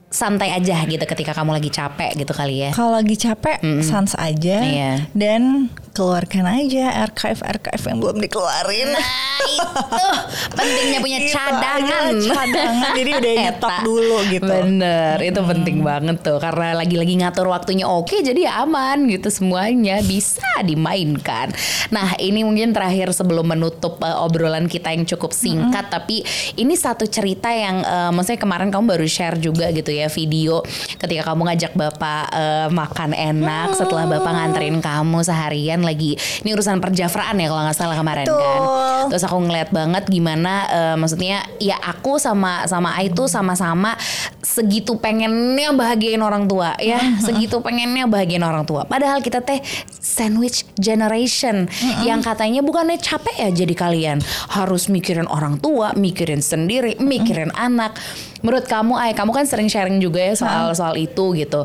santai 0.08 0.54
aja 0.54 0.78
gitu 0.86 1.02
ketika 1.04 1.34
kamu 1.34 1.58
lagi 1.58 1.74
capek 1.74 2.14
gitu 2.14 2.38
kali 2.38 2.62
ya. 2.62 2.70
kalau 2.70 2.94
lagi 2.94 3.18
capek 3.18 3.58
sans 3.82 4.14
aja 4.14 4.62
Iya. 4.62 5.10
dan 5.18 5.74
keluarkan 5.94 6.50
aja 6.50 7.06
archive 7.06 7.38
archive 7.46 7.84
yang 7.86 7.98
belum 8.02 8.18
dikeluarin. 8.18 8.90
Nah 8.98 9.06
itu. 9.46 10.10
Pentingnya 10.58 11.00
punya 11.00 11.20
Gitu 11.22 11.38
cadangan. 11.38 12.14
cadangan. 12.18 12.94
Jadi 12.98 13.12
udah 13.14 13.34
nyetok 13.46 13.76
dulu 13.86 14.18
gitu. 14.34 14.50
Bener, 14.50 15.18
itu 15.22 15.40
penting 15.46 15.78
banget 15.86 16.18
tuh. 16.26 16.42
Karena 16.42 16.74
lagi-lagi 16.74 17.14
ngatur 17.22 17.46
waktunya 17.54 17.86
oke 17.86 18.18
jadi 18.26 18.50
ya 18.50 18.66
aman 18.66 19.06
gitu 19.06 19.30
semuanya. 19.30 20.02
Bisa 20.02 20.66
dimainkan. 20.66 21.54
Nah 21.94 22.18
ini 22.18 22.42
mungkin 22.42 22.74
terakhir 22.74 23.14
sebelum 23.14 23.46
menutup 23.46 24.02
uh, 24.02 24.26
obrolan 24.26 24.66
kita 24.66 24.90
yang 24.90 25.06
cukup 25.06 25.30
singkat. 25.30 25.94
Tapi 25.94 26.26
ini 26.58 26.74
satu 26.74 27.06
cerita 27.06 27.54
yang 27.54 27.86
uh, 27.86 28.10
maksudnya 28.10 28.42
kemarin 28.42 28.74
kamu 28.74 28.98
baru 28.98 29.06
share 29.06 29.38
juga 29.38 29.70
gitu 29.70 29.94
ya 29.94 30.10
video. 30.10 30.66
Ketika 30.98 31.30
kamu 31.30 31.54
ngajak 31.54 31.78
bapak 31.78 32.24
uh, 32.34 32.68
makan 32.74 33.14
enak 33.14 33.78
setelah 33.78 34.10
bapak 34.10 34.34
nganterin 34.34 34.82
kamu 34.82 35.22
seharian 35.22 35.83
lagi 35.84 36.16
ini 36.16 36.50
urusan 36.56 36.80
perjafraan 36.80 37.36
ya 37.38 37.48
kalau 37.52 37.62
nggak 37.68 37.78
salah 37.78 37.98
kemarin 38.00 38.26
kan. 38.26 38.60
Betul. 38.64 39.04
Terus 39.14 39.24
aku 39.28 39.38
ngeliat 39.44 39.70
banget 39.70 40.04
gimana 40.08 40.54
eh, 40.72 40.96
maksudnya 40.96 41.44
ya 41.60 41.78
aku 41.80 42.18
sama 42.18 42.66
sama 42.66 42.96
Ai 42.96 43.12
tuh 43.12 43.28
sama-sama 43.28 43.98
segitu 44.44 45.00
pengennya 45.02 45.74
bahagiain 45.74 46.22
orang 46.22 46.46
tua 46.46 46.78
ya, 46.78 47.02
segitu 47.26 47.60
pengennya 47.60 48.06
bahagiain 48.06 48.44
orang 48.44 48.64
tua. 48.64 48.86
Padahal 48.86 49.20
kita 49.20 49.42
teh 49.42 49.60
sandwich 49.90 50.68
generation 50.78 51.66
yang 52.06 52.22
katanya 52.22 52.62
bukannya 52.62 53.02
capek 53.02 53.36
ya 53.40 53.50
jadi 53.52 53.74
kalian 53.74 54.18
harus 54.54 54.88
mikirin 54.88 55.26
orang 55.26 55.58
tua, 55.58 55.92
mikirin 55.98 56.40
sendiri, 56.40 57.00
mikirin 57.02 57.50
anak. 57.58 57.98
Menurut 58.44 58.68
kamu 58.68 58.94
Ai, 58.94 59.12
kamu 59.12 59.32
kan 59.32 59.48
sering 59.48 59.66
sharing 59.66 59.98
juga 59.98 60.20
ya 60.20 60.36
soal 60.36 60.76
soal 60.76 60.94
itu 60.94 61.32
gitu. 61.34 61.64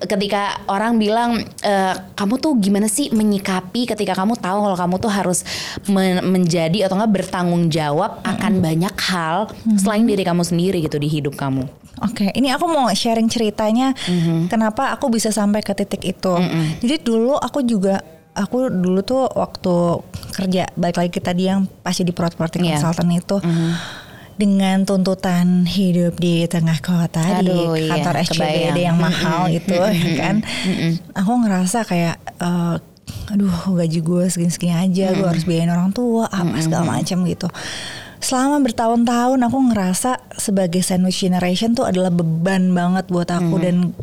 Ketika 0.00 0.62
orang 0.64 0.96
bilang 0.96 1.34
eh, 1.60 1.94
kamu 2.14 2.38
tuh 2.38 2.54
gimana 2.56 2.86
sih 2.86 3.10
menyikapi 3.10 3.84
ketika 3.84 4.14
kamu 4.14 4.38
tahu 4.38 4.58
kalau 4.62 4.78
kamu 4.78 4.94
tuh 4.96 5.10
harus 5.10 5.42
men- 5.84 6.22
menjadi 6.22 6.86
atau 6.86 6.94
enggak 6.94 7.12
bertanggung 7.20 7.66
jawab 7.68 8.22
akan 8.22 8.62
banyak 8.62 8.94
hal 9.02 9.50
selain 9.74 10.06
diri 10.06 10.22
kamu 10.22 10.42
sendiri 10.42 10.78
gitu 10.80 10.96
di 10.96 11.10
hidup 11.10 11.34
kamu. 11.34 11.66
Oke, 12.00 12.30
ini 12.32 12.48
aku 12.48 12.66
mau 12.66 12.86
sharing 12.88 13.26
ceritanya 13.26 13.90
Mhm. 14.06 14.46
kenapa 14.46 14.90
aku 14.90 15.10
bisa 15.10 15.28
sampai 15.28 15.58
ke 15.58 15.70
titik 15.72 16.06
itu. 16.08 16.34
Jadi 16.78 17.02
dulu 17.02 17.34
aku 17.34 17.62
juga 17.62 17.98
aku 18.32 18.70
dulu 18.70 19.02
tuh 19.02 19.28
waktu 19.28 19.74
kerja 20.32 20.64
balik 20.72 20.96
lagi 20.96 21.10
ke 21.10 21.20
tadi 21.20 21.46
yang 21.46 21.68
pasti 21.82 22.00
di 22.00 22.10
property 22.10 22.64
Iya. 22.64 22.80
consultant 22.80 23.12
itu 23.12 23.36
dengan 24.42 24.82
tuntutan 24.82 25.62
hidup 25.62 26.18
di 26.18 26.50
tengah 26.50 26.82
kota 26.82 27.22
Aduh, 27.38 27.78
di 27.78 27.86
iya, 27.86 27.94
kantor 27.94 28.14
SCBD 28.26 28.34
kebayang. 28.34 28.76
yang 28.90 28.98
mahal 28.98 29.46
Mm-mm, 29.46 29.58
itu 29.62 29.78
ya 29.78 30.10
kan? 30.18 30.36
aku 31.14 31.32
ngerasa 31.46 31.78
kayak 31.86 32.18
eh, 32.42 32.76
aduh 33.30 33.54
gaji 33.78 34.02
gue 34.02 34.24
segini-segini 34.26 34.74
aja 34.74 35.14
gue 35.14 35.26
harus 35.26 35.46
biayain 35.46 35.70
orang 35.70 35.94
tua 35.94 36.26
apa 36.26 36.58
segala 36.58 36.98
macam 36.98 37.22
gitu. 37.22 37.46
Selama 38.18 38.62
bertahun-tahun 38.62 39.38
aku 39.42 39.58
ngerasa 39.70 40.10
sebagai 40.38 40.82
sandwich 40.82 41.22
generation 41.22 41.74
tuh 41.74 41.86
adalah 41.86 42.10
beban 42.10 42.70
banget 42.70 43.10
buat 43.10 43.30
aku 43.30 43.62
dan 43.62 43.94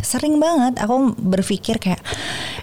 sering 0.00 0.36
banget 0.36 0.76
aku 0.76 1.12
berpikir 1.14 1.76
kayak 1.76 2.00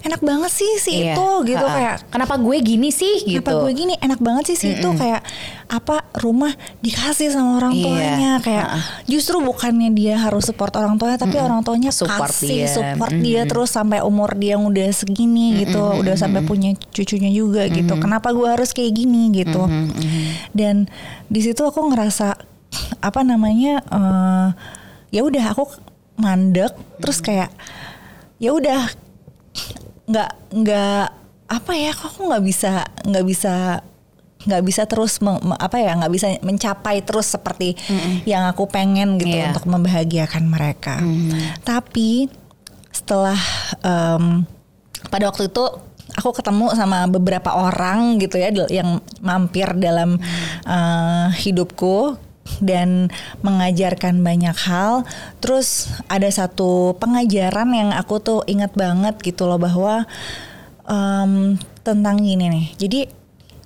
enak 0.01 0.19
banget 0.19 0.49
sih 0.49 0.71
si 0.77 0.91
Iya. 0.99 1.13
itu 1.13 1.27
gitu 1.45 1.61
Ha-ha. 1.61 1.75
kayak 1.75 1.95
kenapa 2.07 2.35
gue 2.35 2.57
gini 2.59 2.89
sih? 2.89 3.21
Gitu. 3.21 3.37
Kenapa 3.37 3.61
gue 3.61 3.71
gini? 3.73 3.93
Enak 3.95 4.19
banget 4.19 4.43
sih 4.47 4.57
sih 4.57 4.71
itu 4.73 4.89
kayak 4.91 5.21
apa 5.67 6.01
rumah 6.17 6.49
dikasih 6.79 7.29
sama 7.29 7.57
orang 7.57 7.73
Iya. 7.73 7.83
tuanya 7.83 8.31
kayak 8.39 8.67
Ha-ha. 8.67 8.79
justru 9.05 9.37
bukannya 9.39 9.89
dia 9.91 10.15
harus 10.17 10.45
support 10.45 10.73
orang 10.73 10.95
tuanya 10.95 11.17
tapi 11.17 11.37
orang 11.37 11.61
tuanya 11.61 11.91
Support 11.91 12.31
kasih 12.31 12.47
dia. 12.47 12.67
support 12.67 13.13
dia 13.13 13.41
terus 13.43 13.69
sampai 13.69 13.99
umur 13.99 14.33
dia 14.33 14.55
yang 14.55 14.65
udah 14.65 14.89
segini 14.89 15.59
gitu 15.59 15.77
udah 15.99 16.15
sampai 16.15 16.41
punya 16.41 16.71
cucunya 16.89 17.29
juga 17.29 17.67
gitu. 17.67 17.93
Kenapa 17.95 18.31
gue 18.31 18.47
harus 18.47 18.71
kayak 18.71 18.93
gini? 18.95 19.29
gitu. 19.31 19.61
Dan 20.51 20.87
di 21.25 21.39
situ 21.39 21.61
aku 21.61 21.85
ngerasa 21.85 22.33
apa 22.99 23.21
namanya 23.21 23.81
eh, 23.83 24.47
ya 25.09 25.21
udah 25.21 25.51
aku 25.51 25.65
mandek 26.19 26.71
terus 26.99 27.19
kayak 27.19 27.47
ya 28.37 28.51
udah 28.51 28.91
nggak 30.05 30.31
nggak 30.53 31.05
apa 31.47 31.71
ya 31.73 31.91
kok 31.91 32.11
aku 32.11 32.29
nggak 32.29 32.43
bisa 32.43 32.71
nggak 33.03 33.25
bisa 33.25 33.53
nggak 34.39 34.63
bisa 34.63 34.81
terus 34.85 35.19
apa 35.57 35.77
ya 35.77 35.95
nggak 35.95 36.13
bisa 36.13 36.27
mencapai 36.39 37.03
terus 37.03 37.27
seperti 37.27 37.75
yang 38.23 38.47
aku 38.47 38.65
pengen 38.65 39.15
gitu 39.15 39.35
Iya. 39.35 39.51
untuk 39.51 39.67
membahagiakan 39.67 40.43
mereka. 40.47 41.03
Tapi 41.61 42.31
setelah 42.89 43.35
em, 43.79 44.47
pada 45.07 45.27
waktu 45.27 45.51
itu 45.51 45.63
aku 46.15 46.29
ketemu 46.31 46.71
sama 46.71 47.03
beberapa 47.05 47.51
orang 47.53 48.15
gitu 48.17 48.39
ya 48.39 48.47
yang 48.69 49.03
mampir 49.19 49.75
dalam 49.75 50.15
eh, 50.63 51.27
hidupku 51.43 52.15
dan 52.59 53.13
mengajarkan 53.45 54.19
banyak 54.19 54.57
hal. 54.65 55.05
Terus 55.39 55.89
ada 56.09 56.27
satu 56.27 56.97
pengajaran 56.97 57.69
yang 57.71 57.89
aku 57.93 58.17
tuh 58.19 58.39
ingat 58.49 58.73
banget 58.73 59.21
gitu 59.21 59.45
loh 59.45 59.61
bahwa 59.61 60.09
em, 60.89 61.55
tentang 61.85 62.17
gini 62.19 62.49
nih. 62.49 62.65
Jadi 62.75 62.99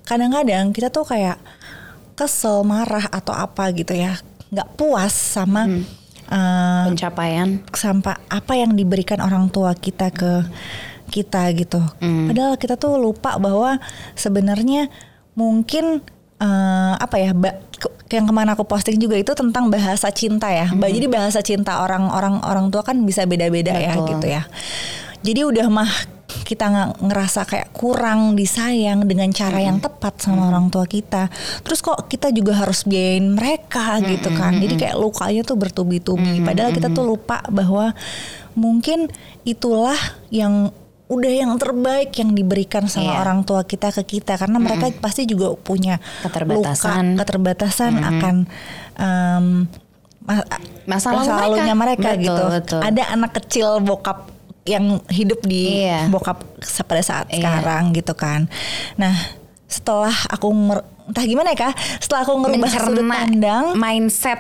kadang-kadang 0.03 0.75
kita 0.75 0.91
tuh 0.91 1.07
kayak 1.07 1.39
kesel, 2.13 2.61
marah 2.61 3.09
atau 3.09 3.33
apa 3.33 3.71
gitu 3.73 3.95
ya, 3.95 4.19
nggak 4.53 4.77
puas 4.77 5.13
sama 5.15 5.65
eh, 6.29 6.83
pencapaian 6.91 7.63
sampai 7.73 8.15
apa 8.29 8.53
yang 8.53 8.77
diberikan 8.77 9.17
orang 9.23 9.49
tua 9.49 9.73
kita 9.73 10.13
ke 10.13 10.45
kita 11.09 11.45
gitu. 11.53 11.81
Padahal 12.29 12.57
kita 12.57 12.75
tuh 12.75 12.97
lupa 12.97 13.37
bahwa 13.37 13.77
sebenarnya 14.13 14.89
mungkin 15.33 16.01
eh, 16.37 16.93
apa 16.99 17.15
ya 17.17 17.33
ba- 17.33 17.57
yang 18.13 18.23
ke 18.23 18.31
mana 18.31 18.53
aku 18.53 18.63
posting 18.63 18.95
juga 18.95 19.15
itu 19.15 19.33
tentang 19.33 19.67
bahasa 19.67 20.07
cinta 20.09 20.47
ya. 20.47 20.69
Ba- 20.71 20.87
Jadi 20.87 21.07
bahasa 21.07 21.39
cinta 21.39 21.79
orang-orang 21.79 22.39
orang 22.41 22.69
tua 22.69 22.81
kan 22.81 23.01
bisa 23.01 23.23
beda-beda 23.23 23.73
ya 23.73 23.93
gitu 24.07 24.27
ya. 24.27 24.45
Jadi 25.19 25.41
udah 25.41 25.67
mah 25.67 25.91
kita 26.43 26.65
nggak 26.65 26.89
ngerasa 27.01 27.41
kayak 27.43 27.69
kurang 27.71 28.33
disayang 28.33 29.03
dengan 29.03 29.31
cara 29.31 29.61
yang 29.61 29.79
tepat 29.79 30.19
sama 30.19 30.49
orang 30.49 30.67
tua 30.67 30.83
kita. 30.83 31.31
Terus 31.61 31.79
kok 31.79 32.05
kita 32.05 32.29
juga 32.29 32.53
harus 32.55 32.83
biayain 32.83 33.23
mereka 33.25 33.97
gitu 34.03 34.29
kan. 34.31 34.57
Jadi 34.57 34.73
kayak 34.77 34.95
lukanya 34.95 35.41
tuh 35.41 35.55
bertubi-tubi. 35.55 36.21
Padahal 36.43 36.71
kita 36.71 36.91
tuh 36.91 37.05
lupa 37.07 37.39
bahwa 37.47 37.95
mungkin 38.53 39.07
itulah 39.43 39.97
yang 40.29 40.69
udah 41.03 41.29
yang 41.29 41.51
terbaik 41.59 42.15
yang 42.15 42.31
diberikan 42.31 42.87
sama 42.87 43.11
Iya. 43.11 43.21
orang 43.21 43.43
tua 43.43 43.63
kita 43.63 43.91
ke 43.91 44.03
kita 44.07 44.39
karena 44.39 44.57
mereka 44.57 44.87
pasti 44.97 45.27
juga 45.27 45.51
punya 45.53 45.99
Keterbatasan. 46.23 47.13
luka, 47.13 47.19
keterbatasan 47.21 47.93
akan 47.99 48.35
em, 48.95 49.45
ma- 50.23 50.47
Masa 50.87 51.11
lalu 51.11 51.27
mereka. 51.27 51.41
lalunya 51.43 51.75
mereka 51.75 52.09
Betul, 52.11 52.23
gitu. 52.23 52.43
betul. 52.49 52.79
Ada 52.81 53.03
anak 53.11 53.31
kecil 53.35 53.67
bokap 53.79 54.31
yang 54.63 55.03
hidup 55.11 55.43
di 55.43 55.83
Iya. 55.83 56.07
bokap 56.07 56.39
pada 56.87 57.03
saat 57.03 57.27
Iya. 57.27 57.35
sekarang 57.35 57.91
gitu 57.91 58.15
kan. 58.15 58.47
Nah, 58.95 59.11
setelah 59.67 60.15
aku 60.31 60.47
entah 61.03 61.25
gimana 61.27 61.51
ya 61.51 61.67
kak, 61.67 61.75
setelah 61.99 62.21
aku 62.23 62.33
ngerubah 62.39 62.69
sudut 62.71 63.03
mencerna 63.03 63.11
pandang, 63.11 63.65
mindset 63.75 64.39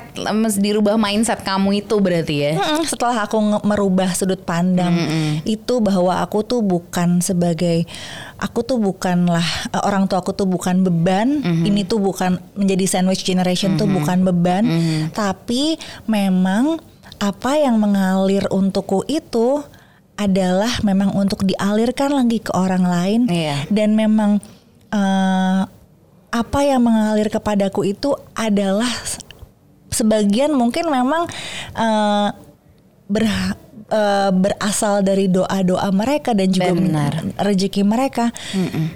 dirubah 0.57 0.95
mindset 0.95 1.39
kamu 1.43 1.83
itu 1.83 1.95
berarti 1.99 2.35
ya? 2.39 2.51
Mm-mm, 2.55 2.87
setelah 2.87 3.27
aku 3.27 3.37
merubah 3.67 4.09
sudut 4.15 4.39
pandang 4.43 4.95
itu 5.43 5.83
bahwa 5.83 6.23
aku 6.23 6.43
tuh 6.43 6.63
bukan 6.63 7.19
sebagai 7.19 7.83
aku 8.39 8.63
tuh 8.63 8.79
bukanlah 8.79 9.43
eh, 9.71 9.83
orang 9.83 10.07
tua 10.07 10.23
aku 10.23 10.31
tuh 10.31 10.47
bukan 10.47 10.83
beban 10.83 11.43
ini 11.63 11.83
tuh 11.83 11.99
bukan 11.99 12.39
menjadi 12.55 12.85
sandwich 12.99 13.23
generation 13.23 13.75
tuh 13.75 13.87
bukan 13.87 14.23
beban. 14.23 14.63
Tapi 15.11 15.75
memang 16.07 16.79
apa 17.19 17.55
yang 17.55 17.79
mengalir 17.79 18.47
untukku 18.51 19.07
itu 19.07 19.63
adalah 20.13 20.69
memang 20.83 21.09
untuk 21.15 21.41
dialirkan 21.41 22.13
lagi 22.13 22.37
ke 22.43 22.51
orang 22.53 22.83
lain. 22.85 23.21
Iya. 23.27 23.65
dan 23.73 23.95
memang 23.97 24.37
eh, 24.93 25.61
apa 26.33 26.65
yang 26.65 26.81
mengalir 26.81 27.29
kepadaku 27.29 27.93
itu 27.93 28.17
adalah 28.33 28.89
sebagian 29.93 30.57
mungkin 30.57 30.89
memang 30.89 31.29
eh, 31.77 32.29
ber 33.05 33.23
eh, 33.93 34.31
berasal 34.33 35.05
dari 35.05 35.29
doa-doa 35.29 35.93
mereka 35.93 36.33
dan 36.33 36.49
juga 36.49 36.73
Benar. 36.73 37.37
rezeki 37.37 37.85
mereka. 37.85 38.33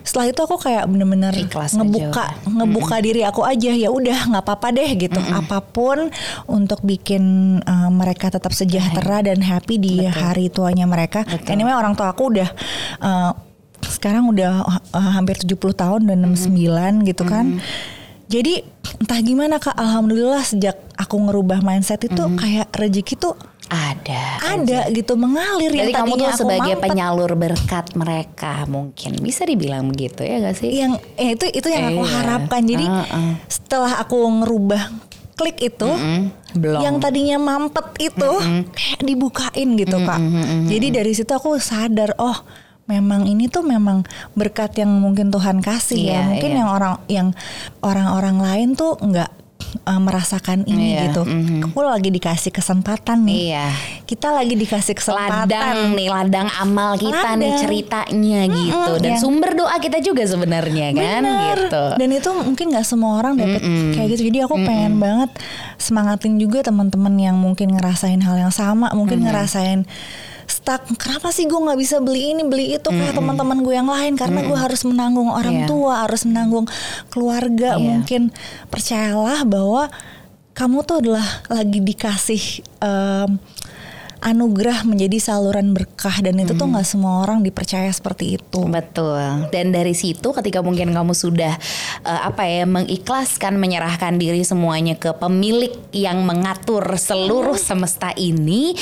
Setelah 0.01 0.33
itu 0.33 0.41
aku 0.41 0.57
kayak 0.57 0.89
bener-bener 0.89 1.29
Ikhlas 1.37 1.77
aja 1.77 1.85
ngebuka 1.85 2.25
udah. 2.25 2.55
ngebuka 2.57 2.95
diri 3.05 3.21
aku 3.21 3.45
aja 3.45 3.69
ya 3.69 3.93
udah 3.93 4.33
nggak 4.33 4.41
apa-apa 4.41 4.67
deh 4.73 4.89
gitu. 4.97 5.21
Apa 5.21 5.61
pun 5.61 6.09
untuk 6.49 6.81
bikin 6.81 7.21
eh, 7.61 7.89
mereka 7.93 8.33
tetap 8.33 8.49
sejahtera 8.49 9.21
dan 9.21 9.45
happy 9.45 9.77
di 9.77 10.01
hari 10.09 10.49
tuanya 10.49 10.89
mereka. 10.89 11.21
Anyway 11.45 11.77
orang 11.77 11.93
tua 11.93 12.09
aku 12.09 12.33
udah 12.33 12.49
eh, 13.05 13.31
sekarang 13.89 14.27
udah 14.27 14.63
eh, 14.89 15.11
hampir 15.11 15.35
70 15.37 15.55
tahun 15.73 16.01
dan 16.05 16.17
69 16.25 16.53
gitu 17.05 17.23
kan. 17.23 17.57
Jadi 18.27 18.59
entah 18.97 19.19
gimana 19.19 19.55
Kak, 19.55 19.73
alhamdulillah 19.73 20.43
sejak 20.43 20.75
aku 20.93 21.15
ngerubah 21.21 21.59
mindset 21.61 22.03
itu 22.03 22.19
kayak 22.35 22.67
rezeki 22.71 23.15
tuh 23.15 23.35
ada 23.67 24.39
ada 24.47 24.87
gitu 24.89 25.15
mengalir 25.15 25.67
Jadi 25.67 25.91
yang 25.91 25.95
kamu 25.97 26.13
tuh 26.13 26.23
aku 26.25 26.39
sebagai 26.41 26.73
mampet. 26.73 26.83
penyalur 26.87 27.31
berkat 27.33 27.85
mereka 27.93 28.63
mungkin 28.65 29.19
bisa 29.19 29.43
dibilang 29.43 29.87
begitu 29.87 30.23
ya 30.23 30.39
gak 30.41 30.55
sih? 30.55 30.71
yang 30.73 30.95
eh, 31.15 31.35
itu 31.35 31.47
itu 31.49 31.67
yang 31.67 31.83
aku 31.89 32.03
Iya. 32.03 32.11
harapkan. 32.13 32.61
Jadi 32.63 32.85
Heeh. 32.85 33.31
setelah 33.47 33.99
aku 33.99 34.15
ngerubah 34.37 34.83
klik 35.33 35.59
itu 35.61 35.87
belum. 36.53 36.79
yang 36.79 36.95
tadinya 36.97 37.37
mampet 37.37 37.85
itu 38.01 38.31
kayak 38.69 39.01
dibukain 39.03 39.69
gitu 39.77 39.97
Kak. 40.01 40.19
Jadi 40.65 40.87
dari 40.89 41.11
situ 41.11 41.29
aku 41.29 41.55
sadar 41.57 42.11
oh 42.17 42.35
memang 42.87 43.23
ini 43.23 43.45
tuh 43.45 43.61
memang 43.61 44.07
berkat 44.31 44.73
yang 44.75 44.89
mungkin 44.93 45.27
Tuhan 45.27 45.59
kasih 45.59 45.99
Iya, 45.99 46.13
ya. 46.13 46.21
Mungkin 46.31 46.49
iya. 46.49 46.57
yang 46.57 46.69
orang 46.69 46.93
yang 47.07 47.27
orang-orang 47.81 48.37
lain 48.39 48.69
tuh 48.73 48.95
nggak 48.95 49.27
eh, 49.83 49.99
merasakan 49.99 50.63
ini 50.63 50.95
Iya, 50.95 51.11
gitu. 51.11 51.27
Aku 51.67 51.83
lagi 51.83 52.07
dikasih 52.07 52.49
kesempatan 52.49 53.27
nih. 53.27 53.51
Iya. 53.51 53.67
Kita 54.03 54.31
lagi 54.31 54.55
dikasih 54.55 54.95
kesempatan. 54.95 55.43
ladang 55.43 55.77
nih 55.91 56.07
ladang 56.07 56.47
amal 56.55 56.95
kita 56.95 57.35
nih 57.35 57.51
Ladang. 57.51 57.59
ceritanya 57.59 58.39
gitu 58.47 58.91
dan 58.97 59.11
yang- 59.11 59.19
sumber 59.19 59.51
doa 59.51 59.75
kita 59.75 59.99
juga 59.99 60.23
sebenarnya 60.23 60.95
kan 60.95 61.21
Bener. 61.21 61.57
gitu. 61.59 61.83
Dan 61.99 62.09
itu 62.09 62.29
mungkin 62.31 62.65
nggak 62.71 62.87
semua 62.87 63.19
orang 63.19 63.35
dapet 63.35 63.59
kayak 63.91 64.07
gitu. 64.09 64.21
Jadi 64.25 64.39
aku 64.41 64.55
pengen 64.57 64.95
banget 64.97 65.35
semangatin 65.75 66.39
juga 66.39 66.63
teman-teman 66.63 67.11
yang 67.19 67.35
mungkin 67.35 67.75
ngerasain 67.75 68.23
hal 68.23 68.39
yang 68.39 68.53
sama, 68.53 68.87
mungkin 68.93 69.19
ngerasain 69.21 69.83
stuck. 70.57 70.81
Kenapa 70.97 71.29
sih 71.29 71.45
gue 71.45 71.55
nggak 71.55 71.77
bisa 71.77 72.01
beli 72.01 72.33
ini 72.33 72.41
beli 72.41 72.73
itu 72.73 72.89
kayak 72.89 73.13
teman-teman 73.13 73.61
gue 73.61 73.73
yang 73.73 73.85
lain? 73.85 74.17
Karena 74.17 74.41
gue 74.41 74.57
harus 74.57 74.81
menanggung 74.81 75.29
orang 75.29 75.63
Iya. 75.63 75.67
tua, 75.69 75.93
harus 76.03 76.25
menanggung 76.25 76.65
keluarga. 77.07 77.77
Iya. 77.77 77.85
Mungkin 77.93 78.21
percayalah 78.67 79.45
bahwa 79.45 79.93
kamu 80.51 80.81
tuh 80.83 80.95
adalah 80.99 81.27
lagi 81.47 81.79
dikasih. 81.79 82.43
em, 82.77 83.37
anugerah 84.21 84.83
menjadi 84.87 85.17
saluran 85.21 85.73
berkah. 85.73 86.19
Dan 86.21 86.41
itu 86.41 86.57
tuh 86.57 86.67
nggak 86.69 86.87
semua 86.87 87.23
orang 87.25 87.41
dipercaya 87.41 87.89
seperti 87.89 88.41
itu. 88.41 88.65
Betul. 88.65 89.49
Dan 89.53 89.73
dari 89.73 89.93
situ 89.93 90.33
ketika 90.33 90.61
mungkin 90.61 90.93
kamu 90.93 91.13
sudah 91.13 91.55
uh, 92.05 92.21
apa 92.27 92.45
ya 92.45 92.63
mengikhlaskan 92.65 93.57
menyerahkan 93.57 94.17
diri 94.17 94.41
semuanya 94.45 94.97
ke 94.97 95.13
pemilik 95.17 95.73
yang 95.93 96.23
mengatur 96.25 96.83
seluruh 96.97 97.57
semesta 97.57 98.13
ini, 98.17 98.73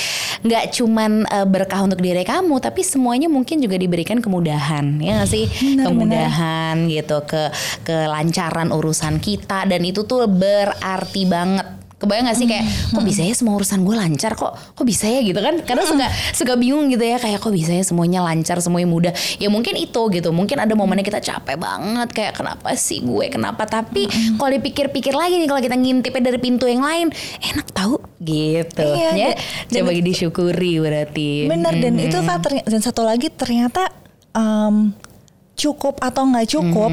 nggak 0.44 0.76
cuman 0.76 1.28
uh, 1.28 1.48
berkah 1.48 1.86
untuk 1.86 2.02
diri 2.02 2.26
kamu, 2.26 2.60
tapi 2.60 2.82
semuanya 2.84 3.32
mungkin 3.32 3.62
juga 3.62 3.78
diberikan 3.80 4.20
kemudahan, 4.20 5.00
ya 5.00 5.24
gak 5.24 5.30
sih? 5.30 5.46
Benar, 5.48 5.86
kemudahan 5.92 6.76
gitu 6.90 7.18
ke 7.28 7.52
kelancaran 7.84 8.70
urusan 8.74 9.22
kita. 9.22 9.68
Dan 9.70 9.86
itu 9.86 10.04
tuh 10.04 10.28
berarti 10.28 11.24
banget 11.28 11.85
Kebayang 12.06 12.30
gak 12.30 12.38
sih? 12.38 12.46
Kayak 12.46 12.66
kok 12.94 13.04
bisa 13.04 13.22
ya 13.26 13.34
semua 13.34 13.58
urusan 13.58 13.82
gue 13.82 13.96
lancar 13.98 14.38
kok? 14.38 14.54
Kok 14.78 14.86
bisa 14.86 15.10
ya 15.10 15.26
gitu 15.26 15.42
kan? 15.42 15.58
Karena 15.66 15.84
suka 15.84 16.08
suka 16.32 16.54
bingung 16.54 16.88
gitu 16.94 17.02
ya. 17.02 17.18
Kayak 17.18 17.42
kok 17.42 17.50
bisa 17.50 17.74
ya 17.74 17.82
semuanya 17.82 18.22
lancar 18.22 18.62
semuanya 18.62 18.86
mudah? 18.86 19.14
Ya 19.42 19.50
mungkin 19.50 19.74
itu 19.74 20.02
gitu. 20.14 20.30
Mungkin 20.30 20.62
ada 20.62 20.78
momennya 20.78 21.02
kita 21.02 21.20
capek 21.20 21.58
banget. 21.58 22.14
Kayak 22.14 22.38
kenapa 22.38 22.78
sih 22.78 23.02
gue? 23.02 23.26
Kenapa? 23.34 23.66
Tapi 23.66 24.06
kalau 24.38 24.52
dipikir-pikir 24.54 25.18
lagi 25.18 25.42
nih 25.42 25.50
kalau 25.50 25.62
kita 25.66 25.74
ngintipnya 25.74 26.22
dari 26.30 26.40
pintu 26.40 26.70
yang 26.70 26.86
lain 26.86 27.10
enak 27.42 27.68
tahu 27.74 27.98
gitu. 28.22 28.86
Iya, 28.86 29.10
ya? 29.18 29.30
dan- 29.34 29.82
coba 29.82 29.92
disyukuri 29.98 30.78
berarti. 30.78 31.50
Benar 31.50 31.74
dan 31.82 31.94
itu 31.98 32.18
dan 32.70 32.82
satu 32.86 33.02
lagi 33.02 33.34
ternyata 33.34 33.90
em, 34.38 34.94
cukup 35.56 36.04
atau 36.04 36.28
nggak 36.28 36.48
cukup 36.52 36.92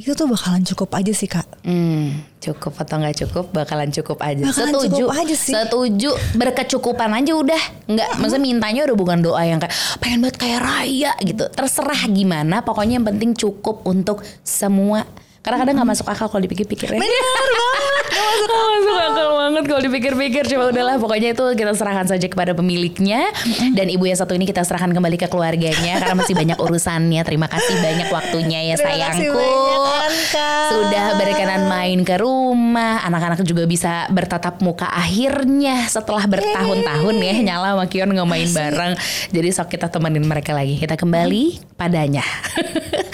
itu 0.00 0.16
tuh 0.16 0.24
bakalan 0.24 0.64
cukup 0.64 0.88
aja 0.96 1.12
sih 1.12 1.28
kak. 1.28 1.44
Hmm, 1.60 2.24
cukup 2.40 2.72
atau 2.80 2.96
nggak 2.96 3.16
cukup 3.26 3.52
bakalan 3.52 3.92
cukup 3.92 4.18
aja. 4.24 4.48
Bakalan 4.48 4.72
Setuju. 4.72 4.88
cukup 4.96 5.10
aja 5.12 5.34
sih. 5.36 5.52
Setuju. 5.52 6.10
Berkecukupan 6.40 7.10
aja 7.20 7.32
udah. 7.36 7.62
Nggak, 7.84 8.10
maksudnya 8.16 8.44
mintanya 8.48 8.80
udah 8.88 8.96
bukan 8.96 9.18
doa 9.20 9.42
yang 9.44 9.60
kayak 9.60 9.74
pengen 10.00 10.24
banget 10.24 10.36
kayak 10.40 10.60
raya 10.64 11.12
gitu. 11.20 11.44
Terserah 11.52 12.02
gimana, 12.08 12.64
pokoknya 12.64 12.96
yang 12.96 13.06
penting 13.06 13.36
cukup 13.36 13.84
untuk 13.84 14.24
semua. 14.40 15.04
Karena 15.40 15.56
kadang 15.64 15.74
nggak 15.80 15.88
masuk 15.96 16.06
akal 16.06 16.28
kalau 16.28 16.42
dipikir-pikir 16.44 16.88
ya. 16.92 17.00
Benar 17.00 17.24
banget. 17.24 18.04
Gak 18.10 18.24
masuk, 18.28 18.50
masuk 18.52 18.96
akal. 19.00 19.28
banget 19.40 19.64
kalau 19.66 19.82
dipikir-pikir. 19.82 20.42
Coba 20.52 20.64
udahlah 20.68 20.96
pokoknya 21.00 21.32
itu 21.32 21.44
kita 21.56 21.72
serahkan 21.72 22.06
saja 22.06 22.26
kepada 22.28 22.52
pemiliknya. 22.52 23.32
Dan 23.72 23.88
ibu 23.88 24.04
yang 24.04 24.20
satu 24.20 24.36
ini 24.36 24.44
kita 24.44 24.60
serahkan 24.60 24.92
kembali 24.92 25.16
ke 25.16 25.26
keluarganya 25.26 25.96
Karena 25.96 26.14
masih 26.14 26.36
banyak 26.36 26.58
urusannya. 26.60 27.20
Terima 27.24 27.48
kasih 27.48 27.72
banyak 27.80 28.08
waktunya 28.12 28.60
ya 28.68 28.74
Terima 28.76 29.16
sayangku. 29.16 29.40
banyak. 29.40 30.68
Sudah 30.70 31.06
berkenan 31.16 31.62
main 31.72 31.98
ke 32.04 32.20
rumah. 32.20 33.00
Anak-anak 33.08 33.40
juga 33.48 33.64
bisa 33.64 34.06
bertatap 34.12 34.60
muka 34.60 34.92
akhirnya 34.92 35.88
Setelah 35.88 36.28
bertahun-tahun 36.28 37.16
ya. 37.16 37.34
Nyala 37.40 37.80
sama 37.80 37.84
Kion 37.88 38.12
nggak 38.12 38.28
main 38.28 38.48
bareng. 38.52 38.92
Jadi 39.32 39.48
sok 39.56 39.72
kita 39.72 39.88
temenin 39.88 40.28
mereka 40.28 40.52
lagi. 40.52 40.76
Kita 40.76 41.00
kembali 41.00 41.74
padanya. 41.80 42.22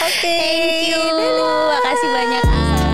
Oke. 0.03 0.27
Thank 0.37 0.91
you. 0.91 1.07
Makasih 1.71 2.09
banyak 2.17 2.86